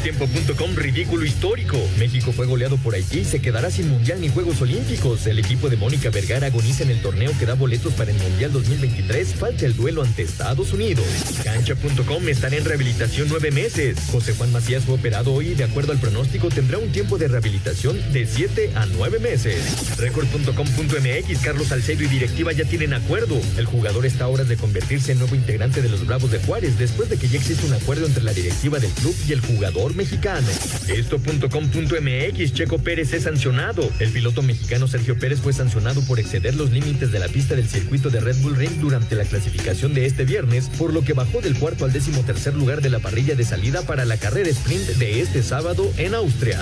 Mediotiempo.com 0.00 0.74
ridículo 0.76 1.26
histórico. 1.26 1.76
México 1.98 2.32
fue 2.32 2.46
goleado 2.46 2.78
por 2.78 2.94
Haití 2.94 3.18
y 3.18 3.24
se 3.26 3.42
quedará 3.42 3.70
sin 3.70 3.90
Mundial 3.90 4.18
ni 4.18 4.30
Juegos 4.30 4.62
Olímpicos. 4.62 5.26
El 5.26 5.38
equipo 5.38 5.68
de 5.68 5.76
Mónica 5.76 6.08
Vergara 6.08 6.46
agoniza 6.46 6.84
en 6.84 6.90
el 6.90 7.02
torneo 7.02 7.30
que 7.38 7.44
da 7.44 7.52
boletos 7.52 7.92
para 7.92 8.10
el 8.10 8.16
Mundial 8.16 8.50
2023. 8.50 9.34
Falta 9.34 9.66
el 9.66 9.76
duelo 9.76 10.02
ante 10.02 10.22
Estados 10.22 10.72
Unidos. 10.72 11.04
Cancha.com 11.44 12.28
estará 12.28 12.56
en 12.56 12.64
rehabilitación 12.64 13.28
nueve 13.28 13.50
meses. 13.50 13.98
José 14.10 14.32
Juan 14.32 14.50
Macías 14.52 14.84
fue 14.84 14.94
operado 14.94 15.34
hoy 15.34 15.48
y 15.48 15.54
de 15.54 15.64
acuerdo 15.64 15.92
al 15.92 15.98
pronóstico 15.98 16.48
tendrá 16.48 16.78
un 16.78 16.92
tiempo 16.92 17.18
de 17.18 17.28
rehabilitación 17.28 18.00
de 18.14 18.24
siete 18.24 18.70
a 18.76 18.86
nueve 18.86 19.18
meses. 19.18 19.98
Record.com.mx 19.98 21.38
Carlos 21.44 21.66
Salcedo 21.66 22.04
y 22.04 22.06
directiva 22.08 22.52
ya 22.52 22.64
tienen 22.64 22.94
acuerdo. 22.94 23.38
El 23.58 23.66
jugador 23.66 24.06
está 24.06 24.24
a 24.24 24.28
horas 24.28 24.48
de 24.48 24.56
convertirse 24.56 25.12
en 25.12 25.18
nuevo 25.18 25.34
integrante 25.34 25.82
de 25.82 25.90
los 25.90 26.06
Bravos 26.06 26.30
de 26.30 26.38
Juárez 26.38 26.78
después 26.78 27.10
de 27.10 27.18
que 27.18 27.28
ya 27.28 27.36
existe 27.36 27.66
un 27.66 27.74
acuerdo 27.74 28.06
entre 28.06 28.22
la 28.22 28.32
directiva 28.32 28.78
del 28.78 28.92
club 28.92 29.14
y 29.28 29.32
el 29.32 29.40
jugador 29.40 29.89
mexicano. 29.94 30.46
Esto.com.mx 30.88 32.52
Checo 32.52 32.78
Pérez 32.78 33.12
es 33.12 33.24
sancionado. 33.24 33.90
El 33.98 34.10
piloto 34.10 34.42
mexicano 34.42 34.88
Sergio 34.88 35.18
Pérez 35.18 35.40
fue 35.40 35.52
sancionado 35.52 36.00
por 36.02 36.18
exceder 36.18 36.54
los 36.54 36.70
límites 36.70 37.12
de 37.12 37.18
la 37.18 37.28
pista 37.28 37.54
del 37.54 37.68
circuito 37.68 38.10
de 38.10 38.20
Red 38.20 38.36
Bull 38.42 38.56
Ring 38.56 38.80
durante 38.80 39.14
la 39.14 39.24
clasificación 39.24 39.94
de 39.94 40.06
este 40.06 40.24
viernes, 40.24 40.68
por 40.78 40.92
lo 40.92 41.02
que 41.02 41.12
bajó 41.12 41.40
del 41.40 41.56
cuarto 41.56 41.84
al 41.84 41.92
décimo 41.92 42.22
tercer 42.22 42.54
lugar 42.54 42.80
de 42.82 42.90
la 42.90 42.98
parrilla 42.98 43.34
de 43.34 43.44
salida 43.44 43.82
para 43.82 44.04
la 44.04 44.16
carrera 44.16 44.48
sprint 44.50 44.86
de 44.98 45.20
este 45.20 45.42
sábado 45.42 45.90
en 45.96 46.14
Austria. 46.14 46.60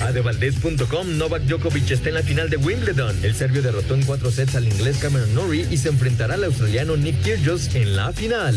Adevaldez.com 0.00 1.18
Novak 1.18 1.42
Djokovic 1.42 1.90
está 1.90 2.08
en 2.08 2.16
la 2.16 2.22
final 2.22 2.50
de 2.50 2.56
Wimbledon. 2.56 3.16
El 3.22 3.34
serbio 3.34 3.62
derrotó 3.62 3.94
en 3.94 4.04
cuatro 4.04 4.30
sets 4.30 4.54
al 4.54 4.66
inglés 4.66 4.98
Cameron 4.98 5.34
Norrie 5.34 5.66
y 5.70 5.76
se 5.76 5.88
enfrentará 5.88 6.34
al 6.34 6.44
australiano 6.44 6.96
Nick 6.96 7.22
Kyrgios 7.22 7.74
en 7.74 7.96
la 7.96 8.12
final. 8.12 8.54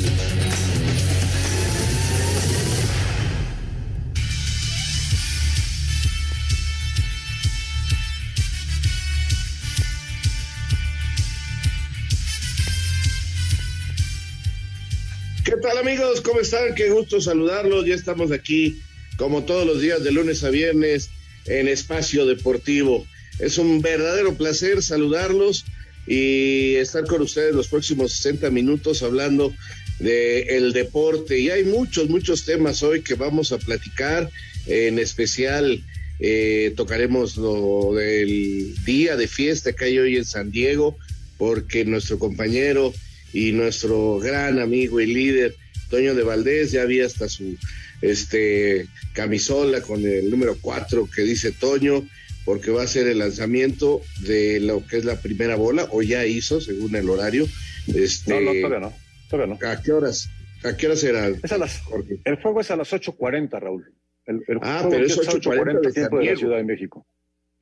¿Qué 15.71 15.77
tal 15.77 15.87
amigos? 15.87 16.19
¿Cómo 16.19 16.41
están? 16.41 16.75
Qué 16.75 16.89
gusto 16.89 17.21
saludarlos. 17.21 17.85
Ya 17.85 17.95
estamos 17.95 18.33
aquí 18.33 18.81
como 19.15 19.45
todos 19.45 19.65
los 19.65 19.79
días 19.79 20.03
de 20.03 20.11
lunes 20.11 20.43
a 20.43 20.49
viernes 20.49 21.09
en 21.45 21.69
Espacio 21.69 22.25
Deportivo. 22.25 23.07
Es 23.39 23.57
un 23.57 23.81
verdadero 23.81 24.35
placer 24.35 24.83
saludarlos 24.83 25.63
y 26.05 26.75
estar 26.75 27.05
con 27.05 27.21
ustedes 27.21 27.55
los 27.55 27.69
próximos 27.69 28.11
60 28.11 28.49
minutos 28.49 29.01
hablando 29.01 29.53
de 29.99 30.41
el 30.57 30.73
deporte. 30.73 31.39
Y 31.39 31.49
hay 31.49 31.63
muchos, 31.63 32.09
muchos 32.09 32.43
temas 32.43 32.83
hoy 32.83 33.01
que 33.01 33.13
vamos 33.13 33.53
a 33.53 33.57
platicar. 33.57 34.29
En 34.65 34.99
especial 34.99 35.81
eh, 36.19 36.73
tocaremos 36.75 37.37
lo 37.37 37.93
del 37.93 38.75
día 38.83 39.15
de 39.15 39.29
fiesta 39.29 39.71
que 39.71 39.85
hay 39.85 39.99
hoy 39.99 40.17
en 40.17 40.25
San 40.25 40.51
Diego, 40.51 40.97
porque 41.37 41.85
nuestro 41.85 42.19
compañero 42.19 42.93
y 43.31 43.53
nuestro 43.53 44.19
gran 44.19 44.59
amigo 44.59 44.99
y 44.99 45.05
líder 45.05 45.55
Toño 45.91 46.15
de 46.15 46.23
Valdés 46.23 46.71
ya 46.71 46.81
había 46.81 47.05
hasta 47.05 47.29
su 47.29 47.55
este 48.01 48.87
camisola 49.13 49.81
con 49.81 50.03
el 50.03 50.31
número 50.31 50.57
4 50.59 51.07
que 51.13 51.21
dice 51.21 51.51
Toño 51.51 52.03
porque 52.45 52.71
va 52.71 52.81
a 52.83 52.87
ser 52.87 53.07
el 53.07 53.19
lanzamiento 53.19 54.01
de 54.21 54.59
lo 54.59 54.85
que 54.87 54.97
es 54.97 55.05
la 55.05 55.17
primera 55.21 55.55
bola 55.55 55.87
o 55.91 56.01
ya 56.01 56.25
hizo 56.25 56.59
según 56.59 56.95
el 56.95 57.07
horario 57.09 57.45
este 57.93 58.33
No, 58.33 58.41
no, 58.41 58.51
todavía 58.59 58.79
no. 58.79 58.93
Todavía 59.29 59.55
no. 59.61 59.67
¿a 59.69 59.81
qué 59.81 59.91
horas 59.91 60.29
a 60.63 60.75
qué 60.75 60.87
horas 60.87 60.99
será 61.01 61.27
Es 61.27 61.51
a 61.51 61.57
las, 61.59 61.81
el 62.23 62.35
juego 62.41 62.61
es 62.61 62.71
a 62.71 62.75
las 62.75 62.91
8.40, 62.91 63.59
Raúl. 63.59 63.93
El, 64.25 64.43
el 64.47 64.57
Ah, 64.61 64.87
pero 64.89 65.05
es 65.05 65.11
empieza 65.17 65.31
a 65.31 65.33
las 65.35 65.43
8:40 65.43 65.65
de 65.81 65.83
San 65.83 65.93
tiempo 65.93 66.17
de 66.17 66.25
la. 66.25 66.35
Ciudad 66.37 66.57
de 66.57 66.63
México. 66.63 67.07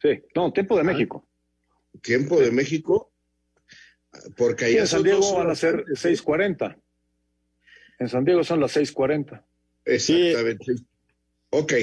Sí, 0.02 0.10
no, 0.36 0.52
tiempo 0.54 0.76
de 0.76 0.82
Ah, 0.82 0.84
México. 0.86 1.28
tiempo 2.02 2.40
de 2.40 2.52
México 2.52 3.12
porque 4.38 4.66
Sí, 4.66 4.72
allá 4.72 4.82
en 4.82 4.88
San 4.88 5.04
Diego 5.04 5.36
van 5.38 5.50
a 5.50 5.56
ser 5.56 5.76
antes. 5.88 6.04
6.40. 6.04 6.76
En 8.00 8.10
San 8.10 8.24
Diego 8.24 8.44
son 8.44 8.62
las 8.62 8.76
6.40. 8.76 9.44
Exactamente. 9.86 10.76
Ok, 11.52 11.74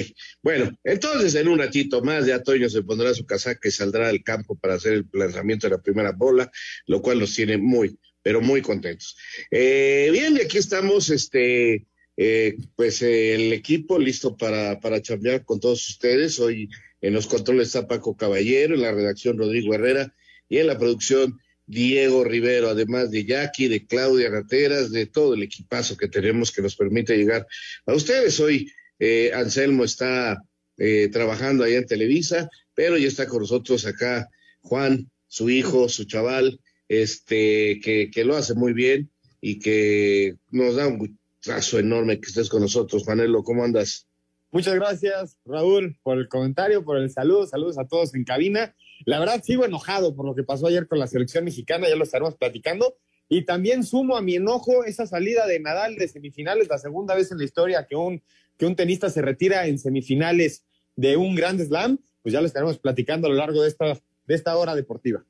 bueno, 0.41 0.71
entonces 0.83 1.35
en 1.35 1.49
un 1.49 1.59
ratito 1.59 2.01
más 2.01 2.25
ya 2.25 2.41
Toño 2.41 2.69
se 2.69 2.83
pondrá 2.83 3.13
su 3.13 3.25
casaca 3.25 3.67
y 3.67 3.71
saldrá 3.71 4.07
al 4.07 4.23
campo 4.23 4.55
para 4.55 4.75
hacer 4.75 4.93
el 4.93 5.07
lanzamiento 5.11 5.67
de 5.67 5.75
la 5.75 5.81
primera 5.81 6.13
bola, 6.13 6.49
lo 6.85 7.01
cual 7.01 7.19
nos 7.19 7.35
tiene 7.35 7.57
muy, 7.57 7.99
pero 8.21 8.39
muy 8.39 8.61
contentos. 8.61 9.17
Eh, 9.51 10.07
bien, 10.13 10.37
y 10.37 10.41
aquí 10.41 10.57
estamos, 10.57 11.09
este, 11.09 11.85
eh, 12.15 12.55
pues 12.77 13.01
eh, 13.01 13.35
el 13.35 13.51
equipo 13.51 13.99
listo 13.99 14.37
para, 14.37 14.79
para 14.79 15.01
chambear 15.01 15.43
con 15.43 15.59
todos 15.59 15.89
ustedes. 15.89 16.39
Hoy 16.39 16.69
en 17.01 17.13
los 17.13 17.27
controles 17.27 17.67
está 17.67 17.87
Paco 17.87 18.15
Caballero, 18.15 18.73
en 18.73 18.81
la 18.81 18.93
redacción 18.93 19.37
Rodrigo 19.37 19.73
Herrera 19.73 20.15
y 20.47 20.59
en 20.59 20.67
la 20.67 20.79
producción 20.79 21.41
Diego 21.67 22.23
Rivero, 22.23 22.69
además 22.69 23.11
de 23.11 23.25
Jackie, 23.25 23.67
de 23.67 23.85
Claudia 23.85 24.29
Rateras, 24.29 24.91
de 24.91 25.05
todo 25.05 25.33
el 25.33 25.43
equipazo 25.43 25.97
que 25.97 26.07
tenemos 26.07 26.51
que 26.51 26.61
nos 26.61 26.75
permite 26.75 27.17
llegar 27.17 27.45
a 27.85 27.93
ustedes. 27.93 28.39
Hoy 28.39 28.71
eh, 28.99 29.31
Anselmo 29.33 29.83
está 29.83 30.41
eh, 30.77 31.09
trabajando 31.11 31.63
allá 31.63 31.77
en 31.77 31.85
Televisa, 31.85 32.49
pero 32.73 32.97
ya 32.97 33.07
está 33.07 33.27
con 33.27 33.41
nosotros 33.41 33.85
acá 33.85 34.29
Juan, 34.61 35.09
su 35.27 35.49
hijo, 35.49 35.89
su 35.89 36.05
chaval, 36.05 36.59
este, 36.87 37.79
que, 37.83 38.09
que 38.11 38.23
lo 38.23 38.37
hace 38.37 38.53
muy 38.53 38.73
bien 38.73 39.09
y 39.41 39.59
que 39.59 40.35
nos 40.51 40.75
da 40.75 40.87
un 40.87 40.97
gustazo 40.97 41.79
enorme 41.79 42.19
que 42.19 42.29
estés 42.29 42.49
con 42.49 42.61
nosotros. 42.61 43.05
Manelo, 43.05 43.43
¿cómo 43.43 43.63
andas? 43.63 44.07
Muchas 44.51 44.75
gracias, 44.75 45.37
Raúl, 45.45 45.97
por 46.01 46.17
el 46.17 46.29
comentario, 46.29 46.83
por 46.83 46.97
el 46.97 47.11
saludo. 47.11 47.45
Saludos 47.45 47.77
a 47.77 47.85
todos 47.85 48.15
en 48.15 48.23
cabina. 48.23 48.73
La 49.05 49.19
verdad, 49.19 49.43
sigo 49.43 49.65
enojado 49.65 50.15
por 50.15 50.25
lo 50.25 50.35
que 50.35 50.43
pasó 50.43 50.67
ayer 50.67 50.87
con 50.87 50.99
la 50.99 51.07
selección 51.07 51.45
mexicana, 51.45 51.87
ya 51.87 51.95
lo 51.95 52.03
estaremos 52.03 52.35
platicando. 52.35 52.97
Y 53.29 53.43
también 53.43 53.83
sumo 53.83 54.15
a 54.15 54.21
mi 54.21 54.35
enojo 54.35 54.85
esa 54.85 55.05
salida 55.05 55.45
de 55.45 55.59
Nadal 55.59 55.95
de 55.95 56.07
semifinales, 56.07 56.69
la 56.69 56.77
segunda 56.77 57.13
vez 57.13 57.31
en 57.31 57.37
la 57.37 57.43
historia 57.43 57.85
que 57.85 57.95
un, 57.95 58.21
que 58.57 58.65
un 58.65 58.75
tenista 58.75 59.09
se 59.09 59.21
retira 59.21 59.67
en 59.67 59.79
semifinales 59.79 60.63
de 60.95 61.17
un 61.17 61.35
Grand 61.35 61.61
Slam. 61.61 61.99
Pues 62.21 62.33
ya 62.33 62.41
lo 62.41 62.47
estaremos 62.47 62.79
platicando 62.79 63.27
a 63.27 63.29
lo 63.29 63.35
largo 63.35 63.61
de 63.61 63.67
esta, 63.67 63.85
de 64.25 64.35
esta 64.35 64.55
hora 64.57 64.75
deportiva. 64.75 65.23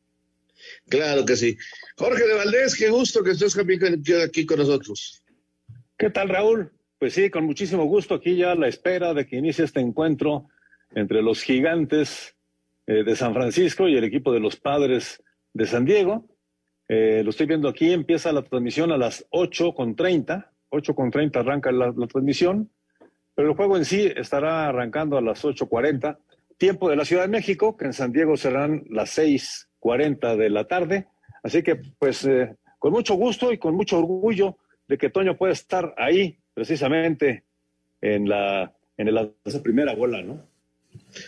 Claro 0.90 1.26
que 1.26 1.36
sí. 1.36 1.58
Jorge 1.98 2.26
de 2.26 2.34
Valdés, 2.34 2.76
qué 2.76 2.90
gusto 2.90 3.24
que 3.24 3.32
estés 3.32 3.58
aquí, 3.58 4.14
aquí 4.14 4.46
con 4.46 4.60
nosotros. 4.60 5.24
¿Qué 5.98 6.10
tal, 6.10 6.30
Raúl? 6.30 6.72
Pues 7.00 7.14
sí, 7.14 7.30
con 7.30 7.46
muchísimo 7.46 7.86
gusto 7.86 8.16
aquí 8.16 8.36
ya 8.36 8.52
a 8.52 8.56
la 8.56 8.68
espera 8.68 9.14
de 9.14 9.26
que 9.28 9.38
inicie 9.38 9.66
este 9.66 9.80
encuentro 9.80 10.50
entre 10.96 11.22
los 11.22 11.42
gigantes 11.42 12.36
eh, 12.88 13.04
de 13.04 13.16
San 13.16 13.34
Francisco 13.34 13.88
y 13.88 13.96
el 13.96 14.04
equipo 14.04 14.32
de 14.32 14.40
los 14.40 14.56
padres 14.56 15.22
de 15.54 15.66
San 15.66 15.86
Diego. 15.86 16.26
Eh, 16.88 17.22
lo 17.24 17.32
estoy 17.32 17.46
viendo 17.46 17.68
aquí, 17.68 17.92
empieza 17.92 18.32
la 18.32 18.44
transmisión 18.44 18.92
a 18.92 18.98
las 18.98 19.26
8 19.30 19.74
con 19.74 19.96
30. 19.96 20.52
8 20.70 20.96
con 20.96 21.12
30 21.12 21.40
arranca 21.40 21.72
la, 21.72 21.94
la 21.96 22.08
transmisión, 22.08 22.70
pero 23.36 23.50
el 23.50 23.56
juego 23.56 23.78
en 23.78 23.86
sí 23.86 24.12
estará 24.16 24.68
arrancando 24.68 25.18
a 25.18 25.22
las 25.22 25.44
8.40. 25.44 26.18
Tiempo 26.58 26.90
de 26.90 26.96
la 26.96 27.06
Ciudad 27.06 27.22
de 27.22 27.28
México, 27.28 27.78
que 27.78 27.86
en 27.86 27.94
San 27.94 28.12
Diego 28.12 28.36
serán 28.36 28.84
las 28.90 29.16
6.40 29.18 30.36
de 30.36 30.50
la 30.50 30.64
tarde. 30.64 31.08
Así 31.44 31.62
que, 31.62 31.76
pues, 32.00 32.26
eh, 32.26 32.56
con 32.80 32.94
mucho 32.94 33.14
gusto 33.14 33.54
y 33.54 33.60
con 33.60 33.76
mucho 33.76 34.00
orgullo 34.00 34.58
de 34.88 34.98
que 34.98 35.10
Toño 35.10 35.38
pueda 35.38 35.54
estar 35.54 35.94
ahí, 35.98 36.40
precisamente 36.54 37.44
en 38.02 38.28
la, 38.28 38.74
en 38.98 39.08
el, 39.08 39.36
esa 39.46 39.62
primera 39.62 39.94
bola, 39.94 40.24
¿no? 40.24 40.42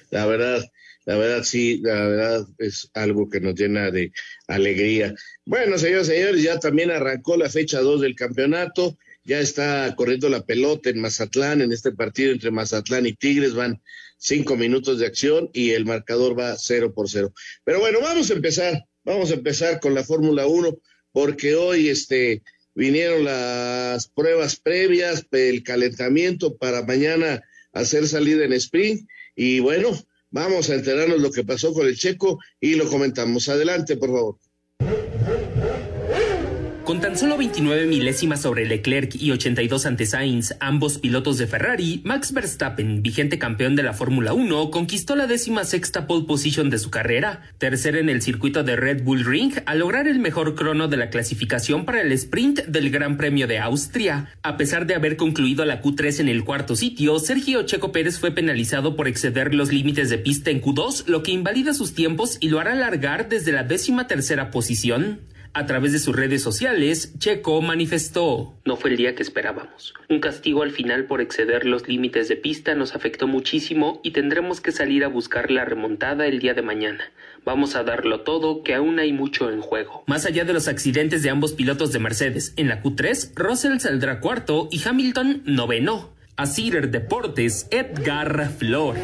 La 0.10 0.26
verdad, 0.26 0.64
la 1.06 1.18
verdad 1.18 1.44
sí, 1.44 1.80
la 1.84 2.06
verdad 2.06 2.48
es 2.58 2.90
algo 2.94 3.30
que 3.30 3.40
nos 3.40 3.56
llena 3.56 3.92
de 3.92 4.12
alegría. 4.48 5.16
Bueno, 5.46 5.78
señores 5.78 6.08
y 6.10 6.12
señores, 6.12 6.44
ya 6.44 6.60
también 6.60 6.92
arrancó 6.92 7.38
la 7.38 7.50
fecha 7.50 7.80
2 7.80 8.02
del 8.02 8.16
campeonato, 8.16 8.98
ya 9.24 9.40
está 9.40 9.94
corriendo 9.96 10.30
la 10.30 10.46
pelota 10.46 10.90
en 10.90 11.02
Mazatlán, 11.02 11.62
en 11.62 11.72
este 11.72 11.92
partido 11.92 12.32
entre 12.32 12.52
Mazatlán 12.52 13.06
y 13.06 13.14
Tigres, 13.14 13.54
van 13.54 13.82
cinco 14.18 14.56
minutos 14.56 15.00
de 15.00 15.08
acción 15.08 15.50
y 15.54 15.72
el 15.72 15.86
marcador 15.86 16.38
va 16.38 16.58
cero 16.58 16.94
por 16.94 17.10
cero. 17.10 17.34
Pero 17.64 17.80
bueno, 17.80 18.00
vamos 18.02 18.30
a 18.30 18.34
empezar, 18.34 18.86
vamos 19.04 19.32
a 19.32 19.36
empezar 19.36 19.80
con 19.80 19.94
la 19.94 20.04
Fórmula 20.04 20.46
1 20.46 20.78
porque 21.12 21.56
hoy 21.56 21.90
este 21.90 22.44
vinieron 22.76 23.24
las 23.24 24.08
pruebas 24.08 24.58
previas, 24.58 25.26
el 25.32 25.64
calentamiento 25.64 26.58
para 26.58 26.84
mañana 26.84 27.42
hacer 27.74 28.08
salida 28.08 28.46
en 28.46 28.54
sprint 28.54 29.10
y 29.36 29.60
bueno, 29.60 29.98
vamos 30.32 30.70
a 30.70 30.76
enterarnos 30.76 31.20
lo 31.20 31.32
que 31.32 31.44
pasó 31.44 31.74
con 31.74 31.88
el 31.88 31.98
checo 31.98 32.40
y 32.60 32.76
lo 32.76 32.88
comentamos. 32.90 33.50
Adelante, 33.50 33.98
por 33.98 34.10
favor. 34.10 34.49
Tan 37.10 37.18
solo 37.18 37.38
29 37.38 37.88
milésimas 37.88 38.40
sobre 38.40 38.68
Leclerc 38.68 39.16
y 39.16 39.32
82 39.32 39.88
ante 39.88 40.06
Sainz, 40.06 40.54
ambos 40.60 41.00
pilotos 41.00 41.40
de 41.40 41.48
Ferrari, 41.48 42.02
Max 42.04 42.32
Verstappen, 42.32 43.02
vigente 43.02 43.40
campeón 43.40 43.76
de 43.76 43.82
la 43.82 43.94
Fórmula 43.94 44.34
1, 44.34 44.70
conquistó 44.70 45.16
la 45.16 45.26
décima 45.26 45.64
sexta 45.64 46.06
pole 46.06 46.28
position 46.28 46.70
de 46.70 46.78
su 46.78 46.92
carrera, 46.92 47.42
tercera 47.58 47.98
en 47.98 48.10
el 48.10 48.22
circuito 48.22 48.62
de 48.62 48.76
Red 48.76 49.02
Bull 49.02 49.26
Ring, 49.26 49.54
al 49.66 49.80
lograr 49.80 50.08
el 50.08 50.20
mejor 50.20 50.54
crono 50.54 50.88
de 50.88 50.98
la 50.98 51.10
clasificación 51.10 51.84
para 51.84 52.02
el 52.02 52.12
sprint 52.12 52.66
del 52.66 52.92
Gran 52.92 53.18
Premio 53.18 53.48
de 53.48 53.58
Austria. 53.58 54.30
A 54.44 54.56
pesar 54.58 54.86
de 54.86 54.94
haber 54.94 55.18
concluido 55.18 55.66
la 55.66 55.82
Q3 55.82 56.20
en 56.20 56.30
el 56.30 56.44
cuarto 56.44 56.76
sitio, 56.76 57.18
Sergio 57.18 57.64
Checo 57.64 57.92
Pérez 57.92 58.20
fue 58.20 58.30
penalizado 58.30 58.96
por 58.96 59.08
exceder 59.08 59.56
los 59.56 59.74
límites 59.74 60.12
de 60.12 60.20
pista 60.20 60.52
en 60.52 60.62
Q2, 60.62 61.08
lo 61.08 61.24
que 61.24 61.32
invalida 61.32 61.74
sus 61.74 61.96
tiempos 61.96 62.38
y 62.40 62.50
lo 62.50 62.60
hará 62.60 62.76
largar 62.76 63.30
desde 63.30 63.52
la 63.52 63.64
décima 63.64 64.06
tercera 64.06 64.52
posición. 64.52 65.22
A 65.54 65.66
través 65.66 65.92
de 65.94 66.00
sus 66.00 66.16
redes 66.16 66.44
sociales, 66.44 67.18
Checo 67.18 67.60
manifestó, 67.62 68.54
no 68.66 68.78
fue 68.78 68.92
el 68.92 68.98
día 68.98 69.16
que 69.16 69.24
esperábamos. 69.24 69.96
Un 70.08 70.20
castigo 70.20 70.62
al 70.62 70.72
final 70.72 71.06
por 71.06 71.22
exceder 71.22 71.66
los 71.66 71.88
límites 71.88 72.28
de 72.28 72.36
pista 72.36 72.76
nos 72.76 72.94
afectó 72.94 73.28
muchísimo 73.28 74.00
y 74.04 74.12
tendremos 74.12 74.62
que 74.62 74.72
salir 74.72 75.04
a 75.04 75.08
buscar 75.08 75.50
la 75.50 75.66
remontada 75.66 76.28
el 76.28 76.40
día 76.40 76.54
de 76.54 76.62
mañana. 76.62 77.04
Vamos 77.46 77.76
a 77.76 77.84
darlo 77.84 78.22
todo, 78.22 78.64
que 78.64 78.76
aún 78.76 79.00
hay 79.00 79.12
mucho 79.12 79.50
en 79.50 79.62
juego. 79.62 80.04
Más 80.06 80.28
allá 80.28 80.46
de 80.46 80.54
los 80.54 80.68
accidentes 80.68 81.24
de 81.24 81.32
ambos 81.32 81.54
pilotos 81.54 81.92
de 81.92 82.00
Mercedes, 82.00 82.54
en 82.56 82.68
la 82.68 82.84
Q3, 82.84 83.32
Russell 83.36 83.80
saldrá 83.80 84.20
cuarto 84.20 84.70
y 84.72 84.88
Hamilton 84.88 85.42
noveno. 85.46 86.14
A 86.36 86.46
Cider 86.46 86.90
Deportes, 86.92 87.68
Edgar 87.72 88.50
Flores. 88.58 89.04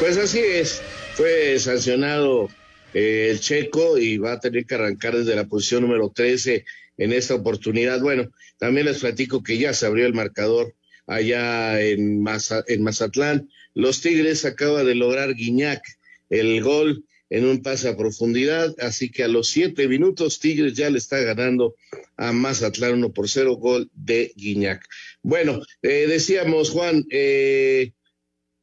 Pues 0.00 0.18
así 0.18 0.40
es, 0.40 0.82
fue 1.14 1.58
sancionado 1.58 2.50
eh, 2.94 3.28
el 3.30 3.40
checo 3.40 3.98
y 3.98 4.18
va 4.18 4.32
a 4.32 4.40
tener 4.40 4.64
que 4.64 4.76
arrancar 4.76 5.16
desde 5.16 5.36
la 5.36 5.46
posición 5.46 5.82
número 5.82 6.10
13 6.14 6.64
en 6.96 7.12
esta 7.12 7.34
oportunidad. 7.34 8.00
Bueno, 8.00 8.30
también 8.58 8.86
les 8.86 9.00
platico 9.00 9.42
que 9.42 9.58
ya 9.58 9.74
se 9.74 9.86
abrió 9.86 10.06
el 10.06 10.14
marcador 10.14 10.74
allá 11.06 11.80
en, 11.82 12.24
en 12.68 12.82
Mazatlán. 12.82 13.50
Los 13.74 14.00
Tigres 14.00 14.44
acaba 14.44 14.84
de 14.84 14.94
lograr 14.94 15.34
Guiñac 15.34 15.82
el 16.30 16.62
gol 16.62 17.04
en 17.30 17.46
un 17.46 17.62
pase 17.62 17.88
a 17.88 17.96
profundidad, 17.96 18.74
así 18.78 19.10
que 19.10 19.24
a 19.24 19.28
los 19.28 19.48
siete 19.48 19.88
minutos 19.88 20.38
Tigres 20.38 20.74
ya 20.74 20.90
le 20.90 20.98
está 20.98 21.18
ganando 21.20 21.74
a 22.16 22.32
Mazatlán 22.32 22.94
uno 22.94 23.12
por 23.12 23.28
cero 23.28 23.56
gol 23.56 23.90
de 23.94 24.32
Guiñac. 24.36 24.86
Bueno, 25.22 25.60
eh, 25.82 26.06
decíamos 26.06 26.70
Juan, 26.70 27.04
eh, 27.10 27.92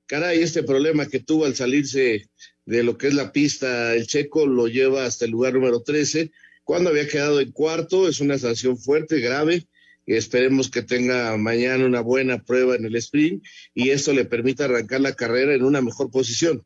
caray, 0.06 0.42
este 0.42 0.64
problema 0.64 1.08
que 1.08 1.20
tuvo 1.20 1.46
al 1.46 1.56
salirse 1.56 2.30
de 2.66 2.84
lo 2.84 2.98
que 2.98 3.08
es 3.08 3.14
la 3.14 3.32
pista, 3.32 3.96
el 3.96 4.08
checo 4.08 4.46
lo 4.46 4.68
lleva 4.68 5.06
hasta 5.06 5.26
el 5.26 5.32
lugar 5.32 5.54
número 5.54 5.82
13, 5.82 6.32
cuando 6.64 6.90
había 6.90 7.08
quedado 7.08 7.42
en 7.42 7.52
cuarto, 7.52 8.08
es 8.08 8.20
una 8.20 8.38
sanción 8.38 8.78
fuerte, 8.78 9.20
grave, 9.20 9.68
esperemos 10.06 10.70
que 10.70 10.82
tenga 10.82 11.36
mañana 11.38 11.86
una 11.86 12.02
buena 12.02 12.44
prueba 12.44 12.76
en 12.76 12.86
el 12.86 12.96
sprint 12.96 13.44
y 13.74 13.90
esto 13.90 14.14
le 14.14 14.26
permita 14.26 14.66
arrancar 14.66 15.02
la 15.02 15.14
carrera 15.14 15.54
en 15.54 15.64
una 15.64 15.82
mejor 15.82 16.12
posición. 16.12 16.64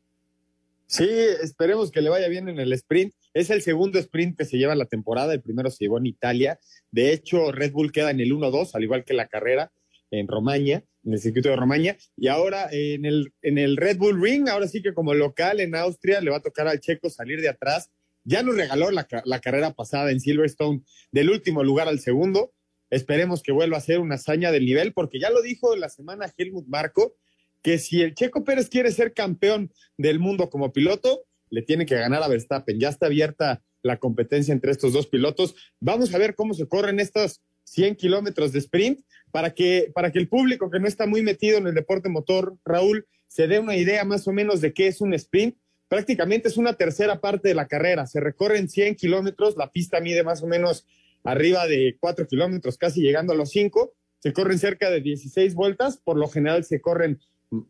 Sí, 0.86 1.08
esperemos 1.42 1.90
que 1.90 2.00
le 2.00 2.10
vaya 2.10 2.28
bien 2.28 2.48
en 2.48 2.60
el 2.60 2.72
sprint. 2.72 3.12
Es 3.34 3.50
el 3.50 3.60
segundo 3.60 3.98
sprint 3.98 4.38
que 4.38 4.44
se 4.44 4.56
lleva 4.56 4.74
la 4.74 4.86
temporada, 4.86 5.34
el 5.34 5.42
primero 5.42 5.70
se 5.70 5.84
llevó 5.84 5.98
en 5.98 6.06
Italia. 6.06 6.60
De 6.92 7.12
hecho, 7.12 7.50
Red 7.50 7.72
Bull 7.72 7.92
queda 7.92 8.10
en 8.10 8.20
el 8.20 8.32
1-2, 8.32 8.70
al 8.74 8.84
igual 8.84 9.04
que 9.04 9.14
la 9.14 9.26
carrera 9.26 9.72
en 10.10 10.28
Romaña 10.28 10.84
en 11.06 11.12
el 11.12 11.20
circuito 11.20 11.48
de 11.48 11.56
Romaña. 11.56 11.96
Y 12.16 12.28
ahora 12.28 12.68
en 12.70 13.04
el, 13.04 13.32
en 13.40 13.58
el 13.58 13.76
Red 13.76 13.96
Bull 13.96 14.20
Ring, 14.20 14.48
ahora 14.48 14.68
sí 14.68 14.82
que 14.82 14.92
como 14.92 15.14
local 15.14 15.60
en 15.60 15.74
Austria, 15.74 16.20
le 16.20 16.30
va 16.30 16.38
a 16.38 16.42
tocar 16.42 16.68
al 16.68 16.80
checo 16.80 17.08
salir 17.08 17.40
de 17.40 17.48
atrás. 17.48 17.90
Ya 18.24 18.42
nos 18.42 18.56
regaló 18.56 18.90
la, 18.90 19.06
la 19.24 19.40
carrera 19.40 19.72
pasada 19.72 20.10
en 20.10 20.20
Silverstone 20.20 20.82
del 21.12 21.30
último 21.30 21.62
lugar 21.62 21.86
al 21.88 22.00
segundo. 22.00 22.52
Esperemos 22.90 23.42
que 23.42 23.52
vuelva 23.52 23.78
a 23.78 23.80
ser 23.80 24.00
una 24.00 24.16
hazaña 24.16 24.50
del 24.50 24.66
nivel, 24.66 24.92
porque 24.92 25.20
ya 25.20 25.30
lo 25.30 25.42
dijo 25.42 25.76
la 25.76 25.88
semana 25.88 26.32
Helmut 26.36 26.66
Marco, 26.66 27.14
que 27.62 27.78
si 27.78 28.02
el 28.02 28.14
Checo 28.14 28.44
Pérez 28.44 28.68
quiere 28.68 28.90
ser 28.90 29.12
campeón 29.12 29.72
del 29.96 30.18
mundo 30.18 30.50
como 30.50 30.72
piloto, 30.72 31.24
le 31.50 31.62
tiene 31.62 31.86
que 31.86 31.94
ganar 31.94 32.22
a 32.22 32.28
Verstappen. 32.28 32.80
Ya 32.80 32.88
está 32.88 33.06
abierta 33.06 33.62
la 33.82 33.98
competencia 33.98 34.52
entre 34.52 34.72
estos 34.72 34.92
dos 34.92 35.06
pilotos. 35.06 35.54
Vamos 35.78 36.12
a 36.12 36.18
ver 36.18 36.34
cómo 36.34 36.54
se 36.54 36.66
corren 36.66 36.98
estos 36.98 37.42
100 37.66 37.96
kilómetros 37.96 38.52
de 38.52 38.60
sprint 38.60 39.00
para 39.30 39.52
que, 39.52 39.90
para 39.94 40.10
que 40.10 40.18
el 40.18 40.28
público 40.28 40.70
que 40.70 40.80
no 40.80 40.88
está 40.88 41.06
muy 41.06 41.22
metido 41.22 41.58
en 41.58 41.66
el 41.66 41.74
deporte 41.74 42.08
motor, 42.08 42.56
Raúl, 42.64 43.06
se 43.28 43.46
dé 43.46 43.58
una 43.60 43.76
idea 43.76 44.04
más 44.04 44.26
o 44.28 44.32
menos 44.32 44.60
de 44.60 44.72
qué 44.72 44.86
es 44.86 45.00
un 45.00 45.12
sprint. 45.14 45.56
Prácticamente 45.88 46.48
es 46.48 46.56
una 46.56 46.74
tercera 46.74 47.20
parte 47.20 47.48
de 47.48 47.54
la 47.54 47.68
carrera. 47.68 48.06
Se 48.06 48.20
recorren 48.20 48.68
100 48.68 48.94
kilómetros, 48.94 49.56
la 49.56 49.70
pista 49.70 50.00
mide 50.00 50.22
más 50.22 50.42
o 50.42 50.46
menos 50.46 50.86
arriba 51.22 51.66
de 51.66 51.96
4 52.00 52.26
kilómetros, 52.26 52.78
casi 52.78 53.02
llegando 53.02 53.32
a 53.32 53.36
los 53.36 53.50
5. 53.50 53.92
Se 54.20 54.32
corren 54.32 54.58
cerca 54.58 54.90
de 54.90 55.00
16 55.00 55.54
vueltas, 55.54 55.98
por 55.98 56.16
lo 56.16 56.28
general 56.28 56.64
se 56.64 56.80
corren 56.80 57.20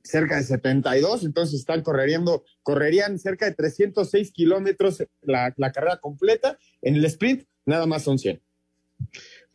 cerca 0.03 0.37
de 0.37 0.45
72, 0.45 1.25
entonces 1.25 1.61
están 1.61 1.83
corriendo, 1.83 2.45
correrían 2.63 3.19
cerca 3.19 3.45
de 3.47 3.55
306 3.55 4.33
kilómetros 4.33 5.05
la, 5.23 5.53
la 5.57 5.73
carrera 5.73 5.99
completa. 5.99 6.59
En 6.83 6.97
el 6.97 7.05
sprint, 7.07 7.45
nada 7.65 7.87
más 7.87 8.05
son 8.05 8.19
100. 8.19 8.41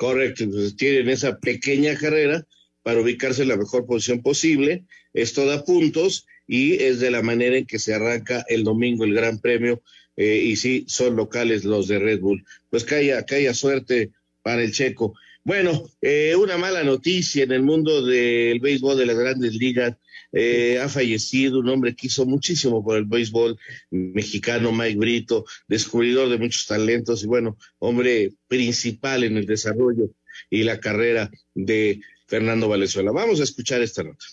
Correcto, 0.02 0.46
entonces 0.46 0.76
tienen 0.76 1.10
esa 1.10 1.38
pequeña 1.38 1.96
carrera 1.96 2.48
para 2.82 3.02
ubicarse 3.02 3.44
en 3.44 3.50
la 3.50 3.56
mejor 3.56 3.86
posición 3.86 4.24
posible. 4.24 4.84
Esto 5.14 5.46
da 5.46 5.64
puntos 5.64 6.26
y 6.48 6.82
es 6.82 7.00
de 7.00 7.12
la 7.12 7.22
manera 7.22 7.56
en 7.56 7.68
que 7.68 7.78
se 7.78 7.94
arranca 7.94 8.44
el 8.50 8.64
domingo 8.64 9.04
el 9.04 9.14
Gran 9.14 9.38
Premio. 9.38 9.84
Eh, 10.18 10.38
y 10.38 10.56
sí, 10.56 10.86
son 10.88 11.16
locales 11.16 11.66
los 11.66 11.88
de 11.88 12.00
Red 12.00 12.20
Bull. 12.20 12.44
Pues 12.72 12.84
que 12.84 12.96
haya 12.96 13.54
suerte 13.54 14.10
para 14.42 14.64
el 14.64 14.72
checo. 14.72 15.14
Bueno, 15.44 15.90
eh, 16.02 16.36
una 16.36 16.58
mala 16.58 16.84
noticia 16.84 17.44
en 17.44 17.52
el 17.52 17.64
mundo 17.64 18.06
del 18.06 18.60
béisbol 18.60 18.98
de 18.98 19.06
las 19.08 19.18
grandes 19.18 19.56
ligas. 19.56 19.98
Eh, 20.34 20.80
ha 20.80 20.88
fallecido 20.88 21.60
un 21.60 21.70
hombre 21.70 21.96
que 21.96 22.08
hizo 22.08 22.26
muchísimo 22.26 22.84
por 22.84 22.98
el 22.98 23.06
béisbol 23.06 23.58
mexicano, 23.90 24.72
Mike 24.72 24.98
Brito, 24.98 25.46
descubridor 25.68 26.30
de 26.30 26.38
muchos 26.38 26.68
talentos 26.68 27.24
y 27.24 27.28
bueno, 27.28 27.58
hombre 27.80 28.32
principal 28.48 29.24
en 29.26 29.36
el 29.38 29.46
desarrollo 29.46 30.12
y 30.50 30.64
la 30.64 30.80
carrera 30.80 31.30
de 31.54 32.02
Fernando 32.28 32.70
Valenzuela. 32.70 33.12
Vamos 33.12 33.42
a 33.42 33.44
escuchar 33.44 33.82
esta 33.82 34.04
nota. 34.04 34.26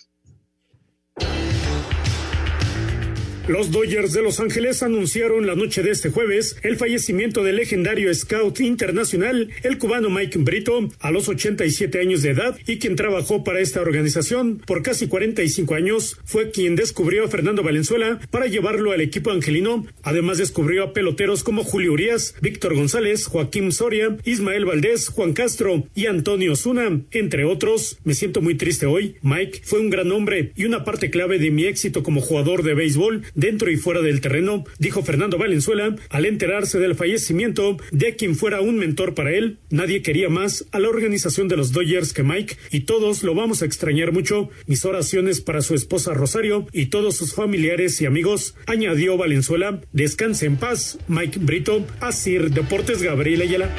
Los 3.49 3.71
Dodgers 3.71 4.13
de 4.13 4.21
Los 4.21 4.41
Ángeles 4.41 4.83
anunciaron 4.83 5.47
la 5.47 5.55
noche 5.55 5.83
de 5.83 5.91
este 5.91 6.11
jueves 6.11 6.59
el 6.63 6.77
fallecimiento 6.77 7.43
del 7.43 7.57
legendario 7.57 8.13
scout 8.15 8.61
internacional, 8.61 9.49
el 9.63 9.79
cubano 9.79 10.11
Mike 10.11 10.39
Brito, 10.41 10.91
a 11.01 11.11
los 11.11 11.31
87 11.31 11.99
años 11.99 12.21
de 12.21 12.33
edad 12.33 12.59
y 12.67 12.77
quien 12.77 12.95
trabajó 12.95 13.45
para 13.45 13.61
esta 13.61 13.81
organización 13.81 14.59
por 14.67 14.83
casi 14.83 15.09
45 15.09 15.75
años, 15.75 16.19
fue 16.27 16.51
quien 16.51 16.77
descubrió 16.77 17.25
a 17.25 17.29
Fernando 17.29 17.63
Valenzuela 17.63 18.21
para 18.31 18.49
llevarlo 18.49 18.93
al 18.93 19.01
equipo 19.01 19.31
angelino. 19.31 19.87
Además 20.03 20.37
descubrió 20.37 20.85
a 20.85 20.93
peloteros 20.93 21.43
como 21.43 21.65
Julio 21.65 21.95
Urias, 21.95 22.35
Víctor 22.43 22.75
González, 22.75 23.25
Joaquín 23.25 23.73
Soria, 23.73 24.15
Ismael 24.27 24.67
Valdés, 24.67 25.09
Juan 25.09 25.33
Castro 25.33 25.87
y 25.95 26.05
Antonio 26.05 26.55
Zuna, 26.55 27.01
entre 27.13 27.47
otros. 27.47 27.99
Me 28.05 28.13
siento 28.13 28.43
muy 28.43 28.57
triste 28.57 28.85
hoy. 28.85 29.17
Mike 29.23 29.63
fue 29.65 29.81
un 29.81 29.89
gran 29.89 30.13
hombre 30.13 30.53
y 30.55 30.67
una 30.67 30.85
parte 30.85 31.09
clave 31.09 31.39
de 31.39 31.51
mi 31.51 31.65
éxito 31.65 32.03
como 32.03 32.21
jugador 32.21 32.63
de 32.63 32.75
béisbol 32.75 33.23
dentro 33.39 33.71
y 33.71 33.77
fuera 33.77 34.03
del 34.03 34.21
terreno, 34.21 34.65
dijo 34.79 35.03
Fernando 35.03 35.39
Valenzuela 35.39 35.95
al 36.11 36.27
enterarse 36.27 36.79
del 36.79 36.97
fallecimiento 36.97 37.77
de 37.93 38.17
quien 38.17 38.35
fuera 38.35 38.61
un 38.61 38.77
mentor 38.77 39.15
para 39.15 39.33
él. 39.33 39.59
Nadie 39.71 40.03
quería 40.03 40.29
más 40.29 40.67
a 40.73 40.81
la 40.81 40.89
organización 40.89 41.47
de 41.49 41.57
los 41.57 41.73
Dodgers 41.73 42.13
que 42.13 42.25
Mike 42.25 42.57
y 42.73 42.81
todos 42.81 43.23
lo 43.23 43.35
vamos 43.35 43.63
a 43.63 43.65
extrañar 43.65 44.13
mucho. 44.13 44.51
Mis 44.67 44.85
oraciones 44.85 45.41
para 45.41 45.63
su 45.63 45.75
esposa 45.75 46.15
Rosario 46.15 46.67
y 46.73 46.87
todos 46.87 47.17
sus 47.17 47.33
familiares 47.33 48.01
y 48.01 48.07
amigos, 48.07 48.57
añadió 48.67 49.17
Valenzuela. 49.17 49.81
Descanse 49.93 50.47
en 50.47 50.57
paz, 50.57 50.99
Mike 51.07 51.39
Brito, 51.41 51.87
Asir 52.01 52.51
Deportes 52.51 53.03
Gabriel 53.03 53.43
Ayala. 53.43 53.71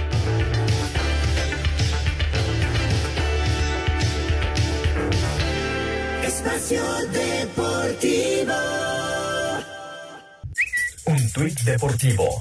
Espacio 6.24 6.82
Deportivo. 7.12 9.09
Un 11.10 11.30
tuit 11.32 11.60
deportivo. 11.62 12.40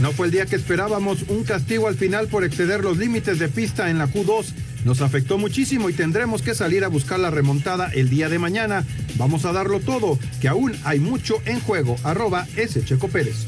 No 0.00 0.12
fue 0.12 0.26
el 0.26 0.32
día 0.32 0.46
que 0.46 0.56
esperábamos, 0.56 1.22
un 1.28 1.44
castigo 1.44 1.88
al 1.88 1.94
final 1.94 2.28
por 2.28 2.44
exceder 2.44 2.82
los 2.84 2.98
límites 2.98 3.38
de 3.38 3.48
pista 3.48 3.90
en 3.90 3.98
la 3.98 4.06
Q2 4.06 4.52
nos 4.84 5.02
afectó 5.02 5.36
muchísimo 5.36 5.90
y 5.90 5.92
tendremos 5.92 6.42
que 6.42 6.54
salir 6.54 6.84
a 6.84 6.88
buscar 6.88 7.20
la 7.20 7.30
remontada 7.30 7.90
el 7.92 8.08
día 8.08 8.28
de 8.28 8.38
mañana. 8.38 8.84
Vamos 9.16 9.44
a 9.44 9.52
darlo 9.52 9.80
todo, 9.80 10.18
que 10.40 10.48
aún 10.48 10.74
hay 10.84 11.00
mucho 11.00 11.42
en 11.44 11.60
juego. 11.60 11.96
Arroba 12.02 12.46
S. 12.56 12.82
Checo 12.84 13.08
Pérez. 13.08 13.46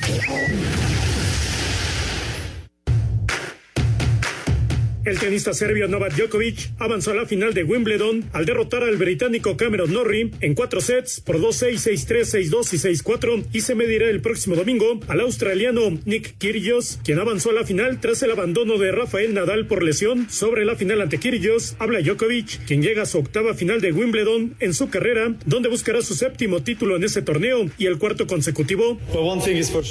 El 5.04 5.18
tenista 5.18 5.52
serbio 5.52 5.88
Novak 5.88 6.14
Djokovic 6.14 6.70
avanzó 6.78 7.10
a 7.10 7.14
la 7.14 7.26
final 7.26 7.52
de 7.54 7.64
Wimbledon 7.64 8.24
al 8.32 8.46
derrotar 8.46 8.84
al 8.84 8.96
británico 8.98 9.56
Cameron 9.56 9.92
Norrie 9.92 10.30
en 10.40 10.54
cuatro 10.54 10.80
sets 10.80 11.20
por 11.20 11.40
2-6, 11.40 12.06
6-3, 12.06 12.50
6-2 12.50 12.72
y 12.72 13.02
6-4 13.02 13.44
y 13.52 13.62
se 13.62 13.74
medirá 13.74 14.08
el 14.08 14.20
próximo 14.20 14.54
domingo 14.54 15.00
al 15.08 15.18
australiano 15.18 15.98
Nick 16.04 16.38
Kyrgios, 16.38 17.00
quien 17.02 17.18
avanzó 17.18 17.50
a 17.50 17.54
la 17.54 17.64
final 17.64 17.98
tras 18.00 18.22
el 18.22 18.30
abandono 18.30 18.78
de 18.78 18.92
Rafael 18.92 19.34
Nadal 19.34 19.66
por 19.66 19.82
lesión. 19.82 20.30
Sobre 20.30 20.64
la 20.64 20.76
final 20.76 21.00
ante 21.00 21.18
Kyrgios 21.18 21.74
habla 21.80 22.00
Djokovic, 22.00 22.64
quien 22.64 22.80
llega 22.80 23.02
a 23.02 23.06
su 23.06 23.18
octava 23.18 23.54
final 23.54 23.80
de 23.80 23.90
Wimbledon 23.90 24.54
en 24.60 24.72
su 24.72 24.88
carrera, 24.88 25.34
donde 25.46 25.68
buscará 25.68 26.02
su 26.02 26.14
séptimo 26.14 26.62
título 26.62 26.94
en 26.94 27.02
ese 27.02 27.22
torneo 27.22 27.68
y 27.76 27.86
el 27.86 27.98
cuarto 27.98 28.28
consecutivo. 28.28 29.00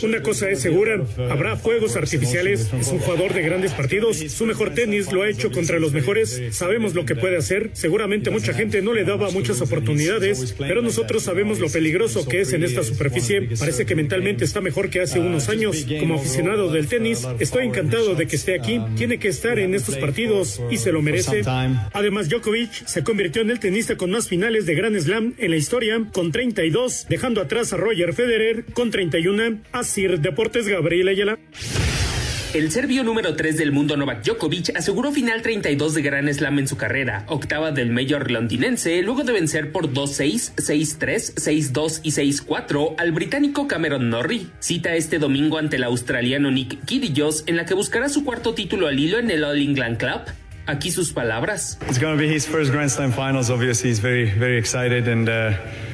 Una 0.03 0.21
cosa 0.21 0.49
es 0.49 0.61
segura, 0.61 1.03
habrá 1.29 1.57
fuegos 1.57 1.97
artificiales, 1.97 2.71
es 2.79 2.87
un 2.87 2.99
jugador 2.99 3.33
de 3.33 3.41
grandes 3.41 3.73
partidos, 3.73 4.17
su 4.17 4.45
mejor 4.45 4.73
tenis 4.73 5.00
lo 5.11 5.23
ha 5.23 5.29
hecho 5.29 5.51
contra 5.51 5.79
los 5.79 5.93
mejores, 5.93 6.41
sabemos 6.51 6.93
lo 6.93 7.05
que 7.05 7.15
puede 7.15 7.37
hacer, 7.37 7.69
seguramente 7.73 8.29
mucha 8.29 8.53
gente 8.53 8.81
no 8.81 8.93
le 8.93 9.03
daba 9.03 9.31
muchas 9.31 9.61
oportunidades, 9.61 10.55
pero 10.57 10.81
nosotros 10.81 11.23
sabemos 11.23 11.59
lo 11.59 11.69
peligroso 11.69 12.27
que 12.27 12.41
es 12.41 12.51
en 12.53 12.63
esta 12.63 12.83
superficie, 12.83 13.49
parece 13.57 13.85
que 13.85 13.95
mentalmente 13.95 14.43
está 14.43 14.61
mejor 14.61 14.89
que 14.89 15.01
hace 15.01 15.19
unos 15.19 15.49
años, 15.49 15.85
como 15.99 16.15
aficionado 16.15 16.71
del 16.71 16.87
tenis, 16.87 17.27
estoy 17.39 17.67
encantado 17.67 18.15
de 18.15 18.27
que 18.27 18.35
esté 18.35 18.55
aquí, 18.55 18.81
tiene 18.95 19.17
que 19.17 19.27
estar 19.29 19.59
en 19.59 19.73
estos 19.75 19.95
partidos 19.97 20.61
y 20.69 20.77
se 20.77 20.91
lo 20.91 21.01
merece. 21.01 21.41
Además, 21.93 22.29
Djokovic 22.29 22.71
se 22.85 23.03
convirtió 23.03 23.41
en 23.41 23.51
el 23.51 23.59
tenista 23.59 23.95
con 23.95 24.11
más 24.11 24.27
finales 24.27 24.65
de 24.65 24.75
Grand 24.75 24.99
Slam 24.99 25.33
en 25.37 25.51
la 25.51 25.57
historia, 25.57 26.01
con 26.11 26.31
32, 26.31 27.07
dejando 27.09 27.41
atrás 27.41 27.73
a 27.73 27.77
Roger 27.77 28.13
Federer 28.13 28.65
con 28.73 28.91
31, 28.91 29.61
a 29.71 29.83
Sir 29.83 30.19
Deportes 30.19 30.67
Gabriel 30.67 31.07
Ayala. 31.07 31.39
El 32.53 32.69
serbio 32.69 33.05
número 33.05 33.33
3 33.37 33.55
del 33.55 33.71
mundo 33.71 33.95
Novak 33.95 34.25
Djokovic 34.25 34.75
aseguró 34.75 35.13
final 35.13 35.41
32 35.41 35.93
de 35.93 36.01
Gran 36.01 36.33
Slam 36.33 36.59
en 36.59 36.67
su 36.67 36.75
carrera, 36.75 37.23
octava 37.27 37.71
del 37.71 37.91
Mayor 37.91 38.29
londinense, 38.29 39.01
luego 39.03 39.23
de 39.23 39.31
vencer 39.31 39.71
por 39.71 39.93
2-6, 39.93 40.55
6-3, 40.55 41.35
6-2 41.35 42.01
y 42.03 42.11
6-4 42.11 42.95
al 42.97 43.13
británico 43.13 43.69
Cameron 43.69 44.09
Norrie. 44.09 44.47
Cita 44.59 44.95
este 44.95 45.17
domingo 45.17 45.59
ante 45.59 45.77
el 45.77 45.85
australiano 45.85 46.51
Nick 46.51 46.83
Kyrgios 46.83 47.45
en 47.47 47.55
la 47.55 47.65
que 47.65 47.73
buscará 47.73 48.09
su 48.09 48.25
cuarto 48.25 48.53
título 48.53 48.87
al 48.87 48.99
hilo 48.99 49.17
en 49.17 49.31
el 49.31 49.45
All 49.45 49.61
England 49.61 49.95
Club. 49.95 50.19
Aquí 50.67 50.91
sus 50.91 51.11
palabras. 51.11 51.79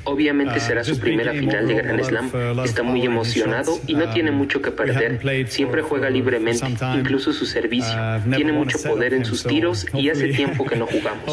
Obviamente 0.04 0.60
será 0.62 0.84
su 0.86 1.00
primera 1.00 1.34
final 1.34 1.68
de 1.68 1.74
Grand 1.76 2.04
Slam. 2.04 2.32
Está 2.64 2.84
muy 2.84 3.04
emocionado 3.06 3.78
y 3.88 3.96
no 3.96 4.10
tiene 4.14 4.32
mucho 4.32 4.62
que 4.62 4.72
perder. 4.72 5.20
Siempre 5.50 5.82
juega 5.82 6.10
libremente, 6.10 6.66
incluso 6.96 7.34
su 7.34 7.46
servicio. 7.46 7.94
Tiene 8.36 8.52
mucho 8.54 8.78
poder 8.82 9.14
en 9.14 9.26
sus 9.26 9.44
tiros 9.44 9.86
y 9.94 10.10
hace 10.10 10.30
tiempo 10.30 10.66
que 10.66 10.76
no 10.76 10.86
jugamos. 10.88 11.26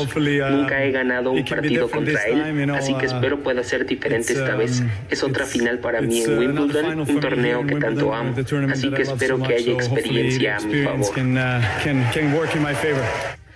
Nunca 0.51 0.83
he 0.83 0.91
ganado 0.91 1.31
un 1.33 1.45
partido 1.45 1.89
contra 1.91 2.25
él, 2.25 2.71
así 2.71 2.95
que 2.95 3.07
espero 3.07 3.41
pueda 3.43 3.63
ser 3.63 3.87
diferente 3.87 4.33
esta 4.33 4.57
vez. 4.57 4.83
Es 5.11 5.23
otra 5.23 5.45
final 5.45 5.79
para 5.79 6.01
mí 6.01 6.23
en 6.23 6.39
Wimbledon, 6.39 7.01
un 7.01 7.21
torneo 7.21 7.67
que 7.67 7.77
tanto 7.77 8.13
amo. 8.15 8.35
Así 8.73 8.91
que 8.91 9.03
espero 9.03 9.41
que 9.43 9.55
haya 9.55 9.73
experiencia 9.73 10.57
a 10.57 10.61
mi 10.61 10.83
favor. 10.83 11.01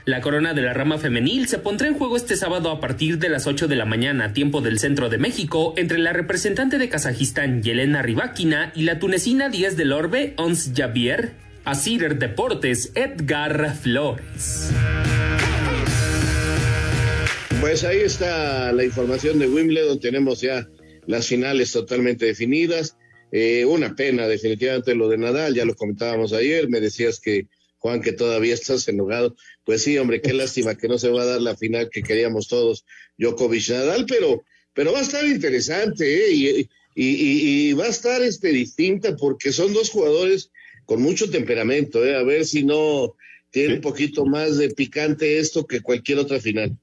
La 0.09 0.23
corona 0.23 0.55
de 0.55 0.63
la 0.63 0.73
rama 0.73 0.97
femenil 0.97 1.49
se 1.49 1.59
pondrá 1.59 1.87
en 1.87 1.93
juego 1.93 2.17
este 2.17 2.35
sábado 2.35 2.71
a 2.71 2.81
partir 2.81 3.19
de 3.19 3.29
las 3.29 3.47
8 3.47 3.69
de 3.69 3.77
la 3.77 3.85
mañana, 3.85 4.33
tiempo 4.33 4.63
del 4.63 4.79
centro 4.79 5.11
de 5.11 5.19
México, 5.19 5.75
entre 5.77 5.99
la 5.99 6.15
representante 6.15 6.79
de 6.79 6.89
Kazajistán, 6.89 7.63
Yelena 7.63 8.01
Rybakina, 8.01 8.73
y 8.75 8.85
la 8.85 8.99
tunecina 8.99 9.51
Díaz 9.51 9.77
del 9.77 9.93
Orbe, 9.93 10.33
Ons 10.39 10.73
Javier. 10.75 11.33
Asir 11.67 12.17
Deportes, 12.17 12.91
Edgar 12.95 13.77
Flores. 13.77 14.71
Pues 17.61 17.85
ahí 17.85 17.99
está 17.99 18.73
la 18.73 18.85
información 18.85 19.39
de 19.39 19.47
Wimbledon. 19.47 20.01
Tenemos 20.01 20.41
ya 20.41 20.67
las 21.07 21.27
finales 21.27 21.71
totalmente 21.71 22.25
definidas. 22.25 22.97
Eh, 23.31 23.67
una 23.67 23.95
pena, 23.95 24.27
definitivamente, 24.27 24.95
lo 24.95 25.11
de 25.11 25.19
Nadal. 25.19 25.55
Ya 25.55 25.67
lo 25.67 25.75
comentábamos 25.75 26.33
ayer. 26.33 26.67
Me 26.71 26.81
decías 26.81 27.21
que 27.21 27.47
Juan, 27.79 28.03
que 28.03 28.13
todavía 28.13 28.55
estás 28.55 28.89
enojado. 28.89 29.37
Pues 29.69 29.83
sí, 29.83 29.99
hombre, 29.99 30.23
qué 30.23 30.33
lástima 30.33 30.79
que 30.79 30.89
no 30.89 30.97
se 30.97 31.11
va 31.11 31.21
a 31.21 31.27
dar 31.27 31.43
la 31.43 31.55
final 31.55 31.91
que 31.91 32.03
queríamos 32.03 32.49
todos, 32.49 32.87
Djokovic 33.19 33.69
Nadal, 33.69 34.07
pero, 34.09 34.43
pero 34.73 34.95
va 34.95 35.01
a 35.01 35.03
estar 35.03 35.23
interesante, 35.27 36.07
¿eh? 36.07 36.33
Y, 36.33 36.71
y, 36.95 37.73
va 37.75 37.85
a 37.85 37.89
estar 37.89 38.23
este, 38.23 38.49
distinta 38.49 39.15
porque 39.15 39.53
son 39.53 39.75
dos 39.75 39.91
jugadores 39.91 40.51
con 40.87 41.03
mucho 41.03 41.29
temperamento, 41.29 42.03
¿eh? 42.03 42.17
A 42.17 42.23
ver 42.23 42.47
si 42.47 42.65
no 42.65 43.15
tiene 43.51 43.75
un 43.75 43.81
poquito 43.83 44.25
más 44.25 44.57
de 44.57 44.71
picante 44.71 45.39
esto 45.39 45.67
que 45.67 45.83
cualquier 45.83 46.17
otra 46.17 46.41
final. 46.41 46.75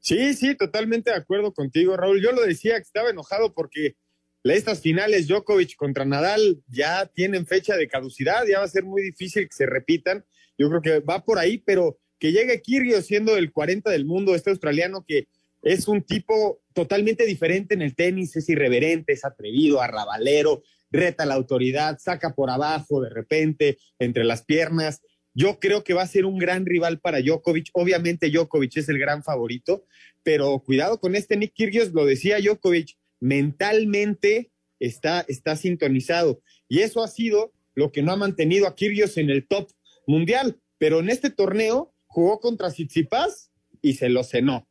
Sí, 0.00 0.32
sí, 0.32 0.54
totalmente 0.54 1.10
de 1.10 1.16
acuerdo 1.16 1.52
contigo, 1.52 1.98
Raúl. 1.98 2.22
Yo 2.22 2.32
lo 2.32 2.46
decía 2.46 2.76
que 2.76 2.84
estaba 2.84 3.10
enojado 3.10 3.52
porque 3.52 3.94
estas 4.42 4.80
finales 4.80 5.28
Djokovic 5.28 5.76
contra 5.76 6.06
Nadal 6.06 6.62
ya 6.66 7.04
tienen 7.14 7.46
fecha 7.46 7.76
de 7.76 7.88
caducidad, 7.88 8.46
ya 8.46 8.60
va 8.60 8.64
a 8.64 8.68
ser 8.68 8.84
muy 8.84 9.02
difícil 9.02 9.42
que 9.46 9.54
se 9.54 9.66
repitan. 9.66 10.24
Yo 10.56 10.70
creo 10.70 10.80
que 10.80 11.00
va 11.00 11.22
por 11.22 11.38
ahí, 11.38 11.58
pero 11.58 11.98
que 12.18 12.32
llegue 12.32 12.62
Kyrgios 12.62 13.06
siendo 13.06 13.36
el 13.36 13.52
40 13.52 13.90
del 13.90 14.04
mundo, 14.04 14.34
este 14.34 14.50
australiano 14.50 15.04
que 15.06 15.28
es 15.62 15.88
un 15.88 16.02
tipo 16.02 16.60
totalmente 16.74 17.26
diferente 17.26 17.74
en 17.74 17.82
el 17.82 17.94
tenis, 17.94 18.36
es 18.36 18.48
irreverente, 18.48 19.12
es 19.12 19.24
atrevido, 19.24 19.80
arrabalero, 19.80 20.62
reta 20.90 21.26
la 21.26 21.34
autoridad, 21.34 21.98
saca 21.98 22.34
por 22.34 22.50
abajo 22.50 23.00
de 23.00 23.10
repente 23.10 23.78
entre 23.98 24.24
las 24.24 24.44
piernas. 24.44 25.00
Yo 25.34 25.58
creo 25.58 25.84
que 25.84 25.94
va 25.94 26.02
a 26.02 26.06
ser 26.06 26.24
un 26.24 26.38
gran 26.38 26.64
rival 26.64 27.00
para 27.00 27.20
Djokovic. 27.20 27.70
Obviamente 27.72 28.30
Djokovic 28.30 28.76
es 28.76 28.88
el 28.88 28.98
gran 28.98 29.22
favorito, 29.22 29.84
pero 30.22 30.58
cuidado 30.60 31.00
con 31.00 31.14
este 31.14 31.36
Nick 31.36 31.52
Kyrgios, 31.54 31.92
lo 31.92 32.06
decía 32.06 32.38
Djokovic, 32.40 32.96
mentalmente 33.20 34.50
está, 34.78 35.24
está 35.28 35.56
sintonizado. 35.56 36.40
Y 36.68 36.80
eso 36.80 37.02
ha 37.02 37.08
sido 37.08 37.52
lo 37.74 37.92
que 37.92 38.02
no 38.02 38.12
ha 38.12 38.16
mantenido 38.16 38.66
a 38.66 38.74
Kyrgios 38.74 39.16
en 39.18 39.30
el 39.30 39.46
top 39.46 39.70
mundial. 40.06 40.60
Pero 40.78 41.00
en 41.00 41.10
este 41.10 41.30
torneo 41.30 41.94
jugó 42.16 42.40
contra 42.40 42.70
Tsitsipas 42.70 43.50
y 43.82 43.92
se 43.92 44.08
lo 44.08 44.24
cenó. 44.24 44.66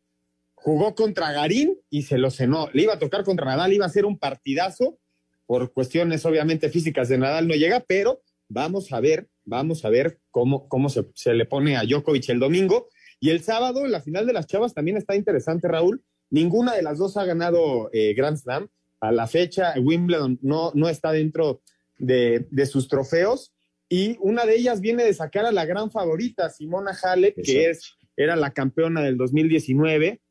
Jugó 0.55 0.95
contra 0.95 1.31
Garín 1.31 1.77
y 1.91 2.01
se 2.01 2.17
lo 2.17 2.31
cenó. 2.31 2.69
Le 2.73 2.81
iba 2.81 2.95
a 2.95 2.97
tocar 2.97 3.23
contra 3.23 3.45
Nadal, 3.45 3.71
iba 3.71 3.85
a 3.85 3.89
ser 3.89 4.07
un 4.07 4.17
partidazo. 4.17 4.97
Por 5.45 5.71
cuestiones 5.71 6.25
obviamente 6.25 6.71
físicas 6.71 7.07
de 7.07 7.19
Nadal 7.19 7.47
no 7.47 7.53
llega, 7.53 7.81
pero 7.81 8.23
vamos 8.49 8.91
a 8.91 8.99
ver, 8.99 9.29
vamos 9.43 9.85
a 9.85 9.89
ver 9.89 10.17
cómo, 10.31 10.67
cómo 10.67 10.89
se, 10.89 11.05
le 11.35 11.45
pone 11.45 11.77
a 11.77 11.83
Djokovic 11.83 12.29
el 12.29 12.39
domingo. 12.39 12.87
Y 13.19 13.29
el 13.29 13.43
sábado, 13.43 13.85
la 13.85 14.01
final 14.01 14.25
de 14.25 14.33
las 14.33 14.47
chavas 14.47 14.73
también 14.73 14.97
está 14.97 15.15
interesante, 15.15 15.67
Raúl, 15.67 16.03
Ninguna 16.31 16.73
de 16.73 16.81
las 16.81 16.97
dos 16.97 17.15
ha 17.15 17.25
ganado 17.25 17.91
eh, 17.93 18.15
Grand 18.15 18.37
Slam. 18.37 18.69
A 19.01 19.11
la 19.11 19.27
fecha, 19.27 19.75
Wimbledon 19.79 20.39
no, 20.41 20.71
no 20.73 20.89
está 20.89 21.11
dentro 21.11 21.61
de, 21.99 22.47
sus 22.65 22.87
trofeos. 22.87 23.53
Y 23.89 24.17
una 24.19 24.45
de 24.45 24.55
ellas 24.55 24.81
viene 24.81 25.03
de 25.03 25.13
sacar 25.13 25.45
a 25.45 25.51
la 25.51 25.65
gran 25.65 25.91
favorita, 25.91 26.49
Simona 26.49 26.97
Halep, 27.01 27.35
que 27.43 27.69
es, 27.69 27.95
era 28.17 28.35
la 28.35 28.51
campeona 28.51 29.01
del 29.01 29.17
2019. 29.17 30.21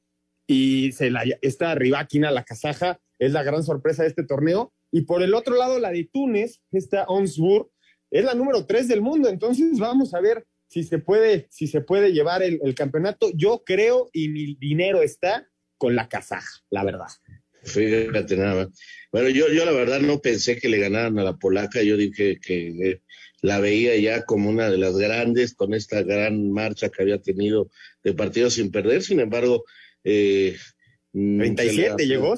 Y 0.46 0.92
se 0.92 1.10
la, 1.10 1.24
esta 1.40 1.74
Ribáquina, 1.74 2.30
la 2.30 2.44
kazaja, 2.44 3.00
es 3.18 3.32
la 3.32 3.42
gran 3.42 3.62
sorpresa 3.62 4.02
de 4.02 4.08
este 4.08 4.24
torneo. 4.24 4.72
Y 4.90 5.02
por 5.02 5.22
el 5.22 5.34
otro 5.34 5.56
lado, 5.56 5.78
la 5.78 5.90
de 5.90 6.08
Túnez, 6.12 6.60
esta 6.70 7.04
Onsburg, 7.04 7.70
es 8.10 8.24
la 8.24 8.34
número 8.34 8.66
tres 8.66 8.88
del 8.88 9.00
mundo. 9.00 9.28
Entonces 9.28 9.78
vamos 9.78 10.14
a 10.14 10.20
ver 10.20 10.46
si 10.68 10.82
se 10.82 10.98
puede, 10.98 11.46
si 11.50 11.66
se 11.66 11.80
puede 11.80 12.12
llevar 12.12 12.42
el, 12.42 12.60
el 12.62 12.74
campeonato. 12.74 13.30
Yo 13.34 13.62
creo 13.64 14.08
y 14.12 14.28
mi 14.28 14.54
dinero 14.56 15.02
está 15.02 15.48
con 15.78 15.94
la 15.94 16.08
casaja, 16.08 16.48
la 16.70 16.84
verdad. 16.84 17.08
Fíjate 17.64 18.36
nada 18.36 18.68
Bueno, 19.12 19.28
yo, 19.30 19.48
yo 19.48 19.64
la 19.64 19.72
verdad 19.72 20.00
no 20.00 20.20
pensé 20.20 20.58
que 20.58 20.68
le 20.68 20.78
ganaran 20.78 21.18
a 21.18 21.24
la 21.24 21.36
polaca, 21.36 21.82
yo 21.82 21.96
dije 21.96 22.38
que 22.40 23.00
la 23.40 23.60
veía 23.60 23.96
ya 23.96 24.24
como 24.24 24.50
una 24.50 24.70
de 24.70 24.78
las 24.78 24.96
grandes 24.96 25.54
con 25.54 25.74
esta 25.74 26.02
gran 26.02 26.50
marcha 26.50 26.88
que 26.88 27.02
había 27.02 27.20
tenido 27.20 27.70
de 28.02 28.14
partidos 28.14 28.54
sin 28.54 28.70
perder, 28.70 29.02
sin 29.02 29.20
embargo... 29.20 29.64
Eh, 30.04 30.56
37 31.14 32.06
llegó, 32.06 32.34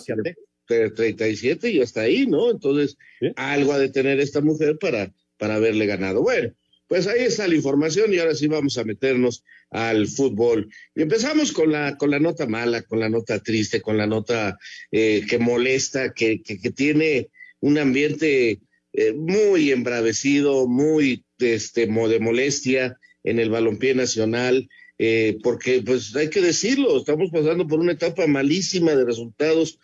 37 0.67 1.71
y 1.71 1.81
hasta 1.81 2.03
ahí, 2.03 2.27
¿no? 2.27 2.51
Entonces, 2.51 2.99
algo 3.37 3.73
ha 3.73 3.79
de 3.79 3.89
tener 3.89 4.21
esta 4.21 4.41
mujer 4.41 4.77
para, 4.79 5.13
para 5.39 5.55
haberle 5.55 5.87
ganado. 5.87 6.23
Bueno, 6.23 6.53
pues 6.89 7.07
ahí 7.07 7.25
está 7.25 7.49
la 7.49 7.55
información 7.55 8.13
y 8.13 8.19
ahora 8.19 8.35
sí 8.35 8.47
vamos 8.47 8.79
a 8.79 8.85
meternos 8.85 9.45
al 9.71 10.07
fútbol. 10.07 10.69
Y 10.95 11.03
empezamos 11.03 11.53
con 11.53 11.73
la, 11.73 11.97
con 11.97 12.11
la 12.11 12.19
nota 12.19 12.47
mala, 12.47 12.83
con 12.83 13.01
la 13.01 13.09
nota 13.09 13.41
triste, 13.41 13.81
con 13.81 13.97
la 13.97 14.07
nota 14.07 14.59
eh, 14.91 15.25
que 15.29 15.39
molesta, 15.39 16.13
que, 16.13 16.43
que, 16.43 16.71
tiene 16.71 17.29
un 17.61 17.79
ambiente 17.79 18.61
eh, 18.93 19.13
muy 19.13 19.73
embravecido, 19.73 20.69
muy 20.69 21.25
este, 21.39 21.87
de 21.87 22.21
molestia 22.21 22.99
en 23.25 23.41
el 23.41 23.51
balompié 23.51 23.95
nacional. 23.95 24.69
Eh, 24.99 25.37
porque 25.43 25.83
pues 25.85 26.17
hay 26.17 26.31
que 26.31 26.41
decirlo, 26.41 26.97
estamos 26.97 27.31
pasando 27.31 27.67
por 27.67 27.81
una 27.81 27.93
etapa 27.93 28.27
malísima 28.27 28.95
de 28.95 29.05
resultados 29.05 29.79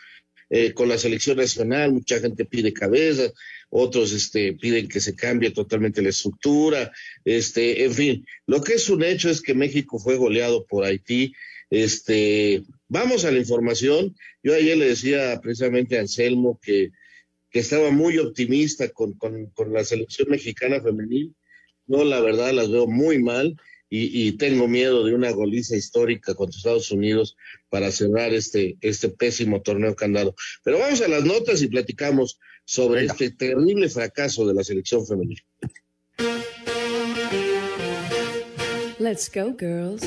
eh, 0.55 0.75
con 0.75 0.89
la 0.89 0.99
selección 0.99 1.39
nacional, 1.39 1.93
mucha 1.93 2.21
gente 2.21 2.45
pide 2.45 2.73
cabezas, 2.75 3.33
otros 3.75 4.13
este, 4.13 4.53
piden 4.53 4.87
que 4.87 5.01
se 5.01 5.17
cambie 5.17 5.51
totalmente 5.51 6.03
la 6.03 6.11
estructura, 6.11 6.93
este, 7.25 7.85
en 7.85 7.95
fin, 7.95 8.27
lo 8.47 8.63
que 8.63 8.75
es 8.75 8.91
un 8.91 9.03
hecho 9.03 9.31
es 9.31 9.41
que 9.41 9.55
México 9.55 9.99
fue 9.99 10.17
goleado 10.17 10.67
por 10.67 10.85
Haití. 10.85 11.33
Este, 11.71 12.63
vamos 12.89 13.25
a 13.25 13.31
la 13.31 13.39
información. 13.39 14.15
Yo 14.43 14.55
ayer 14.55 14.77
le 14.77 14.89
decía 14.89 15.41
precisamente 15.43 15.97
a 15.97 16.03
Anselmo 16.03 16.61
que, 16.63 16.91
que 17.51 17.61
estaba 17.61 17.91
muy 17.91 18.19
optimista 18.19 18.91
con, 18.91 19.15
con, 19.15 19.47
con 19.47 19.73
la 19.73 19.85
selección 19.85 20.29
mexicana 20.29 20.83
femenil. 20.83 21.35
No, 21.87 22.05
la 22.05 22.21
verdad 22.21 22.53
las 22.53 22.71
veo 22.71 22.87
muy 22.87 23.23
mal 23.23 23.57
y, 23.95 24.33
tengo 24.39 24.67
miedo 24.69 25.05
de 25.05 25.15
una 25.15 25.31
goliza 25.33 25.77
histórica 25.77 26.35
contra 26.35 26.57
Estados 26.57 26.91
Unidos 26.91 27.37
para 27.69 27.93
cerrar 27.93 28.33
este, 28.33 28.79
este 28.81 29.11
pésimo 29.11 29.61
torneo 29.61 29.95
candado. 29.95 30.35
Pero 30.65 30.79
vamos 30.79 31.03
a 31.03 31.09
las 31.09 31.25
notas 31.25 31.61
y 31.61 31.67
platicamos 31.67 32.41
sobre 32.65 33.05
este 33.05 33.31
terrible 33.33 33.91
fracaso 33.91 34.47
de 34.47 34.55
la 34.55 34.65
selección 34.65 35.07
femenina. 35.07 35.43
Let's 38.99 39.29
go, 39.29 39.55
girls. 39.55 40.03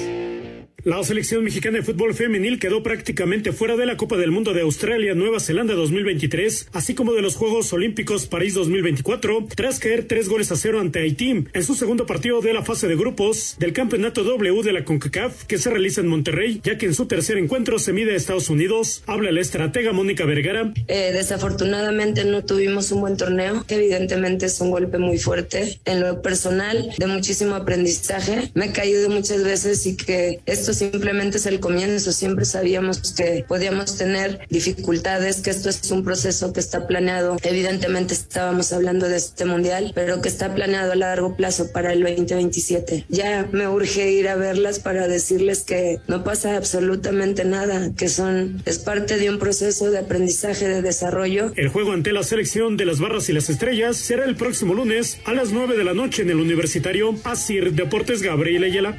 La 0.85 1.03
selección 1.03 1.43
mexicana 1.43 1.79
de 1.79 1.83
fútbol 1.83 2.13
femenil 2.13 2.59
quedó 2.59 2.83
prácticamente 2.83 3.51
fuera 3.51 3.75
de 3.75 3.87
la 3.87 3.97
Copa 3.97 4.17
del 4.17 4.29
Mundo 4.29 4.53
de 4.53 4.61
Australia 4.61 5.15
Nueva 5.15 5.39
Zelanda 5.39 5.73
2023, 5.73 6.67
así 6.73 6.93
como 6.93 7.13
de 7.13 7.23
los 7.23 7.35
Juegos 7.35 7.73
Olímpicos 7.73 8.27
París 8.27 8.53
2024, 8.53 9.47
tras 9.55 9.79
caer 9.79 10.07
tres 10.07 10.29
goles 10.29 10.51
a 10.51 10.55
cero 10.55 10.79
ante 10.79 10.99
Haití 10.99 11.45
en 11.51 11.63
su 11.63 11.73
segundo 11.73 12.05
partido 12.05 12.39
de 12.41 12.53
la 12.53 12.61
fase 12.61 12.87
de 12.87 12.95
grupos 12.95 13.55
del 13.57 13.73
Campeonato 13.73 14.23
W 14.23 14.61
de 14.61 14.73
la 14.73 14.83
CONCACAF 14.83 15.45
que 15.45 15.57
se 15.57 15.71
realiza 15.71 16.01
en 16.01 16.07
Monterrey, 16.07 16.61
ya 16.63 16.77
que 16.77 16.85
en 16.85 16.93
su 16.93 17.07
tercer 17.07 17.39
encuentro 17.39 17.79
se 17.79 17.91
mide 17.91 18.13
a 18.13 18.15
Estados 18.15 18.51
Unidos. 18.51 19.01
Habla 19.07 19.31
la 19.31 19.41
estratega 19.41 19.91
Mónica 19.91 20.25
Vergara. 20.25 20.71
Eh, 20.87 21.09
desafortunadamente 21.13 22.25
no 22.25 22.45
tuvimos 22.45 22.91
un 22.91 23.01
buen 23.01 23.17
torneo, 23.17 23.65
que 23.65 23.73
evidentemente 23.73 24.45
es 24.45 24.61
un 24.61 24.69
golpe 24.69 24.99
muy 24.99 25.17
fuerte 25.17 25.79
en 25.85 26.01
lo 26.01 26.21
personal, 26.21 26.91
de 26.95 27.07
muchísimo 27.07 27.55
aprendizaje. 27.55 28.51
Me 28.53 28.65
he 28.65 28.71
caído 28.71 29.09
muchas 29.09 29.43
veces 29.43 29.83
y 29.87 29.97
que 29.97 30.41
esto 30.45 30.74
simplemente 30.75 31.37
es 31.37 31.45
el 31.45 31.59
comienzo. 31.59 32.11
Siempre 32.11 32.45
sabíamos 32.45 33.13
que 33.13 33.45
podíamos 33.47 33.97
tener 33.97 34.39
dificultades, 34.49 35.37
que 35.37 35.49
esto 35.49 35.69
es 35.69 35.91
un 35.91 36.03
proceso 36.03 36.53
que 36.53 36.59
está 36.59 36.87
planeado. 36.87 37.37
Evidentemente 37.43 38.13
estábamos 38.13 38.71
hablando 38.73 39.07
de 39.07 39.17
este 39.17 39.45
mundial, 39.45 39.91
pero 39.95 40.21
que 40.21 40.29
está 40.29 40.53
planeado 40.53 40.91
a 40.91 40.95
largo 40.95 41.35
plazo 41.35 41.71
para 41.71 41.93
el 41.93 42.03
2027. 42.03 43.05
Ya 43.09 43.47
me 43.51 43.67
urge 43.67 44.11
ir 44.11 44.27
a 44.27 44.35
verlas 44.35 44.79
para 44.79 45.07
decirles 45.07 45.61
que 45.61 45.99
no 46.07 46.23
pasa 46.23 46.55
absolutamente 46.57 47.45
nada, 47.45 47.91
que 47.95 48.09
son 48.09 48.61
es 48.65 48.79
parte 48.79 49.17
de 49.17 49.29
un 49.29 49.39
proceso 49.39 49.91
de 49.91 49.99
aprendizaje, 49.99 50.67
de 50.67 50.81
desarrollo. 50.81 51.51
El 51.55 51.69
juego 51.69 51.91
ante 51.91 52.11
la 52.11 52.23
selección 52.23 52.77
de 52.77 52.85
las 52.85 52.99
barras 52.99 53.29
y 53.29 53.33
las 53.33 53.49
estrellas 53.49 53.97
será 53.97 54.25
el 54.25 54.35
próximo 54.35 54.73
lunes 54.73 55.19
a 55.25 55.33
las 55.33 55.51
9 55.51 55.77
de 55.77 55.83
la 55.83 55.93
noche 55.93 56.23
en 56.23 56.29
el 56.29 56.39
Universitario 56.39 57.15
Asir 57.23 57.73
Deportes 57.73 58.21
Gabriel 58.21 58.63
Ayala. 58.63 58.97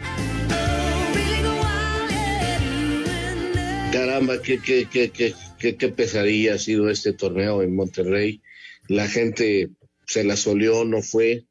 Caramba, 3.93 4.43
qué, 4.43 4.59
qué, 4.59 4.87
qué, 4.91 5.35
qué, 5.59 5.89
pesadilla 5.89 6.55
ha 6.55 6.59
sido 6.59 6.91
este 6.91 7.13
torneo 7.13 7.63
en 7.63 7.75
Monterrey. 7.75 8.43
La 8.89 9.09
gente 9.09 9.71
se 10.07 10.25
la 10.25 10.37
solió, 10.37 10.85
no 10.85 11.03
fue. 11.03 11.47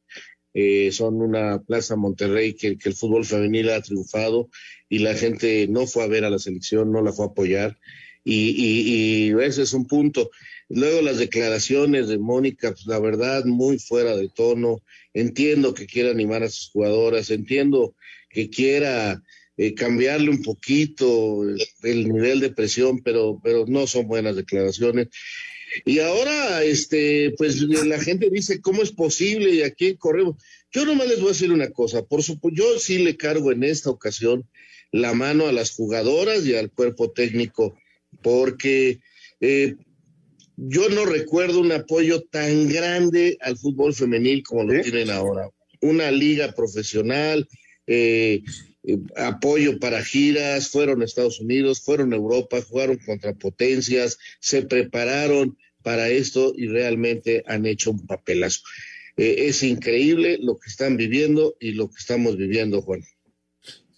Eh, 0.54 0.90
son 0.92 1.20
una 1.20 1.62
plaza 1.62 1.96
Monterrey 1.96 2.54
que, 2.54 2.78
que, 2.78 2.88
el 2.88 2.94
fútbol 2.94 3.24
femenil 3.24 3.70
ha 3.70 3.82
triunfado 3.82 4.48
y 4.88 5.00
la 5.00 5.14
gente 5.14 5.66
no 5.68 5.86
fue 5.86 6.04
a 6.04 6.06
ver 6.06 6.24
a 6.24 6.30
la 6.30 6.38
selección, 6.38 6.92
no 6.92 7.02
la 7.02 7.12
fue 7.12 7.26
a 7.26 7.28
apoyar. 7.28 7.78
Y, 8.24 8.50
y, 8.56 9.30
y 9.30 9.42
ese 9.42 9.62
es 9.62 9.72
un 9.72 9.86
punto. 9.86 10.30
Luego 10.68 11.00
las 11.00 11.18
declaraciones 11.18 12.08
de 12.08 12.18
Mónica, 12.18 12.72
pues, 12.72 12.86
la 12.86 12.98
verdad, 12.98 13.44
muy 13.44 13.78
fuera 13.78 14.16
de 14.16 14.28
tono. 14.28 14.82
Entiendo 15.14 15.74
que 15.74 15.86
quiera 15.86 16.10
animar 16.10 16.42
a 16.42 16.48
sus 16.48 16.70
jugadoras, 16.70 17.30
entiendo 17.30 17.94
que 18.28 18.50
quiera 18.50 19.22
eh, 19.56 19.74
cambiarle 19.74 20.30
un 20.30 20.42
poquito 20.42 21.42
el 21.82 22.12
nivel 22.12 22.40
de 22.40 22.50
presión, 22.50 23.00
pero, 23.02 23.40
pero 23.42 23.64
no 23.66 23.86
son 23.86 24.06
buenas 24.06 24.36
declaraciones. 24.36 25.08
Y 25.84 25.98
ahora, 25.98 26.62
este, 26.62 27.34
pues 27.36 27.60
la 27.60 28.00
gente 28.00 28.30
dice, 28.30 28.60
¿cómo 28.60 28.82
es 28.82 28.92
posible? 28.92 29.50
¿Y 29.50 29.62
a 29.62 29.70
quién 29.70 29.96
corremos? 29.96 30.36
Yo 30.72 30.84
nomás 30.84 31.08
les 31.08 31.20
voy 31.20 31.28
a 31.28 31.32
decir 31.32 31.52
una 31.52 31.70
cosa, 31.70 32.02
por 32.04 32.22
supuesto, 32.22 32.56
yo 32.56 32.78
sí 32.78 32.98
le 32.98 33.16
cargo 33.16 33.52
en 33.52 33.64
esta 33.64 33.90
ocasión 33.90 34.46
la 34.92 35.14
mano 35.14 35.46
a 35.46 35.52
las 35.52 35.72
jugadoras 35.72 36.46
y 36.46 36.54
al 36.54 36.70
cuerpo 36.70 37.10
técnico, 37.10 37.76
porque 38.22 39.00
eh, 39.40 39.76
yo 40.56 40.88
no 40.88 41.04
recuerdo 41.04 41.60
un 41.60 41.72
apoyo 41.72 42.22
tan 42.22 42.68
grande 42.68 43.36
al 43.40 43.58
fútbol 43.58 43.94
femenil 43.94 44.42
como 44.42 44.64
lo 44.64 44.80
tienen 44.80 45.10
ahora. 45.10 45.50
Una 45.80 46.10
liga 46.10 46.52
profesional, 46.52 47.46
eh, 47.86 48.42
apoyo 49.16 49.78
para 49.78 50.02
giras, 50.02 50.68
fueron 50.68 51.02
a 51.02 51.04
Estados 51.04 51.40
Unidos, 51.40 51.80
fueron 51.80 52.12
a 52.12 52.16
Europa, 52.16 52.62
jugaron 52.62 52.98
contra 52.98 53.34
potencias, 53.34 54.18
se 54.40 54.62
prepararon 54.62 55.56
para 55.82 56.08
esto 56.08 56.52
y 56.56 56.66
realmente 56.68 57.42
han 57.46 57.66
hecho 57.66 57.92
un 57.92 58.06
papelazo. 58.06 58.60
Eh, 59.16 59.46
es 59.48 59.62
increíble 59.62 60.38
lo 60.40 60.58
que 60.58 60.68
están 60.68 60.96
viviendo 60.96 61.56
y 61.60 61.72
lo 61.72 61.88
que 61.88 61.96
estamos 61.98 62.36
viviendo, 62.36 62.82
Juan. 62.82 63.02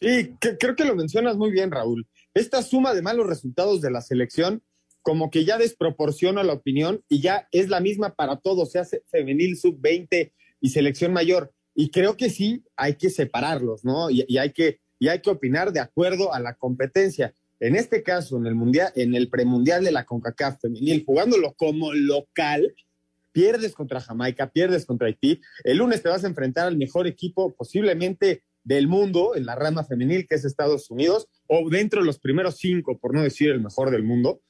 Sí, 0.00 0.32
creo 0.60 0.76
que 0.76 0.84
lo 0.84 0.94
mencionas 0.94 1.36
muy 1.36 1.50
bien, 1.50 1.70
Raúl. 1.70 2.06
Esta 2.34 2.62
suma 2.62 2.94
de 2.94 3.02
malos 3.02 3.26
resultados 3.26 3.80
de 3.80 3.90
la 3.90 4.00
selección 4.00 4.62
como 5.02 5.30
que 5.30 5.44
ya 5.44 5.58
desproporciona 5.58 6.42
la 6.42 6.52
opinión 6.52 7.02
y 7.08 7.20
ya 7.20 7.48
es 7.50 7.68
la 7.68 7.80
misma 7.80 8.14
para 8.14 8.36
todos, 8.36 8.72
sea 8.72 8.86
femenil, 9.06 9.56
sub-20 9.56 10.32
y 10.60 10.68
selección 10.68 11.12
mayor. 11.12 11.52
Y 11.80 11.90
creo 11.90 12.16
que 12.16 12.28
sí 12.28 12.64
hay 12.76 12.96
que 12.96 13.08
separarlos, 13.08 13.84
¿no? 13.84 14.10
Y, 14.10 14.24
y, 14.26 14.38
hay 14.38 14.50
que, 14.50 14.80
y 14.98 15.06
hay 15.06 15.20
que 15.20 15.30
opinar 15.30 15.72
de 15.72 15.78
acuerdo 15.78 16.34
a 16.34 16.40
la 16.40 16.54
competencia. 16.54 17.32
En 17.60 17.76
este 17.76 18.02
caso, 18.02 18.36
en 18.36 18.48
el 18.48 18.56
mundial, 18.56 18.90
en 18.96 19.14
el 19.14 19.30
premundial 19.30 19.84
de 19.84 19.92
la 19.92 20.04
CONCACAF 20.04 20.60
femenil, 20.60 21.04
jugándolo 21.06 21.54
como 21.54 21.92
local, 21.92 22.74
pierdes 23.30 23.74
contra 23.74 24.00
Jamaica, 24.00 24.50
pierdes 24.50 24.86
contra 24.86 25.06
Haití. 25.06 25.40
El 25.62 25.78
lunes 25.78 26.02
te 26.02 26.08
vas 26.08 26.24
a 26.24 26.26
enfrentar 26.26 26.66
al 26.66 26.76
mejor 26.76 27.06
equipo 27.06 27.54
posiblemente 27.54 28.42
del 28.64 28.88
mundo 28.88 29.36
en 29.36 29.46
la 29.46 29.54
rama 29.54 29.84
femenil, 29.84 30.26
que 30.28 30.34
es 30.34 30.44
Estados 30.44 30.90
Unidos, 30.90 31.28
o 31.46 31.70
dentro 31.70 32.00
de 32.00 32.06
los 32.06 32.18
primeros 32.18 32.56
cinco, 32.56 32.98
por 32.98 33.14
no 33.14 33.22
decir 33.22 33.50
el 33.52 33.60
mejor 33.60 33.92
del 33.92 34.02
mundo. 34.02 34.42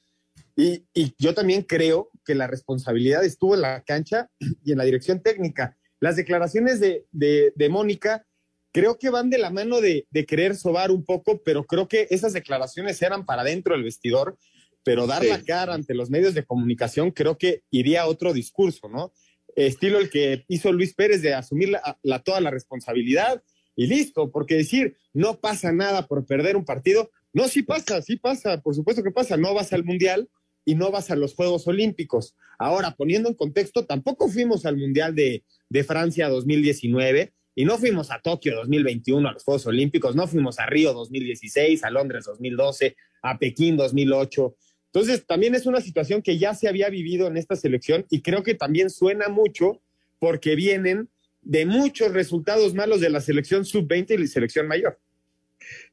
Y, 0.55 0.87
y 0.95 1.13
yo 1.19 1.35
también 1.35 1.61
creo 1.61 2.09
que 2.25 2.33
la 2.33 2.47
responsabilidad 2.47 3.23
estuvo 3.23 3.53
en 3.53 3.61
la 3.61 3.83
cancha 3.83 4.31
y 4.65 4.71
en 4.71 4.79
la 4.79 4.83
dirección 4.83 5.21
técnica 5.21 5.75
las 5.99 6.15
declaraciones 6.15 6.79
de, 6.79 7.05
de, 7.11 7.69
Mónica 7.69 8.25
creo 8.71 8.97
que 8.97 9.09
van 9.09 9.29
de 9.29 9.37
la 9.37 9.49
mano 9.49 9.81
de, 9.81 10.07
de, 10.09 10.25
querer 10.25 10.55
sobar 10.55 10.91
un 10.91 11.03
poco, 11.03 11.41
pero 11.43 11.65
creo 11.65 11.87
que 11.87 12.07
esas 12.09 12.33
declaraciones 12.33 13.01
eran 13.01 13.25
para 13.25 13.43
dentro 13.43 13.73
del 13.73 13.83
vestidor, 13.83 14.37
pero 14.83 15.07
dar 15.07 15.25
la 15.25 15.43
cara 15.43 15.73
ante 15.73 15.93
los 15.93 16.09
medios 16.09 16.33
de 16.33 16.45
comunicación 16.45 17.11
creo 17.11 17.37
que 17.37 17.63
iría 17.69 18.03
a 18.03 18.07
otro 18.07 18.33
discurso, 18.33 18.87
¿no? 18.87 19.13
Estilo 19.55 19.99
el 19.99 20.09
que 20.09 20.45
hizo 20.47 20.71
Luis 20.71 20.93
Pérez 20.93 21.21
de 21.21 21.33
asumir 21.33 21.69
la, 21.69 21.99
la, 22.01 22.19
toda 22.23 22.39
la 22.39 22.51
responsabilidad 22.51 23.43
y 23.75 23.87
listo, 23.87 24.31
porque 24.31 24.55
decir 24.55 24.95
no 25.13 25.39
pasa 25.39 25.71
nada 25.71 26.07
por 26.07 26.25
perder 26.25 26.55
un 26.55 26.65
partido, 26.65 27.11
no, 27.33 27.47
sí 27.47 27.61
pasa, 27.61 28.01
sí 28.01 28.15
pasa, 28.15 28.61
por 28.61 28.75
supuesto 28.75 29.03
que 29.03 29.11
pasa, 29.11 29.37
no 29.37 29.53
vas 29.53 29.73
al 29.73 29.83
Mundial 29.83 30.29
y 30.69 30.75
no 30.75 30.91
vas 30.91 31.09
a 31.09 31.15
los 31.15 31.33
Juegos 31.33 31.67
Olímpicos. 31.67 32.35
Ahora, 32.59 32.95
poniendo 32.95 33.27
en 33.27 33.33
contexto, 33.33 33.87
tampoco 33.87 34.29
fuimos 34.29 34.67
al 34.67 34.77
Mundial 34.77 35.15
de, 35.15 35.43
de 35.67 35.83
Francia 35.83 36.29
2019 36.29 37.33
y 37.55 37.65
no 37.65 37.79
fuimos 37.79 38.11
a 38.11 38.21
Tokio 38.21 38.55
2021 38.55 39.27
a 39.27 39.33
los 39.33 39.43
Juegos 39.43 39.65
Olímpicos, 39.65 40.15
no 40.15 40.27
fuimos 40.27 40.59
a 40.59 40.67
Río 40.67 40.93
2016, 40.93 41.83
a 41.83 41.89
Londres 41.89 42.25
2012, 42.25 42.95
a 43.23 43.39
Pekín 43.39 43.77
2008. 43.77 44.55
Entonces, 44.93 45.25
también 45.25 45.55
es 45.55 45.65
una 45.65 45.81
situación 45.81 46.21
que 46.21 46.37
ya 46.37 46.53
se 46.53 46.67
había 46.67 46.89
vivido 46.89 47.25
en 47.25 47.37
esta 47.37 47.55
selección 47.55 48.05
y 48.11 48.21
creo 48.21 48.43
que 48.43 48.53
también 48.53 48.91
suena 48.91 49.27
mucho 49.27 49.81
porque 50.19 50.55
vienen 50.55 51.09
de 51.41 51.65
muchos 51.65 52.13
resultados 52.13 52.75
malos 52.75 53.01
de 53.01 53.09
la 53.09 53.21
selección 53.21 53.65
sub-20 53.65 54.11
y 54.11 54.17
la 54.17 54.27
selección 54.27 54.67
mayor. 54.67 54.99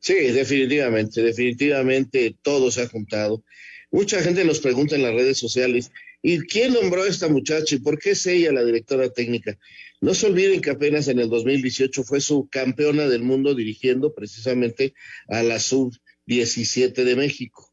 Sí, 0.00 0.14
definitivamente, 0.32 1.22
definitivamente 1.22 2.36
todo 2.42 2.70
se 2.70 2.82
ha 2.82 2.88
juntado. 2.88 3.42
Mucha 3.90 4.20
gente 4.20 4.44
nos 4.44 4.60
pregunta 4.60 4.96
en 4.96 5.02
las 5.02 5.14
redes 5.14 5.38
sociales, 5.38 5.90
¿Y 6.28 6.40
quién 6.40 6.72
nombró 6.72 7.04
a 7.04 7.08
esta 7.08 7.28
muchacha 7.28 7.76
y 7.76 7.78
por 7.78 8.00
qué 8.00 8.10
es 8.10 8.26
ella 8.26 8.50
la 8.50 8.64
directora 8.64 9.08
técnica? 9.10 9.56
No 10.00 10.12
se 10.12 10.26
olviden 10.26 10.60
que 10.60 10.70
apenas 10.70 11.06
en 11.06 11.20
el 11.20 11.28
2018 11.28 12.02
fue 12.02 12.20
su 12.20 12.48
campeona 12.48 13.08
del 13.08 13.22
mundo 13.22 13.54
dirigiendo 13.54 14.12
precisamente 14.12 14.92
a 15.28 15.44
la 15.44 15.60
sub-17 15.60 17.04
de 17.04 17.14
México. 17.14 17.72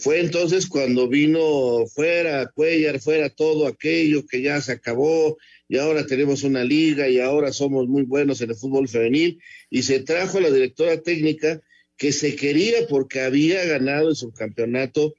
Fue 0.00 0.18
entonces 0.18 0.66
cuando 0.66 1.06
vino 1.06 1.86
fuera 1.86 2.50
Cuellar, 2.52 2.98
fuera 2.98 3.30
todo 3.30 3.68
aquello 3.68 4.26
que 4.26 4.42
ya 4.42 4.60
se 4.60 4.72
acabó 4.72 5.36
y 5.68 5.76
ahora 5.76 6.04
tenemos 6.04 6.42
una 6.42 6.64
liga 6.64 7.08
y 7.08 7.20
ahora 7.20 7.52
somos 7.52 7.86
muy 7.86 8.02
buenos 8.02 8.40
en 8.40 8.50
el 8.50 8.56
fútbol 8.56 8.88
femenil 8.88 9.38
y 9.70 9.82
se 9.82 10.00
trajo 10.00 10.38
a 10.38 10.40
la 10.42 10.50
directora 10.50 11.00
técnica 11.00 11.60
que 11.96 12.10
se 12.10 12.34
quería 12.34 12.86
porque 12.88 13.20
había 13.20 13.64
ganado 13.64 14.08
el 14.08 14.16
subcampeonato 14.16 15.14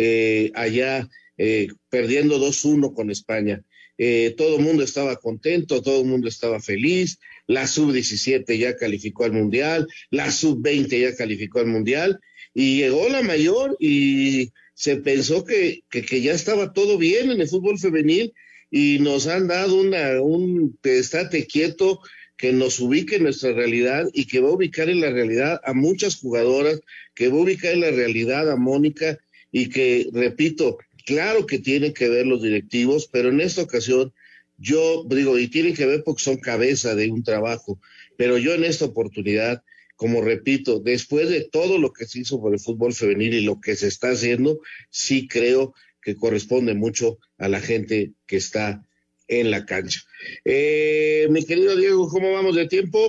eh, 0.00 0.52
allá 0.54 1.08
eh, 1.38 1.66
perdiendo 1.90 2.38
2-1 2.38 2.94
con 2.94 3.10
España. 3.10 3.64
Eh, 3.98 4.32
todo 4.36 4.58
el 4.58 4.62
mundo 4.62 4.84
estaba 4.84 5.16
contento, 5.16 5.82
todo 5.82 6.02
el 6.02 6.06
mundo 6.06 6.28
estaba 6.28 6.60
feliz, 6.60 7.18
la 7.48 7.66
sub-17 7.66 8.56
ya 8.56 8.76
calificó 8.76 9.24
al 9.24 9.32
Mundial, 9.32 9.88
la 10.10 10.30
sub-20 10.30 11.00
ya 11.00 11.16
calificó 11.16 11.58
al 11.58 11.66
Mundial, 11.66 12.20
y 12.54 12.76
llegó 12.76 13.08
la 13.08 13.22
mayor 13.22 13.76
y 13.80 14.52
se 14.74 14.98
pensó 14.98 15.44
que, 15.44 15.80
que, 15.90 16.22
ya 16.22 16.32
estaba 16.32 16.72
todo 16.72 16.96
bien 16.96 17.32
en 17.32 17.40
el 17.40 17.48
fútbol 17.48 17.76
femenil 17.80 18.32
y 18.70 19.00
nos 19.00 19.26
han 19.26 19.48
dado 19.48 19.80
una, 19.80 20.22
un 20.22 20.78
estate 20.84 21.44
quieto 21.46 21.98
que 22.36 22.52
nos 22.52 22.78
ubique 22.78 23.16
en 23.16 23.24
nuestra 23.24 23.52
realidad 23.52 24.06
y 24.12 24.26
que 24.26 24.38
va 24.38 24.50
a 24.50 24.52
ubicar 24.52 24.88
en 24.88 25.00
la 25.00 25.10
realidad 25.10 25.60
a 25.64 25.74
muchas 25.74 26.16
jugadoras, 26.16 26.80
que 27.14 27.26
va 27.26 27.38
a 27.38 27.42
ubicar 27.42 27.72
en 27.74 27.80
la 27.80 27.90
realidad 27.90 28.48
a 28.48 28.54
Mónica 28.54 29.18
y 29.50 29.68
que, 29.68 30.08
repito, 30.12 30.78
claro 31.06 31.46
que 31.46 31.58
tienen 31.58 31.94
que 31.94 32.08
ver 32.08 32.26
los 32.26 32.42
directivos, 32.42 33.08
pero 33.10 33.30
en 33.30 33.40
esta 33.40 33.62
ocasión 33.62 34.12
yo 34.58 35.04
digo, 35.08 35.38
y 35.38 35.48
tienen 35.48 35.74
que 35.74 35.86
ver 35.86 36.02
porque 36.04 36.24
son 36.24 36.36
cabeza 36.38 36.94
de 36.94 37.10
un 37.10 37.22
trabajo, 37.22 37.80
pero 38.16 38.38
yo 38.38 38.54
en 38.54 38.64
esta 38.64 38.86
oportunidad, 38.86 39.62
como 39.94 40.20
repito, 40.20 40.80
después 40.80 41.28
de 41.28 41.48
todo 41.50 41.78
lo 41.78 41.92
que 41.92 42.06
se 42.06 42.20
hizo 42.20 42.40
por 42.40 42.52
el 42.52 42.60
fútbol 42.60 42.92
femenil 42.92 43.34
y 43.34 43.40
lo 43.42 43.60
que 43.60 43.76
se 43.76 43.86
está 43.86 44.10
haciendo, 44.10 44.60
sí 44.90 45.28
creo 45.28 45.74
que 46.02 46.16
corresponde 46.16 46.74
mucho 46.74 47.18
a 47.38 47.48
la 47.48 47.60
gente 47.60 48.12
que 48.26 48.36
está 48.36 48.84
en 49.28 49.50
la 49.50 49.64
cancha. 49.64 50.00
Eh, 50.44 51.28
mi 51.30 51.44
querido 51.44 51.76
Diego, 51.76 52.08
¿cómo 52.08 52.32
vamos 52.32 52.56
de 52.56 52.66
tiempo? 52.66 53.08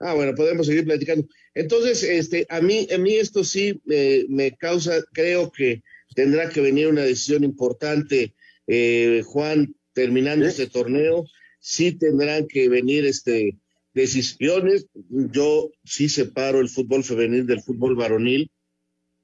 Ah, 0.00 0.14
bueno, 0.14 0.34
podemos 0.34 0.66
seguir 0.66 0.84
platicando. 0.84 1.26
Entonces, 1.54 2.02
este, 2.02 2.46
a 2.48 2.60
mí, 2.60 2.86
a 2.94 2.98
mí 2.98 3.14
esto 3.14 3.44
sí 3.44 3.80
me 4.28 4.56
causa, 4.56 5.02
creo 5.12 5.50
que 5.50 5.82
tendrá 6.14 6.48
que 6.48 6.60
venir 6.60 6.88
una 6.88 7.02
decisión 7.02 7.44
importante, 7.44 8.34
eh, 8.66 9.22
Juan, 9.24 9.74
terminando 9.92 10.46
este 10.46 10.66
torneo, 10.66 11.24
sí 11.60 11.92
tendrán 11.92 12.46
que 12.46 12.68
venir 12.68 13.04
este 13.06 13.58
decisiones. 13.94 14.86
Yo 15.08 15.70
sí 15.84 16.08
separo 16.08 16.60
el 16.60 16.68
fútbol 16.68 17.02
femenil 17.04 17.46
del 17.46 17.62
fútbol 17.62 17.96
varonil. 17.96 18.50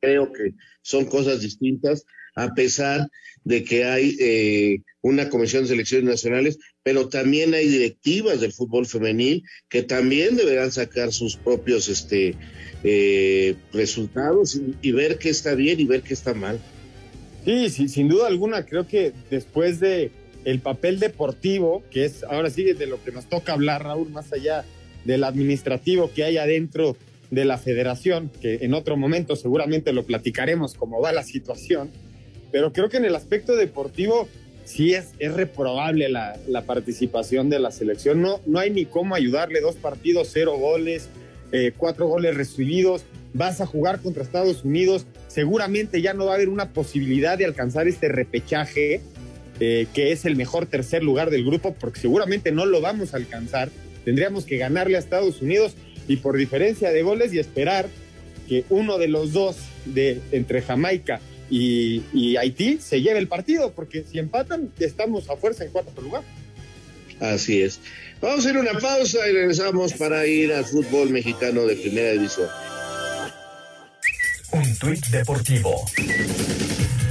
Creo 0.01 0.33
que 0.33 0.55
son 0.83 1.07
cosas 1.07 1.41
distintas, 1.41 2.05
a 2.35 2.55
pesar 2.55 3.09
de 3.45 3.63
que 3.63 3.85
hay 3.85 4.17
eh, 4.19 4.79
una 5.03 5.29
comisión 5.29 5.63
de 5.63 5.69
selecciones 5.69 6.09
nacionales, 6.09 6.59
pero 6.83 7.09
también 7.09 7.55
hay 7.55 7.69
directivas 7.69 8.41
del 8.41 8.53
fútbol 8.53 8.87
femenil 8.87 9.43
que 9.69 9.83
también 9.83 10.37
deberán 10.37 10.73
sacar 10.73 11.13
sus 11.13 11.37
propios 11.37 11.89
este, 11.89 12.35
eh, 12.83 13.55
resultados 13.73 14.59
y, 14.83 14.93
ver 14.93 15.19
qué 15.19 15.29
está 15.29 15.55
bien 15.55 15.79
y 15.79 15.85
ver 15.85 16.03
qué 16.03 16.15
está 16.15 16.33
mal. 16.35 16.59
Sí, 17.45 17.69
sí, 17.69 17.89
sin 17.89 18.09
duda 18.09 18.27
alguna, 18.27 18.65
creo 18.65 18.87
que 18.87 19.13
después 19.31 19.79
de 19.79 20.11
el 20.47 20.61
papel 20.61 20.99
deportivo, 20.99 21.83
que 21.91 22.07
es 22.07 22.25
ahora 22.25 22.49
sí 22.51 22.65
de 22.65 22.87
lo 22.87 23.03
que 23.03 23.13
nos 23.13 23.29
toca 23.29 23.53
hablar, 23.53 23.85
Raúl, 23.85 24.11
más 24.11 24.33
allá 24.33 24.65
del 25.05 25.25
administrativo 25.25 26.11
que 26.15 26.25
hay 26.25 26.39
adentro 26.39 26.97
de 27.31 27.45
la 27.45 27.59
federación, 27.59 28.31
que 28.41 28.59
en 28.63 28.75
otro 28.75 28.97
momento 28.97 29.37
seguramente 29.37 29.93
lo 29.93 30.05
platicaremos 30.05 30.75
cómo 30.75 31.01
va 31.01 31.13
la 31.13 31.23
situación, 31.23 31.91
pero 32.55 32.73
creo 32.73 32.89
que 32.89 32.99
en 32.99 33.05
el 33.05 33.17
aspecto 33.17 33.57
deportivo 33.57 34.29
sí 34.65 34.95
es, 34.95 35.09
es 35.19 35.35
reprobable 35.35 36.09
la, 36.09 36.39
la, 36.47 36.63
participación 36.63 37.51
de 37.51 37.59
la 37.59 37.73
selección. 37.73 38.23
No, 38.23 38.41
no 38.47 38.61
hay 38.61 38.71
ni 38.71 38.85
cómo 38.85 39.17
ayudarle. 39.17 39.61
Dos 39.61 39.75
partidos, 39.75 40.31
cero 40.33 40.57
goles, 40.57 41.09
eh, 41.51 41.73
cuatro 41.77 42.07
goles 42.07 42.37
recibidos. 42.37 43.07
Vas 43.33 43.61
a 43.61 43.67
jugar 43.67 43.99
contra 43.99 44.23
Estados 44.23 44.63
Unidos. 44.63 45.05
Seguramente 45.27 46.01
ya 46.01 46.15
no 46.15 46.27
va 46.27 46.31
a 46.31 46.35
haber 46.37 46.49
una 46.49 46.73
posibilidad 46.73 47.37
de 47.37 47.45
alcanzar 47.45 47.89
este 47.89 48.07
repechaje, 48.07 49.01
eh, 49.59 49.89
que 49.93 50.13
es 50.13 50.25
el 50.25 50.37
mejor 50.37 50.67
tercer 50.67 51.03
lugar 51.03 51.31
del 51.31 51.45
grupo, 51.45 51.75
porque 51.75 51.99
seguramente 51.99 52.53
no 52.53 52.67
lo 52.67 52.81
vamos 52.81 53.15
a 53.15 53.17
alcanzar. 53.17 53.69
Tendríamos 54.05 54.45
que 54.45 54.59
ganarle 54.59 54.95
a 54.95 55.01
Estados 55.01 55.43
Unidos 55.43 55.75
y 56.07 56.19
por 56.19 56.37
diferencia 56.37 56.93
de 56.93 57.03
goles 57.03 57.35
y 57.35 57.41
esperar 57.41 57.89
que 58.49 58.65
uno 58.71 58.97
de 58.97 59.09
los 59.09 59.33
dos 59.33 59.57
de 59.87 60.21
entre 60.31 60.63
Jamaica 60.63 61.21
y, 61.51 62.03
y, 62.13 62.37
Haití 62.37 62.79
se 62.81 63.01
lleve 63.01 63.19
el 63.19 63.29
partido, 63.29 63.73
porque 63.73 64.05
si 64.11 64.19
empatan, 64.19 64.71
estamos 64.79 65.29
a 65.31 65.37
fuerza 65.37 65.65
en 65.65 65.71
cuarto 65.71 66.01
lugar. 66.01 66.23
Así 67.21 67.63
es. 67.63 67.81
Vamos 68.21 68.47
a 68.47 68.51
ir 68.51 68.57
a 68.57 68.61
una 68.61 68.79
pausa 68.79 69.29
y 69.29 69.33
regresamos 69.33 69.93
para 69.95 70.27
ir 70.27 70.53
al 70.53 70.65
fútbol 70.65 71.11
mexicano 71.11 71.67
de 71.67 71.77
primera 71.77 72.13
división. 72.13 72.49
Un 74.53 74.77
tuit 74.79 75.05
deportivo. 75.07 75.85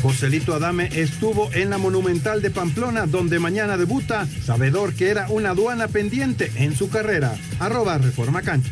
Joselito 0.01 0.53
Adame 0.53 0.89
estuvo 0.93 1.49
en 1.53 1.69
la 1.69 1.77
Monumental 1.77 2.41
de 2.41 2.49
Pamplona, 2.49 3.05
donde 3.05 3.39
mañana 3.39 3.77
debuta, 3.77 4.27
sabedor 4.45 4.93
que 4.93 5.09
era 5.09 5.29
una 5.29 5.51
aduana 5.51 5.87
pendiente 5.87 6.51
en 6.55 6.75
su 6.75 6.89
carrera. 6.89 7.37
Arroba 7.59 7.97
Reforma 7.97 8.41
Cancha. 8.41 8.71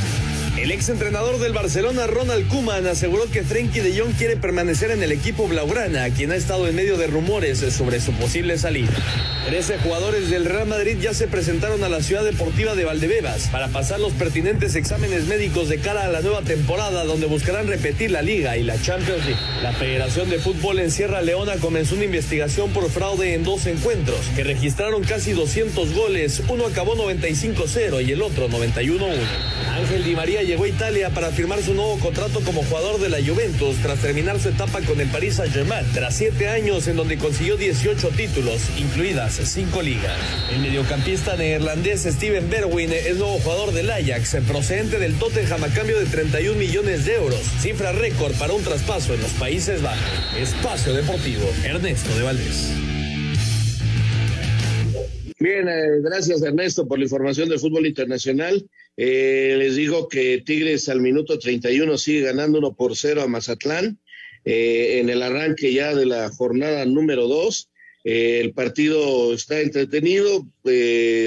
El 0.61 0.69
exentrenador 0.69 1.39
del 1.39 1.53
Barcelona, 1.53 2.05
Ronald 2.05 2.47
Koeman, 2.47 2.85
aseguró 2.85 3.23
que 3.31 3.41
Frenkie 3.41 3.79
de 3.79 3.99
Jong 3.99 4.13
quiere 4.13 4.37
permanecer 4.37 4.91
en 4.91 5.01
el 5.01 5.11
equipo 5.11 5.47
blaugrana, 5.47 6.07
quien 6.11 6.31
ha 6.31 6.35
estado 6.35 6.67
en 6.67 6.75
medio 6.75 6.97
de 6.97 7.07
rumores 7.07 7.57
sobre 7.73 7.99
su 7.99 8.13
posible 8.13 8.59
salida. 8.59 8.91
Trece 9.47 9.79
jugadores 9.79 10.29
del 10.29 10.45
Real 10.45 10.67
Madrid 10.67 10.97
ya 11.01 11.15
se 11.15 11.27
presentaron 11.27 11.83
a 11.83 11.89
la 11.89 12.03
ciudad 12.03 12.23
deportiva 12.23 12.75
de 12.75 12.85
Valdebebas 12.85 13.47
para 13.47 13.69
pasar 13.69 13.99
los 13.99 14.13
pertinentes 14.13 14.75
exámenes 14.75 15.25
médicos 15.25 15.67
de 15.67 15.79
cara 15.79 16.05
a 16.05 16.09
la 16.09 16.21
nueva 16.21 16.43
temporada, 16.43 17.05
donde 17.05 17.25
buscarán 17.25 17.65
repetir 17.65 18.11
la 18.11 18.21
Liga 18.21 18.55
y 18.55 18.61
la 18.61 18.79
Champions 18.79 19.25
League. 19.25 19.41
La 19.63 19.73
Federación 19.73 20.29
de 20.29 20.37
Fútbol 20.37 20.77
en 20.77 20.91
Sierra 20.91 21.23
Leona 21.23 21.55
comenzó 21.55 21.95
una 21.95 22.05
investigación 22.05 22.69
por 22.69 22.87
fraude 22.91 23.33
en 23.33 23.43
dos 23.43 23.65
encuentros, 23.65 24.19
que 24.35 24.43
registraron 24.43 25.03
casi 25.05 25.31
200 25.31 25.91
goles. 25.95 26.43
Uno 26.49 26.67
acabó 26.67 26.95
95-0 26.95 28.05
y 28.05 28.11
el 28.11 28.21
otro 28.21 28.47
91-1. 28.47 29.07
Ángel 29.71 30.03
Di 30.03 30.15
María 30.15 30.43
llegó 30.51 30.65
a 30.65 30.67
Italia 30.67 31.09
para 31.11 31.31
firmar 31.31 31.63
su 31.63 31.73
nuevo 31.73 31.97
contrato 31.99 32.41
como 32.41 32.61
jugador 32.63 32.99
de 32.99 33.07
la 33.07 33.19
Juventus 33.25 33.77
tras 33.81 33.99
terminar 33.99 34.37
su 34.37 34.49
etapa 34.49 34.81
con 34.81 34.99
el 34.99 35.07
Paris 35.07 35.35
Saint-Germain, 35.35 35.85
tras 35.93 36.17
siete 36.17 36.49
años 36.49 36.89
en 36.89 36.97
donde 36.97 37.17
consiguió 37.17 37.55
18 37.55 38.09
títulos, 38.09 38.63
incluidas 38.77 39.39
cinco 39.45 39.81
ligas. 39.81 40.11
El 40.53 40.59
mediocampista 40.59 41.37
neerlandés 41.37 42.01
Steven 42.03 42.49
Berwin 42.49 42.91
es 42.91 43.15
nuevo 43.15 43.39
jugador 43.39 43.71
del 43.71 43.89
Ajax, 43.91 44.35
procedente 44.45 44.99
del 44.99 45.13
Tottenham 45.13 45.63
a 45.63 45.69
cambio 45.69 45.97
de 45.97 46.05
31 46.05 46.59
millones 46.59 47.05
de 47.05 47.15
euros, 47.15 47.39
cifra 47.61 47.93
récord 47.93 48.33
para 48.33 48.51
un 48.51 48.61
traspaso 48.61 49.13
en 49.13 49.21
los 49.21 49.31
Países 49.31 49.81
Bajos. 49.81 50.01
Espacio 50.37 50.91
Deportivo, 50.91 51.49
Ernesto 51.63 52.13
de 52.13 52.23
Valdés. 52.23 52.90
Bien, 55.41 55.67
eh, 55.67 56.01
gracias 56.03 56.43
Ernesto 56.43 56.87
por 56.87 56.99
la 56.99 57.05
información 57.05 57.49
del 57.49 57.57
fútbol 57.57 57.87
internacional. 57.87 58.63
Eh, 58.95 59.55
les 59.57 59.75
digo 59.75 60.07
que 60.07 60.43
Tigres 60.45 60.87
al 60.87 61.01
minuto 61.01 61.39
31 61.39 61.97
sigue 61.97 62.21
ganando 62.21 62.59
1 62.59 62.75
por 62.75 62.95
0 62.95 63.23
a 63.23 63.27
Mazatlán 63.27 63.97
eh, 64.45 64.99
en 64.99 65.09
el 65.09 65.23
arranque 65.23 65.73
ya 65.73 65.95
de 65.95 66.05
la 66.05 66.29
jornada 66.29 66.85
número 66.85 67.27
2. 67.27 67.71
Eh, 68.03 68.39
el 68.41 68.53
partido 68.53 69.33
está 69.33 69.61
entretenido, 69.61 70.45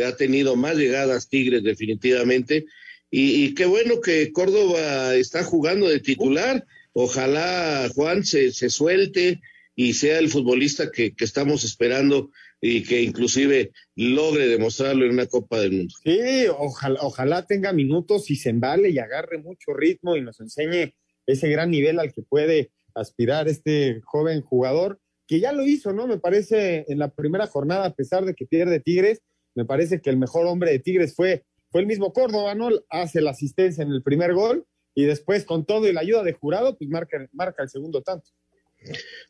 ha 0.07 0.17
tenido 0.17 0.55
más 0.55 0.77
llegadas 0.77 1.29
Tigres 1.29 1.65
definitivamente. 1.65 2.67
Y, 3.11 3.45
y, 3.45 3.55
qué 3.55 3.67
bueno 3.67 4.01
que 4.01 4.31
Córdoba 4.31 5.17
está 5.17 5.43
jugando 5.43 5.89
de 5.89 5.99
titular. 5.99 6.65
Ojalá 6.93 7.91
Juan 7.93 8.25
se, 8.25 8.53
se 8.53 8.71
suelte 8.71 9.41
y 9.75 9.95
sea 9.95 10.21
el 10.21 10.29
futbolista 10.29 10.93
que, 10.93 11.17
que 11.17 11.25
estamos 11.25 11.65
esperando 11.65 12.31
y 12.67 12.83
que 12.83 13.03
inclusive 13.03 13.73
logre 13.95 14.49
demostrarlo 14.49 15.05
en 15.05 15.13
una 15.13 15.27
Copa 15.27 15.61
del 15.61 15.73
Mundo. 15.73 15.95
Sí, 16.03 16.47
ojalá, 16.49 16.99
ojalá 17.03 17.47
tenga 17.47 17.75
minutos 17.75 18.31
y 18.31 18.37
se 18.37 18.49
embale 18.49 18.89
y 18.89 18.99
agarre 18.99 19.37
mucho 19.37 19.75
ritmo 19.75 20.17
y 20.17 20.23
nos 20.23 20.41
enseñe 20.41 20.95
ese 21.27 21.51
gran 21.51 21.71
nivel 21.71 21.99
al 21.99 22.11
que 22.11 22.23
puede 22.23 22.73
aspirar 22.95 23.49
este 23.49 24.01
joven 24.07 24.41
jugador, 24.41 24.99
que 25.27 25.41
ya 25.41 25.53
lo 25.53 25.67
hizo, 25.67 25.93
¿no? 25.93 26.07
Me 26.07 26.19
parece 26.19 26.87
en 26.89 26.99
la 26.99 27.13
primera 27.13 27.47
jornada, 27.47 27.85
a 27.85 27.95
pesar 27.95 28.25
de 28.25 28.33
que 28.33 28.47
pierde 28.47 28.81
Tigres, 28.81 29.21
me 29.55 29.67
parece 29.67 30.01
que 30.01 30.09
el 30.09 30.17
mejor 30.17 30.47
hombre 30.47 30.71
de 30.71 30.79
Tigres 30.79 31.15
fue, 31.15 31.45
fue 31.71 31.83
el 31.83 31.87
mismo 31.87 32.15
Córdoba, 32.15 32.55
¿no? 32.55 32.71
Hace 32.89 33.21
la 33.21 33.33
asistencia 33.33 33.83
en 33.85 33.91
el 33.91 34.03
primer 34.03 34.33
gol 34.33 34.65
y 34.95 35.05
después 35.05 35.45
con 35.45 35.67
todo 35.67 35.87
y 35.87 35.93
la 35.93 36.01
ayuda 36.01 36.23
de 36.23 36.33
jurado, 36.33 36.79
pues 36.79 36.89
marca, 36.89 37.29
marca 37.33 37.63
el 37.63 37.69
segundo 37.69 38.01
tanto. 38.01 38.31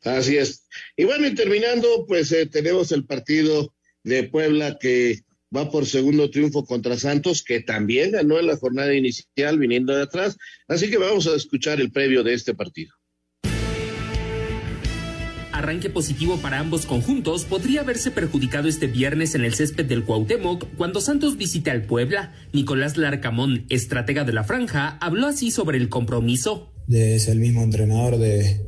Así 0.03 0.37
es. 0.37 0.67
Y 0.95 1.05
bueno, 1.05 1.27
y 1.27 1.35
terminando, 1.35 2.05
pues 2.07 2.31
eh, 2.31 2.45
tenemos 2.45 2.91
el 2.91 3.05
partido 3.05 3.73
de 4.03 4.23
Puebla 4.23 4.77
que 4.79 5.21
va 5.55 5.71
por 5.71 5.85
segundo 5.85 6.29
triunfo 6.29 6.65
contra 6.65 6.97
Santos, 6.97 7.43
que 7.43 7.61
también 7.61 8.11
ganó 8.11 8.39
en 8.39 8.47
la 8.47 8.57
jornada 8.57 8.93
inicial 8.93 9.57
viniendo 9.57 9.95
de 9.95 10.03
atrás. 10.03 10.37
Así 10.67 10.89
que 10.89 10.97
vamos 10.97 11.27
a 11.27 11.35
escuchar 11.35 11.79
el 11.79 11.91
previo 11.91 12.23
de 12.23 12.33
este 12.33 12.53
partido. 12.53 12.93
arranque 15.55 15.89
positivo 15.89 16.37
para 16.37 16.59
ambos 16.59 16.85
conjuntos, 16.85 17.45
podría 17.45 17.81
verse 17.81 18.11
perjudicado 18.11 18.67
este 18.67 18.87
viernes 18.87 19.35
en 19.35 19.43
el 19.43 19.55
césped 19.55 19.85
del 19.85 20.03
Cuauhtémoc 20.03 20.67
cuando 20.77 21.01
Santos 21.01 21.37
visite 21.37 21.71
al 21.71 21.83
Puebla. 21.83 22.33
Nicolás 22.53 22.97
Larcamón, 22.97 23.65
estratega 23.69 24.25
de 24.25 24.33
la 24.33 24.43
franja, 24.43 24.97
habló 25.01 25.27
así 25.27 25.51
sobre 25.51 25.77
el 25.77 25.89
compromiso. 25.89 26.71
Es 26.87 27.27
el 27.27 27.39
mismo 27.39 27.63
entrenador 27.63 28.17
de, 28.17 28.61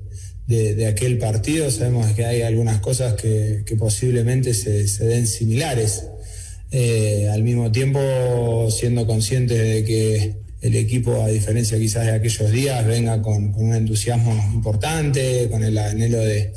de, 0.47 0.87
aquel 0.87 1.17
partido, 1.17 1.69
sabemos 1.69 2.07
que 2.13 2.25
hay 2.25 2.41
algunas 2.41 2.79
cosas 2.79 3.13
que, 3.15 3.63
posiblemente 3.77 4.53
se, 4.53 5.05
den 5.05 5.27
similares. 5.27 6.05
Eh, 6.71 7.29
al 7.31 7.43
mismo 7.43 7.71
tiempo, 7.71 8.69
siendo 8.71 9.05
conscientes 9.05 9.57
de 9.57 9.83
que 9.83 10.35
el 10.61 10.75
equipo, 10.75 11.21
a 11.21 11.27
diferencia 11.27 11.77
quizás 11.77 12.05
de 12.05 12.11
aquellos 12.11 12.51
días, 12.51 12.85
venga 12.85 13.21
con, 13.21 13.53
un 13.55 13.75
entusiasmo 13.75 14.33
importante, 14.53 15.49
con 15.49 15.63
el 15.63 15.77
anhelo 15.77 16.19
de, 16.19 16.53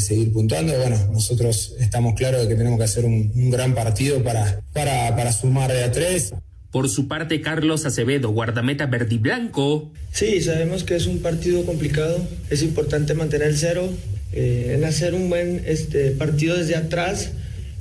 seguir 0.00 0.32
puntuando. 0.32 0.74
Bueno, 0.78 0.96
nosotros 1.12 1.74
estamos 1.78 2.14
claros 2.14 2.42
de 2.42 2.48
que 2.48 2.54
tenemos 2.54 2.78
que 2.78 2.84
hacer 2.84 3.04
un, 3.04 3.50
gran 3.50 3.74
partido 3.74 4.22
para, 4.22 4.62
para, 4.72 5.14
para 5.16 5.32
sumar 5.32 5.70
de 5.72 5.84
a 5.84 5.92
tres. 5.92 6.32
Por 6.72 6.88
su 6.88 7.06
parte, 7.06 7.42
Carlos 7.42 7.84
Acevedo, 7.84 8.30
guardameta 8.30 8.86
verde 8.86 9.16
y 9.16 9.18
blanco. 9.18 9.92
Sí, 10.10 10.40
sabemos 10.40 10.84
que 10.84 10.96
es 10.96 11.06
un 11.06 11.18
partido 11.18 11.66
complicado. 11.66 12.26
Es 12.48 12.62
importante 12.62 13.12
mantener 13.12 13.48
el 13.48 13.58
cero, 13.58 13.90
eh, 14.32 14.72
en 14.74 14.84
hacer 14.84 15.12
un 15.12 15.28
buen 15.28 15.62
este, 15.66 16.12
partido 16.12 16.56
desde 16.56 16.76
atrás. 16.76 17.32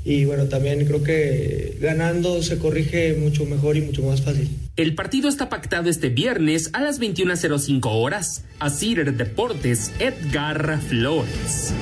Y 0.04 0.26
bueno, 0.26 0.46
también 0.46 0.86
creo 0.86 1.04
que 1.04 1.78
ganando 1.80 2.44
se 2.44 2.58
corrige 2.58 3.14
mucho 3.14 3.46
mejor 3.46 3.78
y 3.78 3.82
mucho 3.82 4.04
más 4.04 4.22
fácil. 4.22 4.50
El 4.76 4.94
partido 4.94 5.30
está 5.30 5.48
pactado 5.48 5.90
este 5.90 6.10
viernes 6.10 6.70
a 6.74 6.82
las 6.82 7.00
21.05 7.00 7.82
horas. 7.86 8.44
A 8.60 8.70
Cider 8.70 9.16
Deportes, 9.16 9.94
Edgar 10.00 10.82
Flores. 10.82 11.74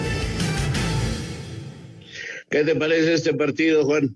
¿Qué 2.52 2.64
te 2.64 2.76
parece 2.76 3.16
este 3.16 3.34
partido, 3.34 3.84
Juan? 3.86 4.16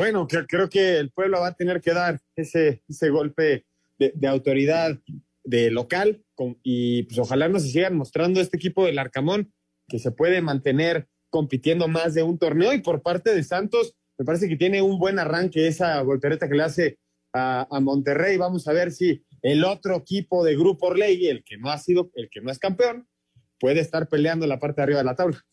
Bueno, 0.00 0.26
creo 0.26 0.70
que 0.70 0.96
el 0.96 1.10
pueblo 1.10 1.40
va 1.40 1.48
a 1.48 1.54
tener 1.54 1.82
que 1.82 1.92
dar 1.92 2.22
ese, 2.34 2.80
golpe 3.10 3.66
de, 3.98 4.28
autoridad 4.28 4.98
de 5.44 5.70
local 5.70 6.24
y 6.62 7.02
pues 7.02 7.18
ojalá 7.18 7.50
nos 7.50 7.64
sigan 7.70 7.98
mostrando 7.98 8.40
este 8.40 8.56
equipo 8.56 8.86
del 8.86 8.98
Arcamón 8.98 9.52
que 9.86 9.98
se 9.98 10.10
puede 10.10 10.40
mantener 10.40 11.06
compitiendo 11.28 11.86
más 11.86 12.14
de 12.14 12.22
un 12.22 12.38
torneo 12.38 12.72
y 12.72 12.80
por 12.80 13.02
parte 13.02 13.34
de 13.34 13.44
Santos 13.44 13.94
me 14.16 14.24
parece 14.24 14.48
que 14.48 14.56
tiene 14.56 14.80
un 14.80 14.98
buen 14.98 15.18
arranque 15.18 15.66
esa 15.66 16.00
voltereta 16.00 16.48
que 16.48 16.54
le 16.54 16.62
hace 16.62 16.98
a, 17.34 17.68
Monterrey. 17.82 18.38
Vamos 18.38 18.66
a 18.68 18.72
ver 18.72 18.92
si 18.92 19.22
el 19.42 19.64
otro 19.64 19.96
equipo 19.96 20.42
de 20.44 20.56
Grupo 20.56 20.86
Orlegui, 20.86 21.26
el 21.26 21.44
que 21.44 21.58
no 21.58 21.70
ha 21.70 21.76
sido, 21.76 22.10
el 22.14 22.30
que 22.30 22.40
no 22.40 22.50
es 22.50 22.58
campeón, 22.58 23.06
puede 23.58 23.80
estar 23.80 24.08
peleando 24.08 24.46
la 24.46 24.58
parte 24.58 24.80
de 24.80 24.84
arriba 24.84 25.00
de 25.00 25.04
la 25.04 25.14
tabla. 25.14 25.44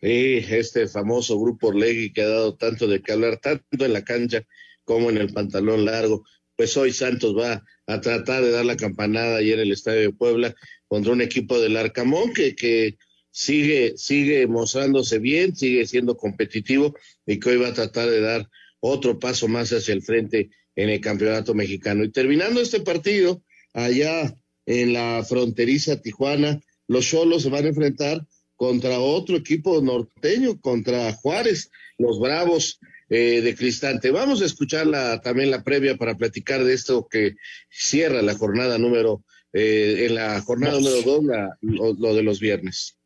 Sí, 0.00 0.44
este 0.48 0.86
famoso 0.86 1.40
Grupo 1.40 1.68
Orlegui 1.68 2.12
que 2.12 2.22
ha 2.22 2.28
dado 2.28 2.56
tanto 2.56 2.86
de 2.86 3.02
que 3.02 3.12
hablar, 3.12 3.38
tanto 3.40 3.84
en 3.84 3.92
la 3.92 4.04
cancha 4.04 4.46
como 4.84 5.10
en 5.10 5.16
el 5.16 5.32
pantalón 5.32 5.84
largo. 5.84 6.24
Pues 6.56 6.76
hoy 6.76 6.92
Santos 6.92 7.36
va 7.36 7.64
a 7.86 8.00
tratar 8.00 8.44
de 8.44 8.50
dar 8.50 8.64
la 8.64 8.76
campanada 8.76 9.38
ahí 9.38 9.52
en 9.52 9.60
el 9.60 9.72
Estadio 9.72 10.00
de 10.02 10.12
Puebla 10.12 10.54
contra 10.86 11.12
un 11.12 11.20
equipo 11.20 11.58
del 11.60 11.76
Arcamón 11.76 12.32
que, 12.32 12.54
que 12.54 12.96
sigue, 13.30 13.94
sigue 13.96 14.46
mostrándose 14.46 15.18
bien, 15.18 15.56
sigue 15.56 15.86
siendo 15.86 16.16
competitivo 16.16 16.94
y 17.26 17.40
que 17.40 17.50
hoy 17.50 17.56
va 17.56 17.68
a 17.68 17.74
tratar 17.74 18.08
de 18.08 18.20
dar 18.20 18.48
otro 18.80 19.18
paso 19.18 19.48
más 19.48 19.72
hacia 19.72 19.94
el 19.94 20.02
frente 20.02 20.50
en 20.76 20.90
el 20.90 21.00
campeonato 21.00 21.54
mexicano. 21.54 22.04
Y 22.04 22.12
terminando 22.12 22.60
este 22.60 22.80
partido, 22.80 23.42
allá 23.74 24.32
en 24.64 24.92
la 24.92 25.24
fronteriza 25.28 26.00
Tijuana, 26.00 26.60
los 26.86 27.06
Cholos 27.06 27.42
se 27.42 27.50
van 27.50 27.64
a 27.64 27.68
enfrentar 27.68 28.24
contra 28.58 28.98
otro 28.98 29.36
equipo 29.36 29.80
norteño, 29.80 30.60
contra 30.60 31.12
Juárez, 31.12 31.70
los 31.96 32.18
Bravos 32.18 32.80
eh, 33.08 33.40
de 33.40 33.54
Cristante. 33.54 34.10
Vamos 34.10 34.42
a 34.42 34.46
escuchar 34.46 34.88
la, 34.88 35.20
también 35.20 35.52
la 35.52 35.62
previa 35.62 35.96
para 35.96 36.16
platicar 36.16 36.64
de 36.64 36.74
esto 36.74 37.06
que 37.08 37.36
cierra 37.70 38.20
la 38.20 38.34
jornada 38.34 38.76
número, 38.76 39.24
eh, 39.52 40.06
en 40.08 40.16
la 40.16 40.40
jornada 40.40 40.74
número 40.74 41.02
dos, 41.02 41.24
lo 41.62 42.14
de 42.14 42.22
los 42.24 42.40
viernes. 42.40 42.97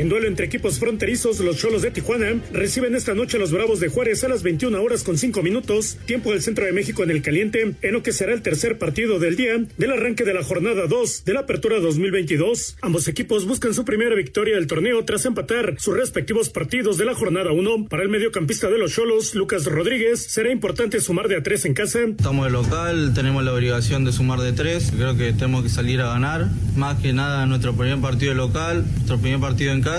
En 0.00 0.08
duelo 0.08 0.28
entre 0.28 0.46
equipos 0.46 0.78
fronterizos, 0.78 1.40
los 1.40 1.58
Cholos 1.58 1.82
de 1.82 1.90
Tijuana 1.90 2.40
reciben 2.54 2.94
esta 2.94 3.14
noche 3.14 3.36
a 3.36 3.40
los 3.40 3.52
Bravos 3.52 3.80
de 3.80 3.88
Juárez 3.88 4.24
a 4.24 4.28
las 4.28 4.42
21 4.42 4.82
horas 4.82 5.04
con 5.04 5.18
5 5.18 5.42
minutos, 5.42 5.98
tiempo 6.06 6.30
del 6.30 6.40
centro 6.40 6.64
de 6.64 6.72
México 6.72 7.02
en 7.02 7.10
el 7.10 7.20
caliente, 7.20 7.74
en 7.82 7.92
lo 7.92 8.02
que 8.02 8.14
será 8.14 8.32
el 8.32 8.40
tercer 8.40 8.78
partido 8.78 9.18
del 9.18 9.36
día 9.36 9.62
del 9.76 9.92
arranque 9.92 10.24
de 10.24 10.32
la 10.32 10.42
jornada 10.42 10.86
2 10.86 11.26
de 11.26 11.34
la 11.34 11.40
apertura 11.40 11.80
2022. 11.80 12.78
Ambos 12.80 13.08
equipos 13.08 13.44
buscan 13.44 13.74
su 13.74 13.84
primera 13.84 14.14
victoria 14.14 14.54
del 14.54 14.66
torneo 14.66 15.04
tras 15.04 15.26
empatar 15.26 15.74
sus 15.78 15.94
respectivos 15.94 16.48
partidos 16.48 16.96
de 16.96 17.04
la 17.04 17.14
jornada 17.14 17.52
1. 17.52 17.88
Para 17.90 18.02
el 18.02 18.08
mediocampista 18.08 18.70
de 18.70 18.78
los 18.78 18.94
Cholos, 18.94 19.34
Lucas 19.34 19.66
Rodríguez, 19.66 20.22
será 20.22 20.50
importante 20.50 20.98
sumar 21.02 21.28
de 21.28 21.36
a 21.36 21.42
3 21.42 21.66
en 21.66 21.74
casa. 21.74 21.98
Estamos 22.04 22.46
de 22.46 22.52
local, 22.52 23.12
tenemos 23.14 23.44
la 23.44 23.52
obligación 23.52 24.06
de 24.06 24.12
sumar 24.12 24.40
de 24.40 24.54
3. 24.54 24.92
Creo 24.96 25.18
que 25.18 25.34
tenemos 25.34 25.62
que 25.62 25.68
salir 25.68 26.00
a 26.00 26.06
ganar. 26.06 26.48
Más 26.74 26.98
que 27.02 27.12
nada 27.12 27.44
nuestro 27.44 27.74
primer 27.74 28.00
partido 28.00 28.32
local, 28.32 28.86
nuestro 28.94 29.18
primer 29.18 29.40
partido 29.40 29.72
en 29.72 29.82
casa 29.82 29.89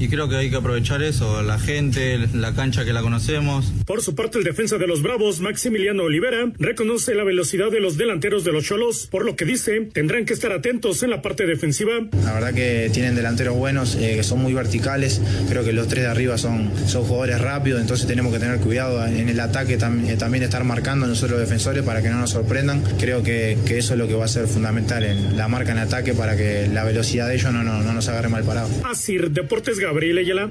y 0.00 0.08
creo 0.08 0.28
que 0.28 0.36
hay 0.36 0.50
que 0.50 0.56
aprovechar 0.56 1.02
eso, 1.02 1.42
la 1.42 1.58
gente, 1.58 2.18
la 2.34 2.54
cancha 2.54 2.84
que 2.84 2.92
la 2.92 3.02
conocemos. 3.02 3.72
Por 3.86 4.02
su 4.02 4.14
parte, 4.14 4.38
el 4.38 4.44
defensa 4.44 4.78
de 4.78 4.86
los 4.86 5.02
Bravos, 5.02 5.40
Maximiliano 5.40 6.04
Olivera, 6.04 6.50
reconoce 6.58 7.14
la 7.14 7.24
velocidad 7.24 7.70
de 7.70 7.80
los 7.80 7.96
delanteros 7.96 8.44
de 8.44 8.52
los 8.52 8.64
Cholos, 8.64 9.06
por 9.10 9.24
lo 9.24 9.36
que 9.36 9.44
dice, 9.44 9.88
tendrán 9.92 10.24
que 10.24 10.32
estar 10.32 10.52
atentos 10.52 11.02
en 11.02 11.10
la 11.10 11.22
parte 11.22 11.46
defensiva. 11.46 11.92
La 12.24 12.32
verdad 12.34 12.54
que 12.54 12.90
tienen 12.92 13.14
delanteros 13.14 13.56
buenos, 13.56 13.94
eh, 13.96 14.16
que 14.16 14.22
son 14.22 14.40
muy 14.40 14.54
verticales, 14.54 15.20
creo 15.48 15.64
que 15.64 15.72
los 15.72 15.88
tres 15.88 16.04
de 16.04 16.10
arriba 16.10 16.38
son, 16.38 16.70
son 16.86 17.04
jugadores 17.04 17.40
rápidos, 17.40 17.80
entonces 17.80 18.06
tenemos 18.06 18.32
que 18.32 18.38
tener 18.40 18.58
cuidado 18.58 19.06
en 19.06 19.28
el 19.28 19.40
ataque 19.40 19.74
eh, 19.74 20.16
también 20.16 20.42
estar 20.42 20.64
marcando 20.64 21.06
nosotros 21.06 21.38
los 21.38 21.48
defensores 21.48 21.84
para 21.84 22.02
que 22.02 22.08
no 22.08 22.18
nos 22.18 22.30
sorprendan. 22.30 22.82
Creo 22.98 23.22
que, 23.22 23.58
que, 23.66 23.78
eso 23.78 23.94
es 23.94 23.98
lo 23.98 24.08
que 24.08 24.14
va 24.14 24.24
a 24.24 24.28
ser 24.28 24.46
fundamental 24.46 25.04
en 25.04 25.36
la 25.36 25.48
marca 25.48 25.72
en 25.72 25.78
ataque 25.78 26.14
para 26.14 26.36
que 26.36 26.68
la 26.68 26.84
velocidad 26.84 27.28
de 27.28 27.34
ellos 27.34 27.52
no, 27.52 27.62
no, 27.62 27.82
no 27.82 27.92
nos 27.92 28.08
agarre 28.08 28.28
mal 28.28 28.44
parado. 28.44 28.68
Así 28.84 29.17
Deportes 29.26 29.78
Gabriel 29.78 30.18
Ayala. 30.18 30.50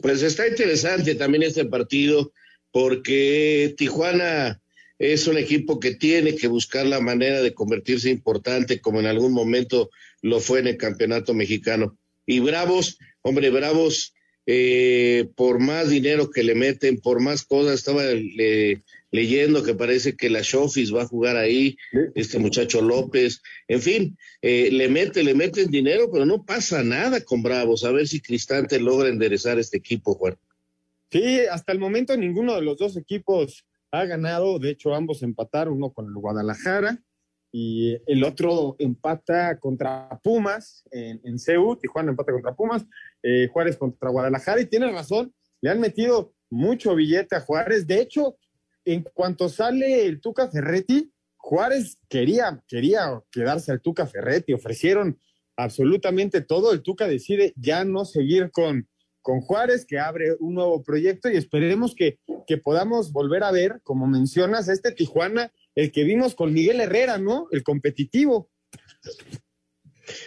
Pues 0.00 0.22
está 0.22 0.48
interesante 0.48 1.14
también 1.14 1.44
este 1.44 1.64
partido 1.66 2.32
porque 2.72 3.74
Tijuana 3.76 4.60
es 4.98 5.26
un 5.26 5.36
equipo 5.36 5.78
que 5.78 5.94
tiene 5.94 6.34
que 6.34 6.48
buscar 6.48 6.86
la 6.86 7.00
manera 7.00 7.42
de 7.42 7.54
convertirse 7.54 8.08
importante 8.08 8.80
como 8.80 9.00
en 9.00 9.06
algún 9.06 9.32
momento 9.32 9.90
lo 10.22 10.40
fue 10.40 10.60
en 10.60 10.68
el 10.68 10.76
campeonato 10.76 11.34
mexicano. 11.34 11.98
Y 12.24 12.40
Bravos, 12.40 12.98
hombre, 13.20 13.50
Bravos, 13.50 14.14
eh, 14.46 15.28
por 15.36 15.58
más 15.58 15.90
dinero 15.90 16.30
que 16.30 16.42
le 16.42 16.54
meten, 16.54 17.00
por 17.00 17.20
más 17.20 17.44
cosas, 17.44 17.74
estaba 17.74 18.02
leyendo 19.12 19.62
que 19.62 19.74
parece 19.74 20.16
que 20.16 20.30
la 20.30 20.40
Shofis 20.40 20.92
va 20.92 21.02
a 21.02 21.06
jugar 21.06 21.36
ahí, 21.36 21.76
este 22.14 22.38
muchacho 22.38 22.80
López, 22.80 23.42
en 23.68 23.80
fin, 23.80 24.18
eh, 24.40 24.70
le 24.72 24.88
mete, 24.88 25.22
le 25.22 25.34
meten 25.34 25.70
dinero, 25.70 26.10
pero 26.10 26.24
no 26.24 26.44
pasa 26.44 26.82
nada 26.82 27.20
con 27.20 27.42
Bravos, 27.42 27.84
a 27.84 27.92
ver 27.92 28.08
si 28.08 28.20
Cristante 28.20 28.80
logra 28.80 29.08
enderezar 29.08 29.58
este 29.58 29.76
equipo, 29.76 30.14
Juan. 30.14 30.36
Sí, 31.10 31.40
hasta 31.40 31.72
el 31.72 31.78
momento 31.78 32.16
ninguno 32.16 32.54
de 32.54 32.62
los 32.62 32.78
dos 32.78 32.96
equipos 32.96 33.66
ha 33.90 34.06
ganado, 34.06 34.58
de 34.58 34.70
hecho 34.70 34.94
ambos 34.94 35.22
empataron, 35.22 35.74
uno 35.74 35.92
con 35.92 36.06
el 36.06 36.14
Guadalajara 36.14 36.98
y 37.52 37.98
el 38.06 38.24
otro 38.24 38.76
empata 38.78 39.58
contra 39.60 40.08
Pumas 40.22 40.84
en, 40.90 41.20
en 41.22 41.38
CEU, 41.38 41.76
Tijuana 41.76 42.10
empata 42.10 42.32
contra 42.32 42.54
Pumas, 42.54 42.86
eh, 43.22 43.46
Juárez 43.52 43.76
contra 43.76 44.08
Guadalajara. 44.08 44.62
Y 44.62 44.66
tiene 44.66 44.90
razón, 44.90 45.34
le 45.60 45.68
han 45.68 45.78
metido 45.78 46.32
mucho 46.48 46.94
billete 46.94 47.36
a 47.36 47.40
Juárez, 47.40 47.86
de 47.86 48.00
hecho 48.00 48.36
en 48.84 49.02
cuanto 49.02 49.48
sale 49.48 50.06
el 50.06 50.20
Tuca 50.20 50.48
Ferretti, 50.50 51.12
Juárez 51.36 51.98
quería, 52.08 52.62
quería 52.68 53.20
quedarse 53.30 53.72
al 53.72 53.80
Tuca 53.80 54.06
Ferretti, 54.06 54.52
ofrecieron 54.52 55.18
absolutamente 55.56 56.40
todo, 56.40 56.72
el 56.72 56.82
Tuca 56.82 57.08
decide 57.08 57.52
ya 57.56 57.84
no 57.84 58.04
seguir 58.04 58.50
con, 58.50 58.88
con 59.20 59.40
Juárez, 59.40 59.84
que 59.84 59.98
abre 59.98 60.36
un 60.38 60.54
nuevo 60.54 60.82
proyecto 60.82 61.30
y 61.30 61.36
esperemos 61.36 61.94
que, 61.94 62.18
que 62.46 62.58
podamos 62.58 63.12
volver 63.12 63.44
a 63.44 63.52
ver, 63.52 63.80
como 63.82 64.06
mencionas, 64.06 64.68
este 64.68 64.92
Tijuana, 64.92 65.52
el 65.74 65.90
que 65.92 66.04
vimos 66.04 66.34
con 66.34 66.52
Miguel 66.52 66.80
Herrera, 66.80 67.18
¿no? 67.18 67.48
El 67.50 67.62
competitivo. 67.62 68.50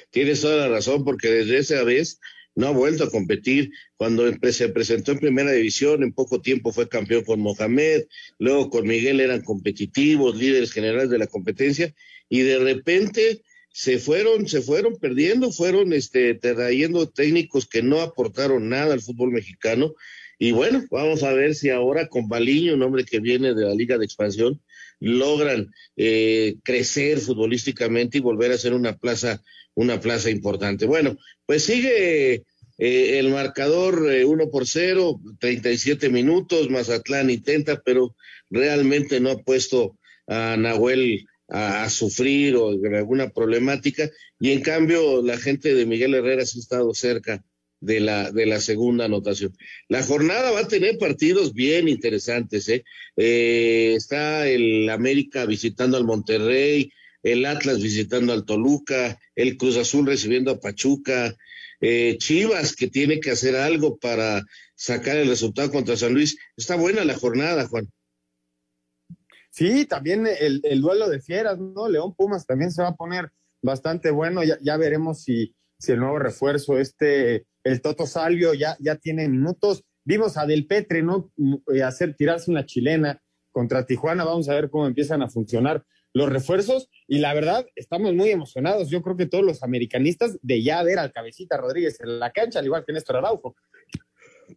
Tienes 0.10 0.42
toda 0.42 0.68
la 0.68 0.70
razón, 0.70 1.04
porque 1.04 1.30
desde 1.30 1.58
esa 1.58 1.84
vez 1.84 2.20
no 2.56 2.68
ha 2.68 2.72
vuelto 2.72 3.04
a 3.04 3.10
competir. 3.10 3.72
Cuando 3.98 4.32
se 4.52 4.70
presentó 4.70 5.12
en 5.12 5.20
primera 5.20 5.52
división, 5.52 6.04
en 6.04 6.14
poco 6.14 6.42
tiempo 6.42 6.72
fue 6.72 6.90
campeón 6.90 7.24
con 7.24 7.40
Mohamed, 7.42 8.04
luego 8.40 8.70
con 8.70 8.88
Miguel 8.88 9.20
eran 9.20 9.42
competitivos, 9.42 10.36
líderes 10.36 10.72
generales 10.72 11.10
de 11.10 11.20
la 11.20 11.28
competencia, 11.28 11.94
y 12.30 12.42
de 12.42 12.60
repente 12.60 13.42
se 13.72 14.00
fueron, 14.00 14.48
se 14.48 14.62
fueron 14.62 14.98
perdiendo, 14.98 15.52
fueron 15.52 15.92
este, 15.92 16.34
trayendo 16.36 17.10
técnicos 17.10 17.68
que 17.68 17.84
no 17.84 18.00
aportaron 18.02 18.70
nada 18.70 18.94
al 18.94 19.02
fútbol 19.02 19.32
mexicano, 19.32 19.94
Y 20.38 20.52
bueno, 20.52 20.84
vamos 20.92 21.24
a 21.24 21.34
ver 21.34 21.56
si 21.56 21.70
ahora 21.70 22.10
con 22.10 22.28
Baliño, 22.28 22.74
un 22.74 22.84
hombre 22.84 23.06
que 23.06 23.20
viene 23.20 23.54
de 23.54 23.66
la 23.66 23.74
Liga 23.74 23.98
de 23.98 24.06
Expansión, 24.06 24.62
logran 25.00 25.72
eh, 25.96 26.56
crecer 26.64 27.20
futbolísticamente 27.20 28.18
y 28.18 28.22
volver 28.22 28.52
a 28.52 28.58
ser 28.58 28.74
una 28.74 28.98
plaza, 28.98 29.42
una 29.74 30.00
plaza 30.00 30.30
importante. 30.30 30.86
Bueno, 30.86 31.18
pues 31.46 31.64
sigue 31.64 32.44
eh, 32.78 33.20
el 33.20 33.30
marcador 33.30 34.12
eh, 34.12 34.26
uno 34.26 34.50
por 34.50 34.68
0, 34.68 35.20
37 35.40 36.10
minutos, 36.10 36.70
Mazatlán 36.70 37.30
intenta, 37.30 37.82
pero 37.84 38.16
realmente 38.50 39.20
no 39.20 39.32
ha 39.32 39.38
puesto 39.38 39.98
a 40.28 40.58
Nahuel 40.58 41.26
a, 41.48 41.90
sufrir 41.90 42.56
o 42.56 42.70
alguna 42.70 43.30
problemática, 43.30 44.10
y 44.40 44.52
en 44.52 44.62
cambio 44.62 45.22
la 45.22 45.38
gente 45.38 45.74
de 45.74 45.86
Miguel 45.86 46.16
Herrera 46.16 46.46
sí 46.46 46.58
ha 46.58 46.62
estado 46.62 46.94
cerca 46.94 47.44
de 47.80 48.00
la, 48.00 48.32
de 48.32 48.46
la 48.46 48.60
segunda 48.60 49.06
anotación. 49.06 49.56
La 49.90 50.04
jornada 50.04 50.52
va 50.52 50.62
a 50.62 50.68
tener 50.68 50.98
partidos 50.98 51.54
bien 51.54 51.88
interesantes. 51.88 52.68
¿eh? 52.70 52.84
Eh, 53.18 53.94
está 53.96 54.48
el 54.48 54.90
América 54.90 55.46
visitando 55.46 55.98
al 55.98 56.06
Monterrey, 56.06 56.92
el 57.24 57.46
Atlas 57.46 57.82
visitando 57.82 58.34
al 58.34 58.46
Toluca, 58.46 59.20
el 59.36 59.58
Cruz 59.58 59.78
Azul 59.78 60.06
recibiendo 60.06 60.52
a 60.52 60.60
Pachuca, 60.60 61.36
eh, 61.82 62.18
Chivas 62.18 62.76
que 62.76 62.88
tiene 62.88 63.20
que 63.20 63.32
hacer 63.32 63.56
algo 63.56 63.98
para 63.98 64.44
sacar 64.76 65.18
el 65.18 65.28
resultado 65.28 65.72
contra 65.72 65.98
San 65.98 66.14
Luis. 66.14 66.38
Está 66.56 66.76
buena 66.76 67.04
la 67.04 67.16
jornada, 67.16 67.68
Juan. 67.68 67.88
Sí, 69.50 69.86
también 69.86 70.28
el, 70.28 70.60
el 70.64 70.82
duelo 70.82 71.10
de 71.10 71.22
fieras, 71.22 71.58
¿no? 71.58 71.88
León 71.88 72.14
Pumas 72.14 72.46
también 72.46 72.72
se 72.72 72.82
va 72.82 72.90
a 72.90 72.96
poner 72.96 73.32
bastante 73.62 74.12
bueno. 74.12 74.44
Ya, 74.44 74.58
ya 74.62 74.76
veremos 74.76 75.24
si, 75.24 75.56
si 75.80 75.94
el 75.94 76.00
nuevo 76.00 76.20
refuerzo, 76.20 76.78
este, 76.78 77.46
el 77.66 77.82
Toto 77.82 78.06
Salvio, 78.06 78.54
ya, 78.54 78.78
ya 78.80 78.96
tiene 78.96 79.28
minutos. 79.28 79.84
Vimos 80.06 80.38
a 80.38 80.46
Del 80.46 80.68
Petre, 80.68 81.02
¿no? 81.02 81.34
Eh, 81.74 81.82
hacer 81.82 82.16
tirarse 82.16 82.52
una 82.52 82.66
chilena 82.66 83.22
contra 83.52 83.86
Tijuana. 83.88 84.24
Vamos 84.24 84.48
a 84.48 84.54
ver 84.54 84.70
cómo 84.70 84.86
empiezan 84.86 85.24
a 85.24 85.30
funcionar 85.30 85.84
los 86.14 86.30
refuerzos. 86.30 86.90
Y 87.08 87.18
la 87.18 87.34
verdad, 87.34 87.66
estamos 87.76 88.14
muy 88.14 88.30
emocionados. 88.30 88.90
Yo 88.92 89.02
creo 89.02 89.18
que 89.18 89.26
todos 89.26 89.44
los 89.44 89.64
americanistas 89.64 90.38
de 90.44 90.62
ya 90.62 90.84
ver 90.84 91.00
al 91.00 91.12
Cabecita 91.12 91.58
Rodríguez 91.58 92.00
en 92.02 92.20
la 92.20 92.32
cancha, 92.32 92.60
al 92.60 92.66
igual 92.66 92.86
que 92.86 92.94
Néstor 92.94 93.18
Araujo. 93.18 93.56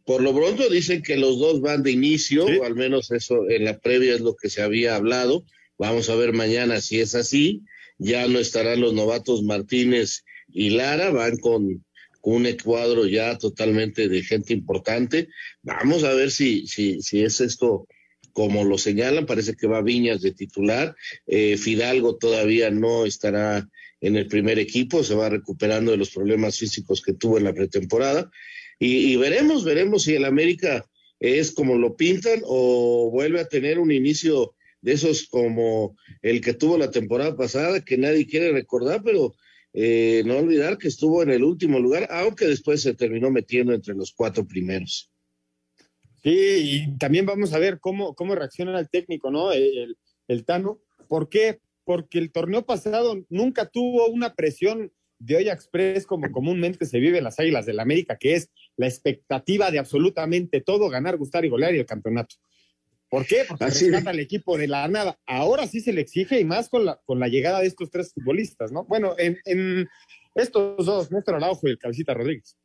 Por 0.04 0.20
lo 0.22 0.34
pronto 0.34 0.68
dicen 0.68 1.02
que 1.02 1.16
los 1.16 1.38
dos 1.38 1.62
van 1.62 1.82
de 1.82 1.92
inicio, 1.92 2.44
o 2.44 2.64
al 2.64 2.74
menos 2.74 3.10
eso 3.10 3.48
en 3.48 3.64
la 3.64 3.78
previa 3.78 4.14
es 4.14 4.20
lo 4.20 4.36
que 4.36 4.50
se 4.50 4.60
había 4.60 4.96
hablado. 4.96 5.44
Vamos 5.78 6.10
a 6.10 6.14
ver 6.14 6.34
mañana 6.34 6.82
si 6.82 7.00
es 7.00 7.14
así. 7.14 7.62
Ya 7.96 8.28
no 8.28 8.38
estarán 8.38 8.82
los 8.82 8.92
novatos 8.92 9.42
Martínez 9.42 10.24
y 10.48 10.70
Lara, 10.70 11.10
van 11.10 11.38
con, 11.38 11.84
un 12.22 12.46
cuadro 12.62 13.06
ya 13.06 13.38
totalmente 13.38 14.08
de 14.08 14.22
gente 14.22 14.52
importante. 14.52 15.28
Vamos 15.62 16.04
a 16.04 16.12
ver 16.12 16.30
si, 16.30 16.66
si, 16.66 17.00
si 17.02 17.22
es 17.22 17.40
esto 17.40 17.86
como 18.32 18.64
lo 18.64 18.78
señalan. 18.78 19.26
Parece 19.26 19.54
que 19.54 19.66
va 19.66 19.82
Viñas 19.82 20.20
de 20.20 20.32
titular. 20.32 20.94
Eh, 21.26 21.56
Fidalgo 21.56 22.16
todavía 22.16 22.70
no 22.70 23.06
estará 23.06 23.68
en 24.00 24.16
el 24.16 24.28
primer 24.28 24.58
equipo, 24.58 25.02
se 25.02 25.14
va 25.14 25.28
recuperando 25.28 25.90
de 25.90 25.96
los 25.96 26.10
problemas 26.10 26.58
físicos 26.58 27.02
que 27.02 27.14
tuvo 27.14 27.38
en 27.38 27.44
la 27.44 27.52
pretemporada. 27.52 28.30
Y, 28.78 29.16
veremos, 29.16 29.64
veremos 29.64 30.04
si 30.04 30.14
el 30.14 30.24
América 30.24 30.86
es 31.18 31.50
como 31.50 31.76
lo 31.76 31.96
pintan 31.96 32.42
o 32.44 33.10
vuelve 33.10 33.40
a 33.40 33.48
tener 33.48 33.80
un 33.80 33.90
inicio 33.90 34.54
de 34.82 34.92
esos 34.92 35.26
como 35.26 35.96
el 36.22 36.40
que 36.40 36.54
tuvo 36.54 36.78
la 36.78 36.92
temporada 36.92 37.36
pasada, 37.36 37.84
que 37.84 37.98
nadie 37.98 38.28
quiere 38.28 38.52
recordar, 38.52 39.02
pero 39.02 39.34
eh, 39.72 40.22
no 40.26 40.38
olvidar 40.38 40.78
que 40.78 40.88
estuvo 40.88 41.22
en 41.22 41.30
el 41.30 41.44
último 41.44 41.78
lugar, 41.78 42.08
aunque 42.10 42.46
después 42.46 42.82
se 42.82 42.94
terminó 42.94 43.30
metiendo 43.30 43.72
entre 43.72 43.94
los 43.94 44.12
cuatro 44.12 44.46
primeros. 44.46 45.10
Sí, 46.22 46.30
y 46.32 46.98
también 46.98 47.26
vamos 47.26 47.52
a 47.52 47.58
ver 47.58 47.78
cómo, 47.78 48.14
cómo 48.14 48.34
reacciona 48.34 48.78
el 48.78 48.88
técnico, 48.88 49.30
¿no? 49.30 49.52
El, 49.52 49.96
el 50.26 50.44
Tano. 50.44 50.80
¿Por 51.08 51.28
qué? 51.28 51.60
Porque 51.84 52.18
el 52.18 52.32
torneo 52.32 52.66
pasado 52.66 53.24
nunca 53.28 53.66
tuvo 53.66 54.08
una 54.08 54.34
presión 54.34 54.92
de 55.18 55.36
olla 55.36 55.52
express 55.52 56.06
como 56.06 56.30
comúnmente 56.30 56.86
se 56.86 56.98
vive 56.98 57.18
en 57.18 57.24
las 57.24 57.38
Águilas 57.40 57.66
del 57.66 57.76
la 57.76 57.82
América, 57.82 58.16
que 58.16 58.34
es 58.34 58.50
la 58.76 58.86
expectativa 58.86 59.70
de 59.70 59.78
absolutamente 59.78 60.60
todo, 60.60 60.88
ganar, 60.88 61.16
gustar 61.16 61.44
y 61.44 61.48
golear 61.48 61.74
y 61.74 61.78
el 61.78 61.86
campeonato. 61.86 62.36
¿Por 63.10 63.26
qué? 63.26 63.44
Porque 63.48 63.64
Así 63.64 63.86
rescata 63.86 64.10
al 64.10 64.20
equipo 64.20 64.58
de 64.58 64.68
la 64.68 64.86
nada. 64.88 65.18
Ahora 65.26 65.66
sí 65.66 65.80
se 65.80 65.92
le 65.92 66.02
exige 66.02 66.40
y 66.40 66.44
más 66.44 66.68
con 66.68 66.84
la, 66.84 67.00
con 67.06 67.18
la 67.18 67.28
llegada 67.28 67.60
de 67.60 67.66
estos 67.66 67.90
tres 67.90 68.12
futbolistas, 68.12 68.70
¿no? 68.70 68.84
Bueno, 68.84 69.14
en, 69.18 69.38
en 69.44 69.88
estos 70.34 70.84
dos, 70.84 71.10
Néstor 71.10 71.36
Araujo 71.36 71.66
y 71.66 71.70
el 71.70 71.78
Cabecita 71.78 72.14
Rodríguez. 72.14 72.56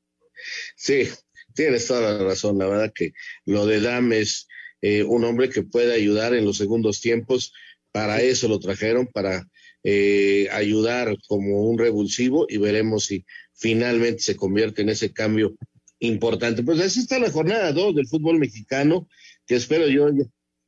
Sí, 0.76 1.08
tienes 1.54 1.88
toda 1.88 2.14
la 2.14 2.24
razón. 2.24 2.58
La 2.58 2.68
verdad 2.68 2.92
que 2.94 3.14
lo 3.46 3.66
de 3.66 3.82
Dam 3.82 4.12
es 4.14 4.48
eh, 4.82 5.04
un 5.04 5.24
hombre 5.24 5.50
que 5.50 5.64
puede 5.64 5.94
ayudar 5.94 6.34
en 6.34 6.46
los 6.46 6.58
segundos 6.58 7.00
tiempos. 7.02 7.54
Para 7.92 8.22
eso 8.22 8.48
lo 8.48 8.60
trajeron, 8.60 9.08
para 9.08 9.48
eh, 9.84 10.48
ayudar 10.52 11.16
como 11.28 11.64
un 11.64 11.78
revulsivo 11.78 12.48
y 12.50 12.58
veremos 12.58 13.06
si 13.06 13.26
finalmente 13.54 14.22
se 14.22 14.36
convierte 14.36 14.82
en 14.82 14.90
ese 14.90 15.14
cambio 15.14 15.56
importante. 16.00 16.64
Pues 16.64 16.80
así 16.80 17.02
está 17.02 17.20
la 17.20 17.32
jornada 17.32 17.72
2 17.72 17.96
del 17.96 18.08
fútbol 18.08 18.40
mexicano, 18.40 19.08
que 19.54 19.58
espero 19.58 19.88
yo 19.88 20.10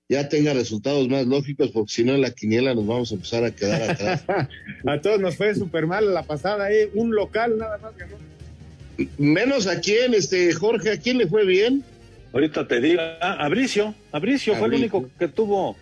ya, 0.08 0.30
tenga 0.30 0.54
resultados 0.54 1.10
más 1.10 1.26
lógicos, 1.26 1.72
porque 1.72 1.92
si 1.92 2.04
no 2.04 2.14
en 2.14 2.22
la 2.22 2.30
quiniela 2.30 2.76
nos 2.76 2.86
vamos 2.86 3.12
a 3.12 3.16
empezar 3.16 3.44
a 3.44 3.50
quedar 3.50 3.90
atrás. 3.90 4.24
a 4.86 5.02
todos 5.02 5.20
nos 5.20 5.36
fue 5.36 5.56
súper 5.56 5.88
mal 5.88 6.14
la 6.14 6.22
pasada, 6.22 6.72
¿eh? 6.72 6.92
un 6.94 7.16
local 7.16 7.58
nada 7.58 7.80
más 7.80 7.98
ganó. 7.98 8.16
Menos 9.18 9.66
a 9.66 9.82
quién, 9.82 10.14
este 10.14 10.54
Jorge, 10.54 10.92
¿a 10.92 10.98
quién 11.00 11.18
le 11.18 11.26
fue 11.26 11.44
bien? 11.48 11.84
Ahorita 12.32 12.68
te 12.68 12.80
digo, 12.80 13.02
ah, 13.02 13.44
a 13.44 13.50
Bricio, 13.50 13.96
fue 14.12 14.68
el 14.68 14.76
único 14.76 15.10
que 15.18 15.28
tuvo 15.28 15.76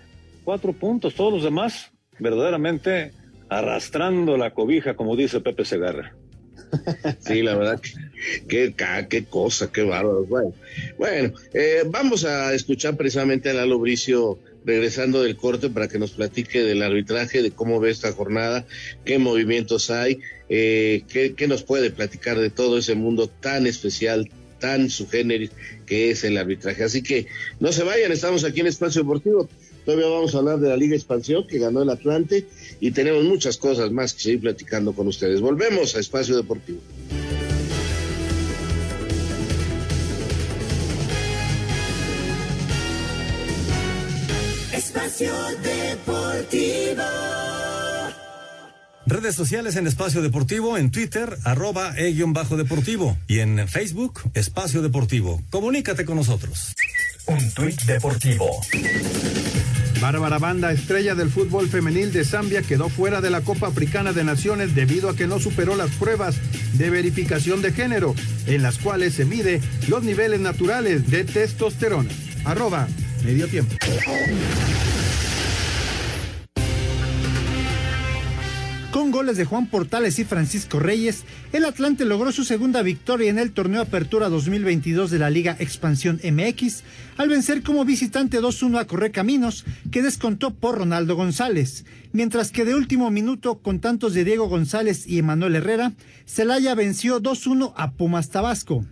cuatro 0.46 0.72
puntos, 0.72 1.14
todos 1.14 1.34
los 1.34 1.44
demás 1.44 1.92
verdaderamente 2.20 3.12
arrastrando 3.50 4.38
la 4.38 4.54
cobija, 4.54 4.96
como 4.96 5.18
dice 5.18 5.42
Pepe 5.42 5.66
Segarra. 5.66 6.16
Sí, 7.20 7.42
la 7.42 7.56
verdad, 7.56 7.82
que, 8.48 8.74
qué, 9.10 9.26
cosa, 9.26 9.72
qué 9.72 9.84
bárbaro. 9.84 10.26
Bueno, 10.26 10.54
bueno 10.98 11.34
eh, 11.54 11.84
vamos 11.86 12.26
a 12.26 12.54
escuchar 12.54 12.96
precisamente 12.96 13.50
a 13.50 13.54
Lalo 13.54 13.80
Bricio 13.80 14.40
regresando 14.66 15.22
del 15.22 15.36
corte 15.36 15.70
para 15.70 15.88
que 15.88 16.00
nos 16.00 16.12
platique 16.12 16.64
del 16.64 16.82
arbitraje, 16.82 17.42
de 17.42 17.52
cómo 17.52 17.80
ve 17.80 17.92
esta 17.92 18.12
jornada, 18.14 18.66
qué 19.04 19.18
movimientos 19.20 19.90
hay, 19.90 20.20
eh, 20.50 21.04
qué, 21.10 21.34
qué, 21.34 21.48
nos 21.48 21.64
puede 21.64 21.92
platicar 21.92 22.40
de 22.40 22.50
todo 22.50 22.78
ese 22.78 22.96
mundo 22.96 23.28
tan 23.28 23.68
especial, 23.68 24.30
tan 24.60 24.90
subgénero 24.90 25.52
que 25.86 26.12
es 26.12 26.24
el 26.24 26.38
arbitraje. 26.38 26.84
Así 26.84 27.04
que 27.04 27.28
no 27.60 27.72
se 27.72 27.84
vayan, 27.84 28.12
estamos 28.12 28.44
aquí 28.44 28.62
en 28.62 28.68
Espacio 28.68 29.02
Deportivo. 29.02 29.50
Todavía 29.86 30.08
vamos 30.08 30.34
a 30.34 30.40
hablar 30.40 30.60
de 30.60 30.70
la 30.70 30.78
Liga 30.78 30.96
Expansión 30.96 31.46
que 31.46 31.60
ganó 31.60 31.82
el 31.82 31.90
Atlante 31.90 32.48
y 32.80 32.92
tenemos 32.92 33.24
muchas 33.24 33.58
cosas 33.58 33.92
más 33.92 34.14
que 34.14 34.22
seguir 34.22 34.42
platicando 34.42 34.94
con 34.94 35.08
ustedes. 35.08 35.42
Volvemos 35.42 35.96
a 35.96 36.00
Espacio 36.00 36.36
Deportivo. 36.38 36.80
Espacio 44.74 45.34
Deportivo. 45.64 47.04
Redes 49.06 49.36
sociales 49.36 49.76
en 49.76 49.86
Espacio 49.86 50.22
Deportivo, 50.22 50.78
en 50.78 50.90
Twitter, 50.90 51.38
arroba 51.44 51.94
e-deportivo 51.98 53.18
y 53.28 53.40
en 53.40 53.68
Facebook, 53.68 54.22
Espacio 54.34 54.82
Deportivo. 54.82 55.42
Comunícate 55.50 56.06
con 56.06 56.16
nosotros. 56.16 56.74
Un 57.26 57.52
tuit 57.54 57.82
deportivo. 57.84 58.60
Bárbara 60.02 60.38
Banda, 60.38 60.72
estrella 60.74 61.16
del 61.16 61.30
fútbol 61.30 61.70
femenil 61.70 62.12
de 62.12 62.26
Zambia, 62.26 62.62
quedó 62.62 62.90
fuera 62.90 63.22
de 63.22 63.30
la 63.30 63.42
Copa 63.42 63.68
Africana 63.68 64.12
de 64.12 64.26
Naciones 64.26 64.76
debido 64.76 65.10
a 65.10 65.16
que 65.16 65.28
no 65.28 65.40
superó 65.40 65.76
las 65.76 65.92
pruebas 65.92 66.36
de 66.74 66.90
verificación 66.90 67.62
de 67.62 67.72
género, 67.72 68.14
en 68.46 68.62
las 68.62 68.78
cuales 68.78 69.14
se 69.14 69.24
mide 69.24 69.62
los 69.88 70.04
niveles 70.04 70.42
naturales 70.42 71.10
de 71.10 71.24
testosterona. 71.24 72.10
Arroba, 72.44 72.88
medio 73.24 73.48
tiempo. 73.48 73.76
Goles 79.14 79.38
de 79.38 79.46
Juan 79.46 79.68
Portales 79.68 80.18
y 80.18 80.24
Francisco 80.24 80.80
Reyes, 80.80 81.24
el 81.52 81.66
Atlante 81.66 82.04
logró 82.04 82.32
su 82.32 82.44
segunda 82.44 82.82
victoria 82.82 83.30
en 83.30 83.38
el 83.38 83.52
torneo 83.52 83.84
Apertura 83.84 84.28
2022 84.28 85.12
de 85.12 85.20
la 85.20 85.30
Liga 85.30 85.56
Expansión 85.60 86.20
MX, 86.24 86.82
al 87.18 87.30
vencer 87.30 87.62
como 87.62 87.86
visitante 87.86 88.42
2-1 88.42 88.80
a 88.80 88.88
Correcaminos, 88.88 89.66
que 89.92 90.02
descontó 90.02 90.56
por 90.56 90.80
Ronaldo 90.80 91.16
González, 91.16 91.86
mientras 92.12 92.52
que 92.52 92.66
de 92.66 92.74
último 92.74 93.12
minuto, 93.12 93.60
con 93.60 93.80
tantos 93.80 94.16
de 94.16 94.24
Diego 94.24 94.50
González 94.50 95.06
y 95.06 95.20
Emanuel 95.20 95.58
Herrera, 95.58 95.94
Celaya 96.26 96.74
venció 96.74 97.22
2-1 97.22 97.74
a 97.78 97.92
Pumas 97.92 98.32
Tabasco. 98.32 98.84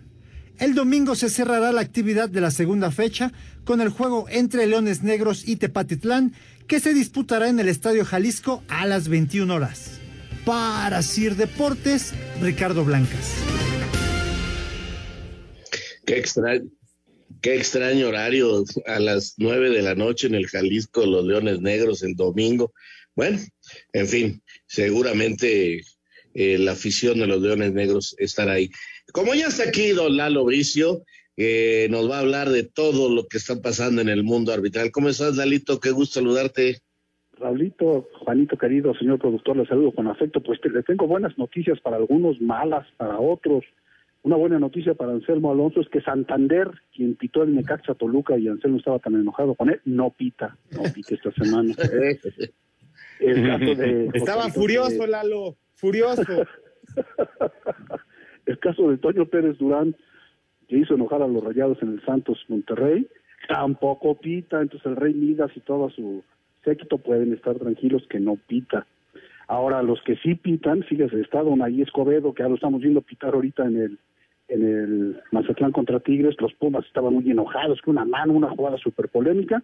El 0.60 0.76
domingo 0.76 1.16
se 1.16 1.30
cerrará 1.30 1.72
la 1.72 1.80
actividad 1.80 2.28
de 2.28 2.40
la 2.40 2.52
segunda 2.52 2.92
fecha 2.92 3.32
con 3.64 3.80
el 3.80 3.88
juego 3.88 4.26
entre 4.28 4.68
Leones 4.68 5.02
Negros 5.02 5.48
y 5.48 5.56
Tepatitlán, 5.56 6.32
que 6.68 6.78
se 6.78 6.94
disputará 6.94 7.48
en 7.48 7.58
el 7.58 7.68
Estadio 7.68 8.04
Jalisco 8.04 8.62
a 8.68 8.86
las 8.86 9.08
21 9.08 9.52
horas. 9.52 10.01
Para 10.44 11.02
Sir 11.02 11.36
Deportes, 11.36 12.12
Ricardo 12.40 12.84
Blancas. 12.84 13.34
Qué 16.04 16.18
extraño. 16.18 16.68
Qué 17.40 17.56
extraño 17.56 18.08
horario 18.08 18.64
a 18.86 19.00
las 19.00 19.34
nueve 19.36 19.70
de 19.70 19.82
la 19.82 19.96
noche 19.96 20.28
en 20.28 20.36
el 20.36 20.46
Jalisco, 20.46 21.04
los 21.04 21.24
Leones 21.24 21.60
Negros 21.60 22.04
el 22.04 22.14
domingo. 22.14 22.72
Bueno, 23.16 23.40
en 23.92 24.06
fin, 24.06 24.42
seguramente 24.66 25.82
eh, 26.34 26.58
la 26.58 26.72
afición 26.72 27.18
de 27.18 27.26
los 27.26 27.42
Leones 27.42 27.72
Negros 27.72 28.14
estará 28.18 28.52
ahí. 28.52 28.70
Como 29.12 29.34
ya 29.34 29.48
está 29.48 29.64
aquí 29.64 29.88
don 29.88 30.16
Lalo 30.16 30.44
Bricio, 30.44 31.04
que 31.36 31.88
nos 31.90 32.08
va 32.08 32.18
a 32.18 32.20
hablar 32.20 32.50
de 32.50 32.62
todo 32.62 33.10
lo 33.10 33.26
que 33.26 33.38
está 33.38 33.60
pasando 33.60 34.00
en 34.00 34.08
el 34.08 34.22
mundo 34.22 34.52
arbitral. 34.52 34.92
¿Cómo 34.92 35.08
estás, 35.08 35.36
Lalito? 35.36 35.80
Qué 35.80 35.90
gusto 35.90 36.20
saludarte. 36.20 36.80
Raulito, 37.32 38.08
Juanito 38.24 38.56
querido, 38.56 38.94
señor 38.94 39.18
productor, 39.18 39.56
le 39.56 39.66
saludo 39.66 39.92
con 39.92 40.06
afecto. 40.06 40.40
Pues 40.40 40.60
le 40.64 40.82
tengo 40.82 41.06
buenas 41.06 41.36
noticias 41.38 41.80
para 41.80 41.96
algunos, 41.96 42.40
malas 42.40 42.86
para 42.96 43.18
otros. 43.18 43.64
Una 44.22 44.36
buena 44.36 44.60
noticia 44.60 44.94
para 44.94 45.12
Anselmo 45.12 45.50
Alonso 45.50 45.80
es 45.80 45.88
que 45.88 46.00
Santander, 46.00 46.70
quien 46.94 47.16
pitó 47.16 47.42
el 47.42 47.54
Necaxa 47.54 47.94
Toluca 47.94 48.38
y 48.38 48.46
Anselmo 48.46 48.78
estaba 48.78 49.00
tan 49.00 49.16
enojado 49.16 49.56
con 49.56 49.70
él, 49.70 49.80
no 49.84 50.10
pita, 50.10 50.56
no 50.70 50.82
pita 50.94 51.16
esta 51.16 51.32
semana. 51.32 51.74
el 53.20 53.46
caso 53.46 53.74
de 53.74 54.10
estaba 54.14 54.48
furioso, 54.50 55.06
Lalo, 55.08 55.56
furioso. 55.74 56.22
el 58.46 58.58
caso 58.60 58.90
de 58.90 58.98
Toño 58.98 59.26
Pérez 59.26 59.58
Durán, 59.58 59.96
que 60.68 60.78
hizo 60.78 60.94
enojar 60.94 61.22
a 61.22 61.26
los 61.26 61.42
rayados 61.42 61.82
en 61.82 61.94
el 61.94 62.04
Santos 62.04 62.38
Monterrey, 62.46 63.08
tampoco 63.48 64.20
pita, 64.20 64.60
entonces 64.60 64.86
el 64.86 64.96
Rey 64.96 65.14
Midas 65.14 65.50
y 65.56 65.60
todo 65.60 65.90
su 65.90 66.22
séquito 66.64 66.98
pueden 66.98 67.32
estar 67.32 67.58
tranquilos 67.58 68.06
que 68.08 68.20
no 68.20 68.36
pita. 68.36 68.86
Ahora, 69.48 69.82
los 69.82 70.00
que 70.02 70.16
sí 70.16 70.34
pitan, 70.34 70.82
fíjese, 70.84 71.20
está 71.20 71.42
Don 71.42 71.62
Ahí 71.62 71.82
Escobedo, 71.82 72.32
que 72.32 72.42
ya 72.42 72.48
lo 72.48 72.54
estamos 72.54 72.80
viendo 72.80 73.02
pitar 73.02 73.34
ahorita 73.34 73.64
en 73.64 73.76
el 73.76 73.98
en 74.48 74.62
el 74.62 75.20
Mazatlán 75.30 75.72
contra 75.72 76.00
Tigres, 76.00 76.36
los 76.40 76.52
Pumas 76.54 76.84
estaban 76.84 77.14
muy 77.14 77.30
enojados, 77.30 77.80
que 77.80 77.90
una 77.90 78.04
mano, 78.04 78.34
una 78.34 78.50
jugada 78.50 78.76
súper 78.76 79.08
polémica, 79.08 79.62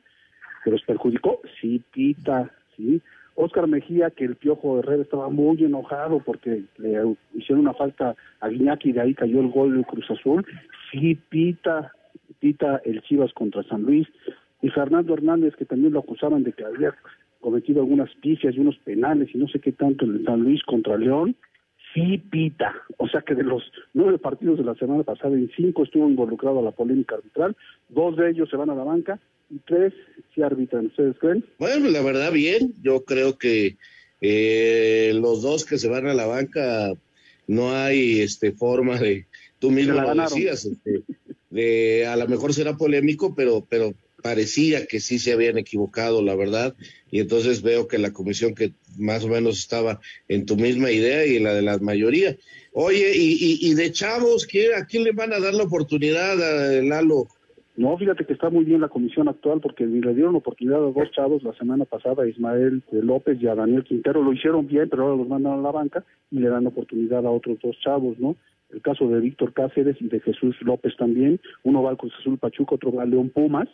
que 0.65 0.71
los 0.71 0.83
perjudicó, 0.83 1.41
sí 1.61 1.83
pita, 1.93 2.51
sí. 2.77 3.01
Oscar 3.35 3.69
Mejía, 3.69 4.11
que 4.11 4.25
el 4.25 4.37
Piojo 4.37 4.79
Herrera 4.79 5.03
estaba 5.03 5.29
muy 5.29 5.63
enojado 5.63 6.21
porque 6.21 6.65
le 6.79 7.17
hicieron 7.35 7.61
una 7.61 7.75
falta 7.75 8.17
a 8.41 8.49
Guiñaki 8.49 8.91
y 8.91 8.93
de 8.93 9.01
ahí 9.01 9.15
cayó 9.15 9.41
el 9.41 9.49
gol 9.49 9.75
del 9.75 9.87
Cruz 9.87 10.11
Azul, 10.11 10.45
sí 10.91 11.17
pita, 11.29 11.93
pita 12.41 12.81
el 12.85 13.03
Chivas 13.03 13.33
contra 13.35 13.63
San 13.65 13.83
Luis, 13.83 14.09
y 14.63 14.69
Fernando 14.71 15.15
Hernández, 15.15 15.55
que 15.57 15.65
también 15.65 15.93
lo 15.93 16.01
acusaban 16.01 16.43
de 16.43 16.53
que 16.53 16.65
había 16.65 16.95
cometido 17.41 17.81
algunas 17.81 18.11
pifias 18.17 18.55
y 18.55 18.61
unos 18.61 18.77
penales 18.79 19.29
y 19.33 19.39
no 19.39 19.49
sé 19.49 19.61
qué 19.61 19.73
tanto 19.73 20.05
en 20.05 20.25
San 20.25 20.41
Luis 20.41 20.63
contra 20.65 20.97
León, 20.97 21.37
sí 21.95 22.19
pita. 22.31 22.75
O 22.97 23.09
sea 23.09 23.23
que 23.23 23.35
de 23.35 23.45
los 23.45 23.63
nueve 23.95 24.19
partidos 24.19 24.59
de 24.59 24.65
la 24.65 24.75
semana 24.75 25.05
pasada, 25.05 25.35
en 25.35 25.51
cinco 25.57 25.85
estuvo 25.85 26.09
involucrado 26.09 26.59
a 26.59 26.63
la 26.63 26.73
polémica 26.73 27.15
arbitral, 27.17 27.57
dos 27.89 28.17
de 28.17 28.31
ellos 28.31 28.51
se 28.51 28.57
van 28.57 28.71
a 28.71 28.75
la 28.75 28.85
banca 28.85 29.21
y 29.51 29.59
tres 29.61 29.95
sí 30.35 30.43
arbitran. 30.43 30.87
¿Ustedes 30.87 31.17
creen? 31.19 31.45
Bueno, 31.59 31.89
la 31.89 32.03
verdad, 32.03 32.33
bien. 32.33 32.75
Yo 32.83 33.05
creo 33.05 33.39
que 33.39 33.77
eh, 34.21 35.13
los 35.15 35.43
dos 35.43 35.65
que 35.65 35.79
se 35.79 35.89
van 35.89 36.07
a 36.07 36.15
la 36.15 36.27
banca 36.27 36.93
no 37.47 37.73
hay 37.73 38.21
este 38.21 38.53
forma 38.53 38.99
de, 38.99 39.27
tú 39.59 39.71
mismo 39.71 39.95
lo 39.95 40.15
decías, 40.15 40.67
este, 40.67 41.03
de 41.51 42.07
a 42.07 42.17
lo 42.17 42.27
mejor 42.29 42.53
será 42.53 42.77
polémico, 42.77 43.35
pero, 43.35 43.65
pero 43.67 43.95
parecía 44.23 44.87
que 44.87 45.01
sí 45.01 45.19
se 45.19 45.33
habían 45.33 45.59
equivocado, 45.59 46.23
la 46.23 46.35
verdad, 46.35 46.75
y 47.11 47.21
entonces 47.21 47.63
veo 47.63 47.89
que 47.89 47.99
la 47.99 48.13
comisión 48.13 48.55
que 48.55 48.73
más 48.99 49.25
o 49.25 49.29
menos 49.29 49.59
estaba 49.59 50.01
en 50.29 50.47
tu 50.47 50.57
misma 50.57 50.91
idea 50.91 51.27
y 51.27 51.37
en 51.37 51.45
la 51.45 51.55
de 51.55 51.63
la 51.63 51.79
mayoría. 51.79 52.37
Oye, 52.73 53.13
y, 53.15 53.59
y, 53.61 53.75
de 53.75 53.93
chavos, 53.93 54.47
¿a 54.77 54.87
quién 54.87 55.05
le 55.05 55.13
van 55.13 55.33
a 55.33 55.41
dar 55.41 55.55
la 55.55 55.65
oportunidad, 55.65 56.41
a 56.43 56.83
Lalo? 56.83 57.29
No, 57.79 57.97
fíjate 57.97 58.25
que 58.25 58.33
está 58.33 58.51
muy 58.51 58.65
bien 58.65 58.81
la 58.81 58.89
comisión 58.89 59.29
actual 59.29 59.61
porque 59.61 59.87
le 59.87 60.13
dieron 60.13 60.35
oportunidad 60.35 60.79
a 60.79 60.91
dos 60.91 61.13
chavos 61.13 61.45
la 61.45 61.55
semana 61.55 61.85
pasada, 61.85 62.25
a 62.25 62.29
Ismael 62.29 62.83
López 62.91 63.39
y 63.41 63.47
a 63.47 63.55
Daniel 63.55 63.85
Quintero. 63.85 64.21
Lo 64.21 64.33
hicieron 64.33 64.67
bien, 64.67 64.89
pero 64.89 65.05
ahora 65.05 65.17
los 65.17 65.29
mandan 65.29 65.53
a 65.53 65.63
la 65.63 65.71
banca 65.71 66.05
y 66.33 66.41
le 66.41 66.49
dan 66.49 66.67
oportunidad 66.67 67.25
a 67.25 67.31
otros 67.31 67.57
dos 67.63 67.79
chavos, 67.79 68.19
¿no? 68.19 68.35
El 68.71 68.83
caso 68.83 69.09
de 69.09 69.21
Víctor 69.21 69.53
Cáceres 69.53 69.97
y 70.01 70.09
de 70.09 70.19
Jesús 70.19 70.57
López 70.63 70.97
también. 70.99 71.41
Uno 71.63 71.81
va 71.81 71.91
al 71.91 71.97
Cruz 71.97 72.13
Azul 72.19 72.37
Pachuca, 72.37 72.75
otro 72.75 72.93
va 72.93 73.05
al 73.05 73.11
León 73.11 73.31
Pumas. 73.31 73.69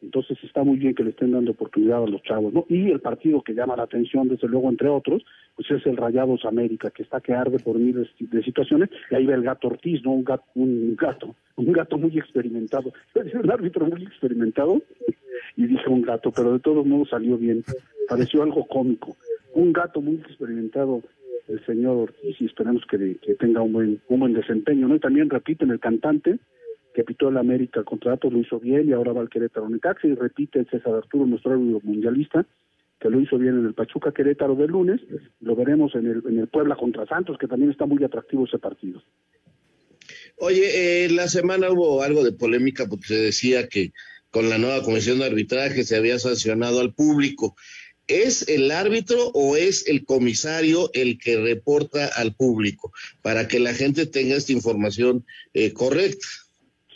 Entonces 0.00 0.38
está 0.44 0.62
muy 0.62 0.76
bien 0.78 0.94
que 0.94 1.02
le 1.02 1.10
estén 1.10 1.32
dando 1.32 1.50
oportunidad 1.50 2.04
a 2.04 2.06
los 2.06 2.22
chavos, 2.22 2.52
¿no? 2.52 2.66
Y 2.68 2.90
el 2.90 3.00
partido 3.00 3.42
que 3.42 3.54
llama 3.54 3.76
la 3.76 3.82
atención, 3.82 4.28
desde 4.28 4.46
luego, 4.46 4.68
entre 4.68 4.88
otros, 4.88 5.24
pues 5.56 5.68
es 5.72 5.84
el 5.86 5.96
Rayados 5.96 6.44
América, 6.44 6.90
que 6.90 7.02
está 7.02 7.20
que 7.20 7.34
arde 7.34 7.58
por 7.58 7.78
miles 7.78 8.08
de 8.20 8.42
situaciones, 8.44 8.90
y 9.10 9.16
ahí 9.16 9.26
va 9.26 9.34
el 9.34 9.42
gato 9.42 9.66
Ortiz, 9.66 10.00
¿no? 10.04 10.12
Un 10.12 10.24
gato, 10.24 10.44
un 10.54 10.94
gato, 10.94 11.34
un 11.56 11.72
gato 11.72 11.98
muy 11.98 12.16
experimentado. 12.16 12.92
Un 13.34 13.50
árbitro 13.50 13.86
muy 13.86 14.04
experimentado, 14.04 14.80
y 15.56 15.66
dije 15.66 15.88
un 15.88 16.02
gato, 16.02 16.30
pero 16.30 16.52
de 16.52 16.60
todos 16.60 16.86
modos 16.86 17.10
salió 17.10 17.36
bien. 17.36 17.64
Pareció 18.08 18.42
algo 18.42 18.66
cómico. 18.66 19.16
Un 19.54 19.72
gato 19.72 20.00
muy 20.00 20.16
experimentado, 20.16 21.02
el 21.48 21.64
señor 21.66 21.96
Ortiz, 21.96 22.40
y 22.40 22.46
esperemos 22.46 22.84
que, 22.88 23.16
que 23.16 23.34
tenga 23.34 23.62
un 23.62 23.72
buen, 23.72 24.00
un 24.08 24.20
buen 24.20 24.34
desempeño, 24.34 24.86
¿no? 24.86 24.94
Y 24.94 25.00
también 25.00 25.28
repiten 25.28 25.70
el 25.70 25.80
cantante, 25.80 26.38
que 26.98 27.04
pitó 27.04 27.28
el 27.28 27.36
América 27.36 27.78
el 27.78 27.86
contrato, 27.86 28.28
lo 28.28 28.40
hizo 28.40 28.58
bien 28.58 28.88
y 28.88 28.92
ahora 28.92 29.12
va 29.12 29.20
al 29.20 29.28
Querétaro 29.28 29.68
Necaxa 29.68 30.08
y 30.08 30.16
repite 30.16 30.58
el 30.58 30.68
César 30.68 30.94
Arturo, 30.94 31.26
nuestro 31.26 31.52
árbitro 31.52 31.78
mundialista, 31.84 32.44
que 32.98 33.08
lo 33.08 33.20
hizo 33.20 33.38
bien 33.38 33.56
en 33.56 33.66
el 33.66 33.74
Pachuca 33.74 34.10
Querétaro 34.10 34.56
del 34.56 34.72
lunes, 34.72 35.00
lo 35.40 35.54
veremos 35.54 35.94
en 35.94 36.08
el, 36.08 36.24
en 36.28 36.40
el 36.40 36.48
Puebla 36.48 36.74
contra 36.74 37.06
Santos, 37.06 37.38
que 37.38 37.46
también 37.46 37.70
está 37.70 37.86
muy 37.86 38.02
atractivo 38.02 38.46
ese 38.46 38.58
partido. 38.58 39.00
Oye, 40.38 41.04
eh, 41.04 41.08
la 41.10 41.28
semana 41.28 41.70
hubo 41.70 42.02
algo 42.02 42.24
de 42.24 42.32
polémica 42.32 42.86
porque 42.88 43.06
se 43.06 43.20
decía 43.20 43.68
que 43.68 43.92
con 44.32 44.48
la 44.48 44.58
nueva 44.58 44.82
comisión 44.82 45.20
de 45.20 45.26
arbitraje 45.26 45.84
se 45.84 45.94
había 45.94 46.18
sancionado 46.18 46.80
al 46.80 46.94
público. 46.94 47.54
¿Es 48.08 48.48
el 48.48 48.72
árbitro 48.72 49.28
o 49.34 49.56
es 49.56 49.86
el 49.86 50.04
comisario 50.04 50.90
el 50.94 51.16
que 51.20 51.38
reporta 51.38 52.08
al 52.08 52.34
público 52.34 52.92
para 53.22 53.46
que 53.46 53.60
la 53.60 53.72
gente 53.72 54.04
tenga 54.06 54.34
esta 54.34 54.50
información 54.50 55.24
eh, 55.54 55.72
correcta? 55.72 56.26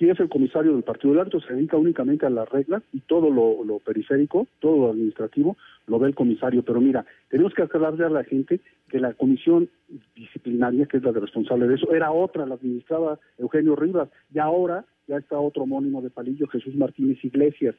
Sí 0.02 0.10
es 0.10 0.18
el 0.18 0.28
comisario 0.28 0.72
del 0.72 0.82
partido. 0.82 1.12
del 1.12 1.20
árbitro 1.20 1.40
se 1.40 1.54
dedica 1.54 1.76
únicamente 1.76 2.26
a 2.26 2.30
las 2.30 2.48
reglas 2.48 2.82
y 2.92 2.98
todo 3.02 3.30
lo, 3.30 3.78
periférico, 3.78 4.48
todo 4.58 4.76
lo 4.76 4.90
administrativo, 4.90 5.56
lo 5.86 6.00
ve 6.00 6.08
el 6.08 6.16
comisario. 6.16 6.64
Pero 6.64 6.80
mira, 6.80 7.06
tenemos 7.28 7.54
que 7.54 7.62
aclararle 7.62 8.04
a 8.04 8.08
la 8.08 8.24
gente 8.24 8.60
que 8.88 8.98
la 8.98 9.14
comisión 9.14 9.68
disciplinaria, 10.16 10.86
que 10.86 10.96
es 10.96 11.04
la 11.04 11.12
de 11.12 11.20
responsable 11.20 11.68
de 11.68 11.76
eso, 11.76 11.94
era 11.94 12.10
otra, 12.10 12.46
la 12.46 12.56
administraba 12.56 13.20
Eugenio 13.38 13.76
Rivas, 13.76 14.08
y 14.34 14.40
ahora 14.40 14.84
ya 15.06 15.18
está 15.18 15.38
otro 15.38 15.62
homónimo 15.62 16.02
de 16.02 16.10
Palillo, 16.10 16.48
Jesús 16.48 16.74
Martínez 16.74 17.24
Iglesias, 17.24 17.76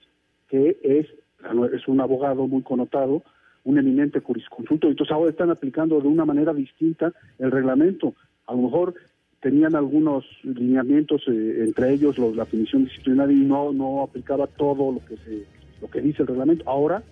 que 0.47 0.77
es, 0.81 1.07
es 1.73 1.87
un 1.89 1.99
abogado 1.99 2.47
muy 2.47 2.61
connotado, 2.61 3.21
un 3.65 3.77
eminente 3.77 4.21
jurisconsulto, 4.21 4.87
entonces 4.87 5.13
ahora 5.13 5.31
están 5.31 5.49
aplicando 5.49 5.99
de 5.99 6.07
una 6.07 6.23
manera 6.23 6.53
distinta 6.53 7.11
el 7.37 7.51
reglamento. 7.51 8.13
A 8.47 8.53
lo 8.53 8.61
mejor 8.61 8.93
tenían 9.43 9.75
algunos 9.75 10.23
lineamientos, 10.43 11.21
eh, 11.27 11.65
entre 11.65 11.93
ellos 11.93 12.17
los, 12.17 12.33
la 12.33 12.45
comisión 12.45 12.85
disciplinaria, 12.85 13.35
y 13.35 13.41
no, 13.41 13.73
no 13.73 14.01
aplicaba 14.01 14.47
todo 14.47 14.93
lo 14.93 15.05
que, 15.05 15.17
se, 15.17 15.45
lo 15.81 15.89
que 15.89 15.99
dice 15.99 16.21
el 16.21 16.29
reglamento. 16.29 16.63
Ahora, 16.67 17.03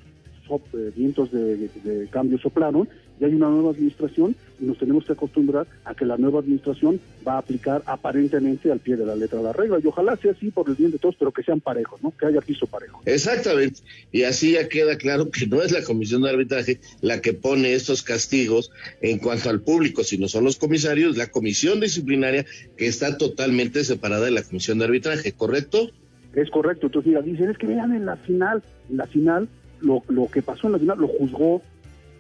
eh, 0.58 0.92
vientos 0.96 1.32
de, 1.32 1.70
de, 1.84 2.08
cambio 2.10 2.38
soplaron 2.38 2.90
y 3.20 3.26
hay 3.26 3.34
una 3.34 3.50
nueva 3.50 3.72
administración 3.72 4.36
y 4.60 4.66
nos 4.66 4.78
tenemos 4.78 5.06
que 5.06 5.14
acostumbrar 5.14 5.68
a 5.86 5.94
que 5.94 6.06
la 6.06 6.18
nueva 6.18 6.40
administración 6.40 7.00
va 7.26 7.34
a 7.34 7.38
aplicar 7.38 7.84
aparentemente 7.86 8.72
al 8.72 8.80
pie 8.80 8.96
de 8.96 9.06
la 9.06 9.16
letra 9.16 9.38
de 9.38 9.44
la 9.44 9.54
regla 9.54 9.80
y 9.82 9.88
ojalá 9.88 10.18
sea 10.18 10.32
así 10.32 10.50
por 10.50 10.68
el 10.70 10.76
bien 10.76 10.92
de 10.92 10.98
todos, 10.98 11.16
pero 11.18 11.32
que 11.32 11.44
sean 11.44 11.62
parejos, 11.62 12.02
¿no? 12.02 12.12
Que 12.18 12.26
haya 12.26 12.42
piso 12.42 12.66
parejo. 12.66 13.02
Exactamente. 13.06 13.82
Y 14.12 14.24
así 14.24 14.54
ya 14.54 14.68
queda 14.68 14.98
claro 14.98 15.30
que 15.30 15.48
no 15.48 15.62
es 15.62 15.72
la 15.72 15.84
comisión 15.84 16.24
de 16.24 16.32
arbitraje 16.32 16.80
la 17.02 17.22
que 17.22 17.34
pone 17.34 17.74
estos 17.74 18.04
castigos 18.04 18.72
en 19.02 19.20
cuanto 19.20 19.50
al 19.50 19.62
público, 19.62 20.04
sino 20.04 20.28
son 20.28 20.44
los 20.44 20.58
comisarios, 20.58 21.18
la 21.18 21.28
comisión 21.28 21.80
disciplinaria 21.80 22.46
que 22.76 22.88
está 22.88 23.18
totalmente 23.18 23.84
separada 23.84 24.26
de 24.26 24.32
la 24.32 24.44
comisión 24.44 24.80
de 24.80 24.86
arbitraje, 24.86 25.32
¿correcto? 25.34 25.92
Es 26.34 26.50
correcto. 26.50 26.88
Entonces, 26.88 27.10
mira, 27.10 27.22
dicen, 27.22 27.50
es 27.50 27.58
que 27.58 27.68
vean 27.68 27.94
en 27.94 28.06
la 28.06 28.16
final, 28.18 28.64
en 28.90 28.98
la 28.98 29.08
final, 29.08 29.50
lo, 29.82 30.04
lo 30.08 30.28
que 30.28 30.42
pasó 30.42 30.68
en 30.68 30.74
la 30.74 30.80
final 30.80 31.00
lo 31.00 31.08
juzgó 31.08 31.62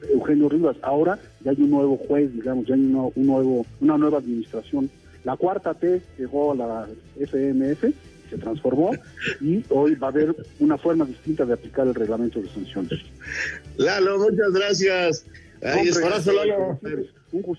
Eugenio 0.09 0.49
Rivas. 0.49 0.77
Ahora 0.81 1.19
ya 1.41 1.51
hay 1.51 1.57
un 1.61 1.71
nuevo 1.71 1.97
juez, 1.97 2.33
digamos, 2.33 2.65
ya 2.65 2.75
hay 2.75 2.81
un 2.81 3.11
nuevo, 3.15 3.65
una 3.79 3.97
nueva 3.97 4.19
administración. 4.19 4.89
La 5.23 5.37
cuarta 5.37 5.73
T 5.73 6.01
llegó 6.17 6.51
a 6.51 6.55
la 6.55 6.87
FMF, 7.19 7.93
se 8.29 8.37
transformó 8.37 8.91
y 9.39 9.63
hoy 9.69 9.95
va 9.95 10.07
a 10.07 10.09
haber 10.09 10.35
una 10.59 10.77
forma 10.77 11.05
distinta 11.05 11.45
de 11.45 11.53
aplicar 11.53 11.87
el 11.87 11.93
reglamento 11.93 12.41
de 12.41 12.49
sanciones. 12.49 12.99
Lalo, 13.77 14.17
muchas 14.17 14.51
gracias. 14.53 15.25
Ahí 15.63 15.91
Lalo. 15.91 16.79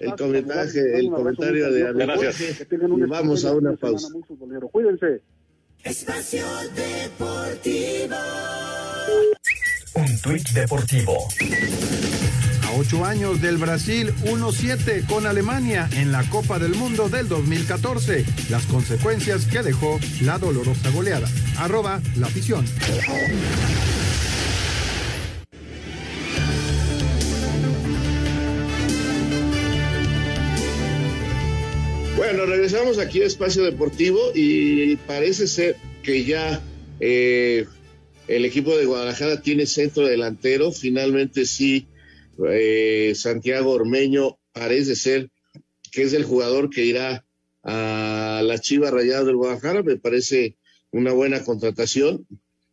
el 0.01 0.17
comentario, 0.17 0.83
el 0.95 1.11
comentario 1.11 1.71
de 1.71 1.93
Gracias. 1.93 2.67
Y 2.71 3.03
vamos 3.03 3.45
a 3.45 3.55
una 3.55 3.77
pausa. 3.77 4.09
Cuídense. 4.73 5.21
Espacio 5.85 6.45
Deportivo. 6.75 8.17
Un 9.95 10.19
tuit 10.23 10.49
deportivo 10.53 11.29
A 12.67 12.73
ocho 12.79 13.05
años 13.05 13.43
del 13.43 13.59
Brasil 13.59 14.15
1-7 14.25 15.07
con 15.07 15.27
Alemania 15.27 15.89
en 15.93 16.13
la 16.13 16.23
Copa 16.31 16.59
del 16.59 16.75
Mundo 16.75 17.11
del 17.11 17.29
2014. 17.29 18.25
Las 18.49 18.65
consecuencias 18.67 19.45
que 19.45 19.63
dejó 19.63 20.01
la 20.23 20.39
dolorosa 20.39 20.89
goleada. 20.91 21.29
Arroba 21.59 22.01
la 22.17 22.27
afición. 22.27 22.65
Bueno, 32.17 32.47
regresamos 32.47 32.99
aquí 32.99 33.21
a 33.21 33.27
Espacio 33.27 33.63
Deportivo 33.63 34.19
y 34.35 34.97
parece 34.97 35.47
ser 35.47 35.77
que 36.03 36.25
ya 36.25 36.63
eh, 37.01 37.67
el 38.29 38.45
equipo 38.45 38.77
de 38.77 38.87
Guadalajara 38.87 39.41
tiene 39.41 39.67
centro 39.67 40.07
delantero. 40.07 40.73
Finalmente 40.73 41.45
sí, 41.45 41.87
eh, 42.49 43.13
Santiago 43.15 43.73
Ormeño 43.73 44.39
parece 44.53 44.97
ser 44.97 45.31
que 45.91 46.03
es 46.03 46.13
el 46.13 46.25
jugador 46.25 46.71
que 46.71 46.85
irá 46.85 47.25
a 47.63 48.43
la 48.45 48.59
Chiva 48.59 48.91
Rayada 48.91 49.25
del 49.25 49.37
Guadalajara. 49.37 49.83
Me 49.83 49.97
parece 49.97 50.57
una 50.91 51.13
buena 51.13 51.45
contratación. 51.45 52.27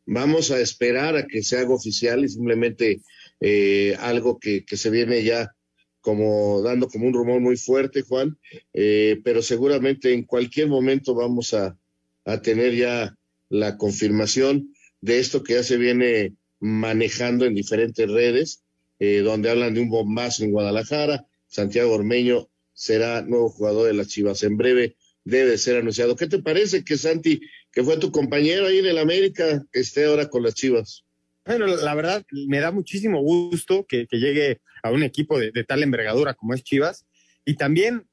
Vamos 0.06 0.52
a 0.52 0.60
esperar 0.60 1.16
a 1.16 1.28
que 1.28 1.44
se 1.44 1.58
haga 1.58 1.74
oficial 1.74 2.24
y 2.24 2.30
simplemente 2.30 3.02
eh, 3.40 3.96
algo 4.00 4.40
que, 4.40 4.66
que 4.66 4.78
se 4.78 4.90
viene 4.90 5.24
ya 5.24 5.54
como 6.02 6.62
dando 6.62 6.88
como 6.88 7.08
un 7.08 7.14
rumor 7.14 7.42
muy 7.42 7.58
fuerte, 7.58 8.02
Juan, 8.02 8.38
eh, 8.74 9.20
pero 9.24 9.42
seguramente 9.42 10.14
en 10.14 10.24
cualquier 10.24 10.68
momento 10.68 11.14
vamos 11.14 11.54
a, 11.54 11.78
a, 12.26 12.42
tener 12.42 12.74
ya 12.76 13.16
la 13.50 13.78
confirmación 13.78 14.74
de 15.02 15.20
esto 15.20 15.44
que 15.44 15.54
ya 15.54 15.64
se 15.64 15.78
viene 15.78 16.36
manejando 16.60 17.46
en 17.46 17.56
diferentes 17.56 18.10
redes, 18.10 18.64
eh, 19.00 19.20
donde 19.20 19.50
hablan 19.50 19.74
de 19.74 19.82
un 19.82 19.90
bombazo 19.90 20.44
en 20.44 20.52
Guadalajara, 20.52 21.26
Santiago 21.48 21.94
Ormeño 21.94 22.50
será 22.74 23.22
nuevo 23.22 23.50
jugador 23.50 23.88
de 23.88 23.94
las 23.94 24.08
Chivas 24.08 24.44
en 24.44 24.58
breve, 24.58 24.96
debe 25.24 25.58
ser 25.58 25.78
anunciado. 25.78 26.16
¿Qué 26.16 26.28
te 26.28 26.40
parece 26.40 26.84
que 26.84 26.98
Santi, 26.98 27.42
que 27.72 27.84
fue 27.84 27.98
tu 27.98 28.12
compañero 28.12 28.68
ahí 28.68 28.80
en 28.80 28.86
el 28.86 28.98
América, 28.98 29.66
esté 29.74 30.06
ahora 30.06 30.30
con 30.30 30.44
las 30.44 30.54
Chivas? 30.54 31.06
Bueno, 31.46 31.68
la 31.68 31.96
verdad, 31.96 32.26
me 32.48 32.60
da 32.60 32.72
muchísimo 32.72 33.22
gusto 33.22 33.86
que, 33.86 34.06
que 34.08 34.18
llegue 34.18 34.62
a 34.84 34.92
un 34.92 35.04
equipo 35.04 35.40
de, 35.40 35.52
de, 35.52 35.64
tal 35.64 35.84
envergadura 35.84 36.36
como 36.36 36.54
es 36.54 36.64
Chivas 36.64 37.06
y 37.44 37.56
también 37.56 38.08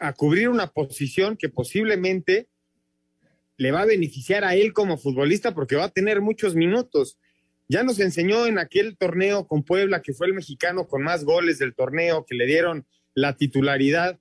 a 0.00 0.12
cubrir 0.12 0.48
una 0.48 0.68
posición 0.68 1.36
que 1.36 1.48
posiblemente 1.48 2.48
le 3.56 3.70
va 3.70 3.82
a 3.82 3.86
beneficiar 3.86 4.44
a 4.44 4.54
él 4.54 4.72
como 4.72 4.98
futbolista 4.98 5.54
porque 5.54 5.76
va 5.76 5.84
a 5.84 5.92
tener 5.92 6.20
muchos 6.20 6.54
minutos. 6.54 7.18
Ya 7.68 7.82
nos 7.82 8.00
enseñó 8.00 8.46
en 8.46 8.58
aquel 8.58 8.96
torneo 8.96 9.46
con 9.46 9.62
Puebla 9.62 10.02
que 10.02 10.12
fue 10.12 10.26
el 10.26 10.34
mexicano 10.34 10.86
con 10.86 11.02
más 11.02 11.24
goles 11.24 11.58
del 11.58 11.74
torneo, 11.74 12.26
que 12.26 12.34
le 12.34 12.46
dieron 12.46 12.86
la 13.14 13.36
titularidad, 13.36 14.18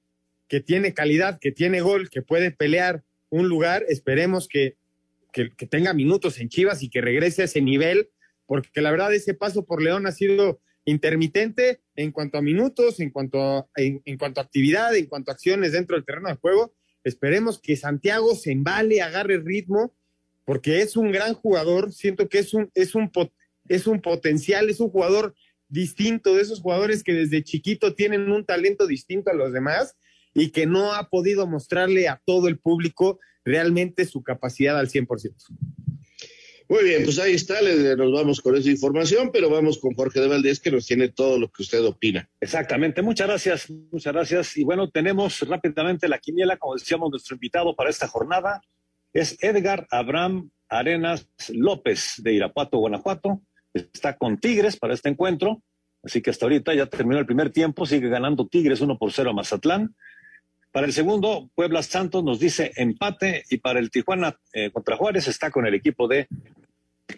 que 0.47 0.59
tiene 0.59 0.93
calidad, 0.93 1.39
que 1.39 1.51
tiene 1.51 1.81
gol, 1.81 2.09
que 2.09 2.21
puede 2.21 2.51
pelear 2.51 3.03
un 3.29 3.49
lugar. 3.49 3.83
Esperemos 3.89 4.47
que, 4.47 4.77
que, 5.31 5.49
tenga 5.67 5.93
minutos 5.93 6.39
en 6.39 6.49
Chivas 6.49 6.83
y 6.83 6.89
que 6.89 7.01
regrese 7.01 7.41
a 7.41 7.45
ese 7.45 7.61
nivel 7.61 8.09
porque 8.45 8.81
la 8.81 8.91
verdad 8.91 9.13
ese 9.13 9.33
paso 9.33 9.65
por 9.65 9.81
León 9.81 10.05
ha 10.05 10.11
sido 10.11 10.61
intermitente 10.85 11.81
en 11.95 12.11
cuanto 12.11 12.37
a 12.37 12.41
minutos, 12.41 12.99
en 12.99 13.09
cuanto 13.09 13.69
en, 13.75 14.01
en, 14.05 14.17
cuanto 14.17 14.41
a 14.41 14.43
actividad, 14.43 14.95
en 14.95 15.07
cuanto 15.07 15.31
a 15.31 15.33
acciones 15.33 15.71
dentro 15.71 15.95
del 15.95 16.05
terreno 16.05 16.29
de 16.29 16.35
juego. 16.35 16.73
Esperemos 17.03 17.59
que 17.59 17.75
Santiago 17.75 18.35
se 18.35 18.51
embale, 18.51 19.01
agarre 19.01 19.37
ritmo, 19.37 19.93
porque 20.45 20.81
es 20.81 20.95
un 20.95 21.11
gran 21.11 21.33
jugador. 21.33 21.91
Siento 21.91 22.29
que 22.29 22.39
es 22.39 22.53
un, 22.53 22.69
es 22.73 22.95
un, 22.95 23.11
es 23.67 23.87
un 23.87 24.01
potencial, 24.01 24.69
es 24.69 24.79
un 24.79 24.89
jugador 24.89 25.35
distinto, 25.67 26.35
de 26.35 26.41
esos 26.41 26.61
jugadores 26.61 27.03
que 27.03 27.13
desde 27.13 27.43
chiquito 27.43 27.95
tienen 27.95 28.31
un 28.31 28.45
talento 28.45 28.85
distinto 28.85 29.31
a 29.31 29.33
los 29.33 29.51
demás 29.53 29.95
y 30.33 30.51
que 30.51 30.65
no 30.65 30.93
ha 30.93 31.09
podido 31.09 31.47
mostrarle 31.47 32.07
a 32.07 32.21
todo 32.25 32.47
el 32.47 32.59
público 32.59 33.19
realmente 33.43 34.05
su 34.05 34.23
capacidad 34.23 34.77
al 34.77 34.89
100%. 34.89 35.33
Muy 36.73 36.85
bien, 36.85 37.03
pues 37.03 37.19
ahí 37.19 37.35
está, 37.35 37.61
nos 37.61 38.11
vamos 38.11 38.41
con 38.41 38.55
esa 38.55 38.67
información, 38.67 39.29
pero 39.31 39.47
vamos 39.47 39.77
con 39.77 39.93
Jorge 39.93 40.19
de 40.19 40.27
Valdés 40.27 40.59
que 40.59 40.71
nos 40.71 40.87
tiene 40.87 41.07
todo 41.07 41.37
lo 41.37 41.47
que 41.47 41.61
usted 41.61 41.85
opina. 41.85 42.27
Exactamente, 42.41 43.03
muchas 43.03 43.27
gracias, 43.27 43.69
muchas 43.69 44.11
gracias. 44.11 44.57
Y 44.57 44.63
bueno, 44.63 44.89
tenemos 44.89 45.47
rápidamente 45.47 46.07
la 46.07 46.17
quiniela, 46.17 46.57
como 46.57 46.73
decíamos, 46.73 47.11
nuestro 47.11 47.35
invitado 47.35 47.75
para 47.75 47.91
esta 47.91 48.07
jornada 48.07 48.59
es 49.13 49.37
Edgar 49.43 49.85
Abraham 49.91 50.49
Arenas 50.67 51.27
López 51.49 52.15
de 52.17 52.33
Irapuato, 52.33 52.79
Guanajuato. 52.79 53.43
Está 53.71 54.17
con 54.17 54.39
Tigres 54.39 54.75
para 54.75 54.95
este 54.95 55.09
encuentro, 55.09 55.61
así 56.01 56.23
que 56.23 56.31
hasta 56.31 56.47
ahorita 56.47 56.73
ya 56.73 56.87
terminó 56.87 57.19
el 57.19 57.27
primer 57.27 57.51
tiempo, 57.51 57.85
sigue 57.85 58.09
ganando 58.09 58.47
Tigres 58.47 58.81
1 58.81 58.97
por 58.97 59.11
0 59.11 59.29
a 59.29 59.33
Mazatlán. 59.33 59.95
Para 60.71 60.87
el 60.87 60.93
segundo, 60.93 61.51
Puebla 61.53 61.83
Santos 61.83 62.23
nos 62.23 62.39
dice 62.39 62.71
empate 62.77 63.43
y 63.51 63.57
para 63.59 63.77
el 63.77 63.91
Tijuana 63.91 64.39
eh, 64.53 64.71
contra 64.71 64.97
Juárez 64.97 65.27
está 65.27 65.51
con 65.51 65.67
el 65.67 65.75
equipo 65.75 66.07
de 66.07 66.27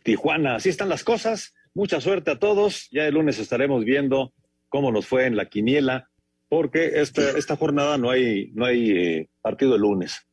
Tijuana. 0.04 0.56
Así 0.56 0.70
están 0.70 0.90
las 0.90 1.04
cosas. 1.04 1.54
Mucha 1.74 2.02
suerte 2.02 2.32
a 2.32 2.40
todos. 2.40 2.88
Ya 2.92 3.08
el 3.08 3.14
lunes 3.14 3.40
estaremos 3.40 3.84
viendo 3.84 4.34
cómo 4.70 4.92
nos 4.92 5.06
fue 5.06 5.26
en 5.26 5.36
la 5.36 5.46
quiniela, 5.46 6.10
porque 6.50 7.02
esta, 7.02 7.32
esta 7.38 7.56
jornada 7.56 7.98
no 7.98 8.10
hay, 8.10 8.52
no 8.54 8.66
hay 8.66 8.92
eh, 8.92 9.30
partido 9.42 9.76
el 9.76 9.82
lunes. 9.82 10.28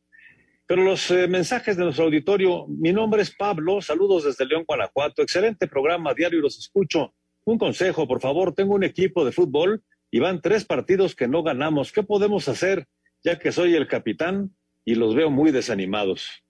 Pero 0.65 0.83
los 0.83 1.11
eh, 1.11 1.27
mensajes 1.27 1.77
de 1.77 1.83
nuestro 1.83 2.05
auditorio, 2.05 2.65
mi 2.67 2.93
nombre 2.93 3.21
es 3.21 3.35
Pablo, 3.35 3.81
saludos 3.81 4.23
desde 4.23 4.45
León, 4.45 4.63
Guanajuato, 4.67 5.21
excelente 5.21 5.67
programa, 5.67 6.13
diario 6.13 6.39
los 6.39 6.57
escucho. 6.57 7.13
Un 7.45 7.57
consejo, 7.57 8.07
por 8.07 8.21
favor, 8.21 8.53
tengo 8.53 8.73
un 8.75 8.83
equipo 8.83 9.25
de 9.25 9.31
fútbol 9.31 9.83
y 10.09 10.19
van 10.19 10.41
tres 10.41 10.65
partidos 10.65 11.15
que 11.15 11.27
no 11.27 11.43
ganamos. 11.43 11.91
¿Qué 11.91 12.03
podemos 12.03 12.47
hacer? 12.47 12.87
ya 13.23 13.39
que 13.39 13.51
soy 13.51 13.75
el 13.75 13.87
capitán 13.87 14.55
y 14.85 14.95
los 14.95 15.15
veo 15.15 15.29
muy 15.29 15.51
desanimados. 15.51 16.42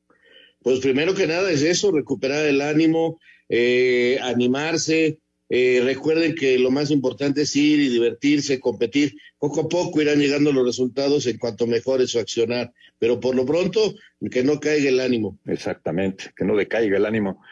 Pues 0.64 0.80
primero 0.80 1.14
que 1.14 1.28
nada 1.28 1.52
es 1.52 1.62
eso, 1.62 1.92
recuperar 1.92 2.46
el 2.46 2.62
ánimo, 2.62 3.20
eh, 3.50 4.18
animarse. 4.22 5.20
Eh, 5.50 5.82
recuerden 5.84 6.34
que 6.34 6.58
lo 6.58 6.72
más 6.72 6.90
importante 6.90 7.42
es 7.42 7.56
ir 7.56 7.80
y 7.80 7.90
divertirse, 7.90 8.60
competir. 8.60 9.16
Poco 9.38 9.62
a 9.62 9.70
poco 9.70 10.02
irán 10.02 10.20
llegando 10.20 10.52
los 10.52 10.66
resultados 10.66 11.28
en 11.28 11.38
cuanto 11.38 11.68
mejore 11.68 12.08
su 12.08 12.18
accionar, 12.18 12.72
pero 12.98 13.20
por 13.20 13.36
lo 13.36 13.46
pronto 13.46 13.94
que 14.32 14.44
no 14.44 14.60
caiga 14.60 14.90
el 14.90 15.00
ánimo. 15.00 15.38
Exactamente, 15.46 16.32
que 16.36 16.46
no 16.46 16.56
decaiga 16.56 16.98
el 16.98 17.06
ánimo. 17.06 17.44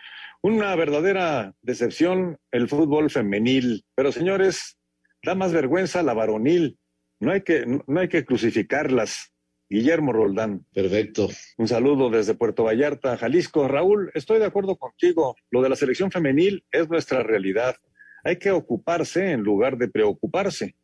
Una 0.42 0.76
verdadera 0.76 1.54
decepción 1.62 2.40
el 2.52 2.68
fútbol 2.68 3.12
femenil, 3.12 3.84
pero 3.94 4.12
señores, 4.12 4.78
da 5.22 5.36
más 5.36 5.54
vergüenza 5.54 6.02
la 6.02 6.14
varonil 6.14 6.80
no 7.22 7.32
hay 7.32 7.42
que, 7.42 7.66
no 7.66 8.00
hay 8.00 8.10
que 8.10 8.26
crucificarlas. 8.26 9.32
Guillermo 9.72 10.12
Roldán. 10.12 10.66
Perfecto. 10.74 11.30
Un 11.58 11.66
saludo 11.66 12.10
desde 12.10 12.34
Puerto 12.34 12.66
Vallarta, 12.66 13.16
Jalisco. 13.16 13.70
Raúl, 13.70 14.12
estoy 14.14 14.38
de 14.40 14.46
acuerdo 14.46 14.76
contigo. 14.76 15.38
Lo 15.50 15.62
de 15.62 15.70
la 15.70 15.78
selección 15.78 16.12
femenil 16.12 16.66
es 16.74 16.90
nuestra 16.90 17.24
realidad. 17.24 17.78
Hay 18.26 18.36
que 18.36 18.52
ocuparse 18.52 19.32
en 19.32 19.44
lugar 19.44 19.78
de 19.78 19.88
preocuparse. 19.88 20.76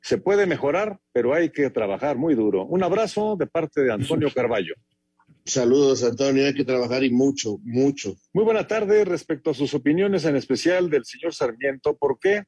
Se 0.00 0.16
puede 0.16 0.46
mejorar, 0.46 0.98
pero 1.12 1.34
hay 1.34 1.50
que 1.50 1.68
trabajar 1.68 2.16
muy 2.16 2.34
duro. 2.34 2.64
Un 2.64 2.82
abrazo 2.82 3.36
de 3.38 3.46
parte 3.46 3.82
de 3.82 3.92
Antonio 3.92 4.30
Carballo. 4.34 4.74
Saludos, 5.44 6.02
Antonio. 6.02 6.46
Hay 6.46 6.54
que 6.54 6.64
trabajar 6.64 7.04
y 7.04 7.10
mucho, 7.10 7.58
mucho. 7.62 8.16
Muy 8.32 8.44
buena 8.44 8.66
tarde. 8.66 9.04
Respecto 9.04 9.50
a 9.50 9.54
sus 9.54 9.74
opiniones, 9.74 10.24
en 10.24 10.36
especial 10.36 10.88
del 10.88 11.04
señor 11.04 11.34
Sarmiento, 11.34 11.94
¿por 11.94 12.18
qué 12.18 12.44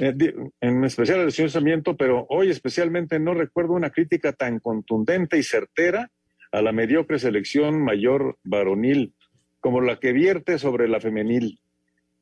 en 0.00 0.84
especial 0.84 1.20
el 1.20 1.32
señor 1.32 1.50
Sarmiento, 1.50 1.96
pero 1.96 2.26
hoy 2.28 2.50
especialmente 2.50 3.18
no 3.18 3.34
recuerdo 3.34 3.72
una 3.72 3.90
crítica 3.90 4.32
tan 4.32 4.60
contundente 4.60 5.38
y 5.38 5.42
certera 5.42 6.10
a 6.52 6.62
la 6.62 6.72
mediocre 6.72 7.18
selección 7.18 7.82
mayor 7.82 8.38
varonil 8.42 9.14
como 9.60 9.80
la 9.80 9.98
que 9.98 10.12
vierte 10.12 10.58
sobre 10.58 10.88
la 10.88 11.00
femenil, 11.00 11.60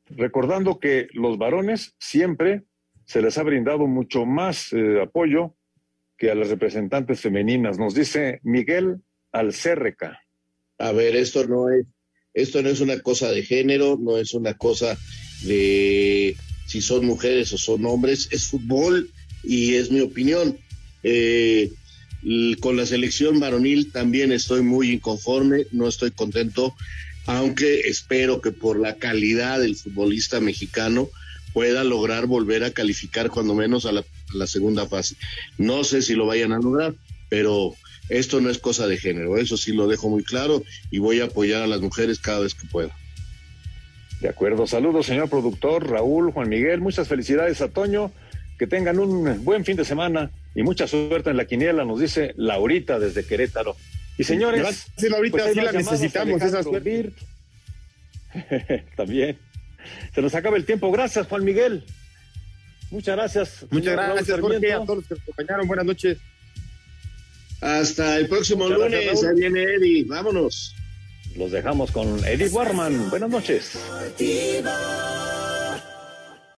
recordando 0.09 0.79
que 0.79 1.07
los 1.13 1.37
varones 1.37 1.95
siempre 1.99 2.63
se 3.05 3.21
les 3.21 3.37
ha 3.37 3.43
brindado 3.43 3.87
mucho 3.87 4.25
más 4.25 4.73
eh, 4.73 5.01
apoyo 5.01 5.55
que 6.17 6.31
a 6.31 6.35
las 6.35 6.49
representantes 6.49 7.21
femeninas, 7.21 7.77
nos 7.77 7.93
dice 7.93 8.39
Miguel 8.43 9.01
Alcérreca. 9.31 10.19
A 10.79 10.91
ver, 10.91 11.15
esto 11.15 11.45
no 11.47 11.69
es, 11.69 11.85
esto 12.33 12.61
no 12.63 12.69
es 12.69 12.81
una 12.81 12.99
cosa 13.01 13.31
de 13.31 13.43
género, 13.43 13.97
no 13.99 14.17
es 14.17 14.33
una 14.33 14.55
cosa 14.55 14.97
de 15.45 16.35
si 16.67 16.81
son 16.81 17.05
mujeres 17.05 17.51
o 17.53 17.57
son 17.57 17.85
hombres, 17.85 18.27
es 18.31 18.45
fútbol 18.45 19.09
y 19.43 19.75
es 19.75 19.89
mi 19.89 20.01
opinión. 20.01 20.57
Eh, 21.01 21.71
con 22.59 22.75
la 22.75 22.85
selección 22.85 23.39
varonil 23.39 23.91
también 23.91 24.31
estoy 24.31 24.61
muy 24.61 24.91
inconforme, 24.91 25.65
no 25.71 25.87
estoy 25.87 26.11
contento, 26.11 26.75
aunque 27.25 27.81
espero 27.81 28.41
que 28.41 28.51
por 28.51 28.79
la 28.79 28.95
calidad 28.95 29.59
del 29.59 29.75
futbolista 29.75 30.39
mexicano 30.41 31.09
pueda 31.53 31.83
lograr 31.83 32.27
volver 32.27 32.63
a 32.63 32.71
calificar 32.71 33.29
cuando 33.29 33.55
menos 33.55 33.85
a 33.85 33.91
la, 33.91 34.01
a 34.01 34.33
la 34.33 34.47
segunda 34.47 34.87
fase. 34.87 35.15
No 35.57 35.83
sé 35.83 36.01
si 36.01 36.13
lo 36.13 36.25
vayan 36.25 36.51
a 36.51 36.59
lograr, 36.59 36.95
pero 37.29 37.73
esto 38.09 38.41
no 38.41 38.49
es 38.49 38.57
cosa 38.57 38.87
de 38.87 38.97
género, 38.97 39.37
eso 39.37 39.55
sí 39.55 39.71
lo 39.71 39.87
dejo 39.87 40.09
muy 40.09 40.23
claro 40.23 40.63
y 40.91 40.99
voy 40.99 41.21
a 41.21 41.25
apoyar 41.25 41.61
a 41.61 41.67
las 41.67 41.81
mujeres 41.81 42.19
cada 42.19 42.39
vez 42.39 42.53
que 42.53 42.67
pueda. 42.67 42.95
De 44.21 44.29
acuerdo, 44.29 44.65
saludos 44.65 45.05
señor 45.05 45.29
productor, 45.29 45.89
Raúl, 45.89 46.31
Juan 46.31 46.49
Miguel, 46.49 46.81
muchas 46.81 47.07
felicidades 47.07 47.61
a 47.61 47.69
Toño 47.69 48.11
que 48.57 48.65
tengan 48.65 48.97
un 48.97 49.43
buen 49.45 49.63
fin 49.63 49.77
de 49.77 49.85
semana 49.85 50.31
y 50.55 50.63
mucha 50.63 50.87
suerte 50.87 51.29
en 51.29 51.37
la 51.37 51.45
quiniela, 51.45 51.85
nos 51.85 51.99
dice 51.99 52.33
Laurita 52.35 52.99
desde 52.99 53.23
Querétaro. 53.23 53.75
Y 54.17 54.23
señores, 54.23 54.61
Gracias, 54.61 55.11
Laurita, 55.11 55.37
pues 55.37 55.53
sí 55.53 55.61
la 55.61 55.71
necesitamos, 55.71 56.41
esa 56.41 56.61
Vir. 56.79 57.13
También. 58.95 59.37
Se 60.13 60.21
nos 60.21 60.33
acaba 60.33 60.57
el 60.57 60.65
tiempo. 60.65 60.91
Gracias, 60.91 61.27
Juan 61.27 61.43
Miguel. 61.43 61.83
Muchas 62.89 63.15
gracias. 63.15 63.65
Muchas 63.69 63.93
gracias, 63.93 64.39
Jorge, 64.39 64.73
a 64.73 64.77
todos 64.77 64.97
los 64.97 65.07
que 65.07 65.13
nos 65.13 65.23
acompañaron. 65.23 65.67
Buenas 65.67 65.85
noches. 65.85 66.17
Hasta 67.61 68.17
el 68.17 68.27
próximo 68.27 68.65
Muchas 68.65 68.79
lunes. 68.79 69.23
Ahí 69.23 69.35
viene 69.35 69.63
Eddie. 69.63 70.05
Vámonos. 70.05 70.73
Los 71.37 71.51
dejamos 71.51 71.91
con 71.91 72.25
Eddie 72.25 72.49
Warman. 72.49 73.11
Buenas 73.11 73.29
noches. 73.29 73.77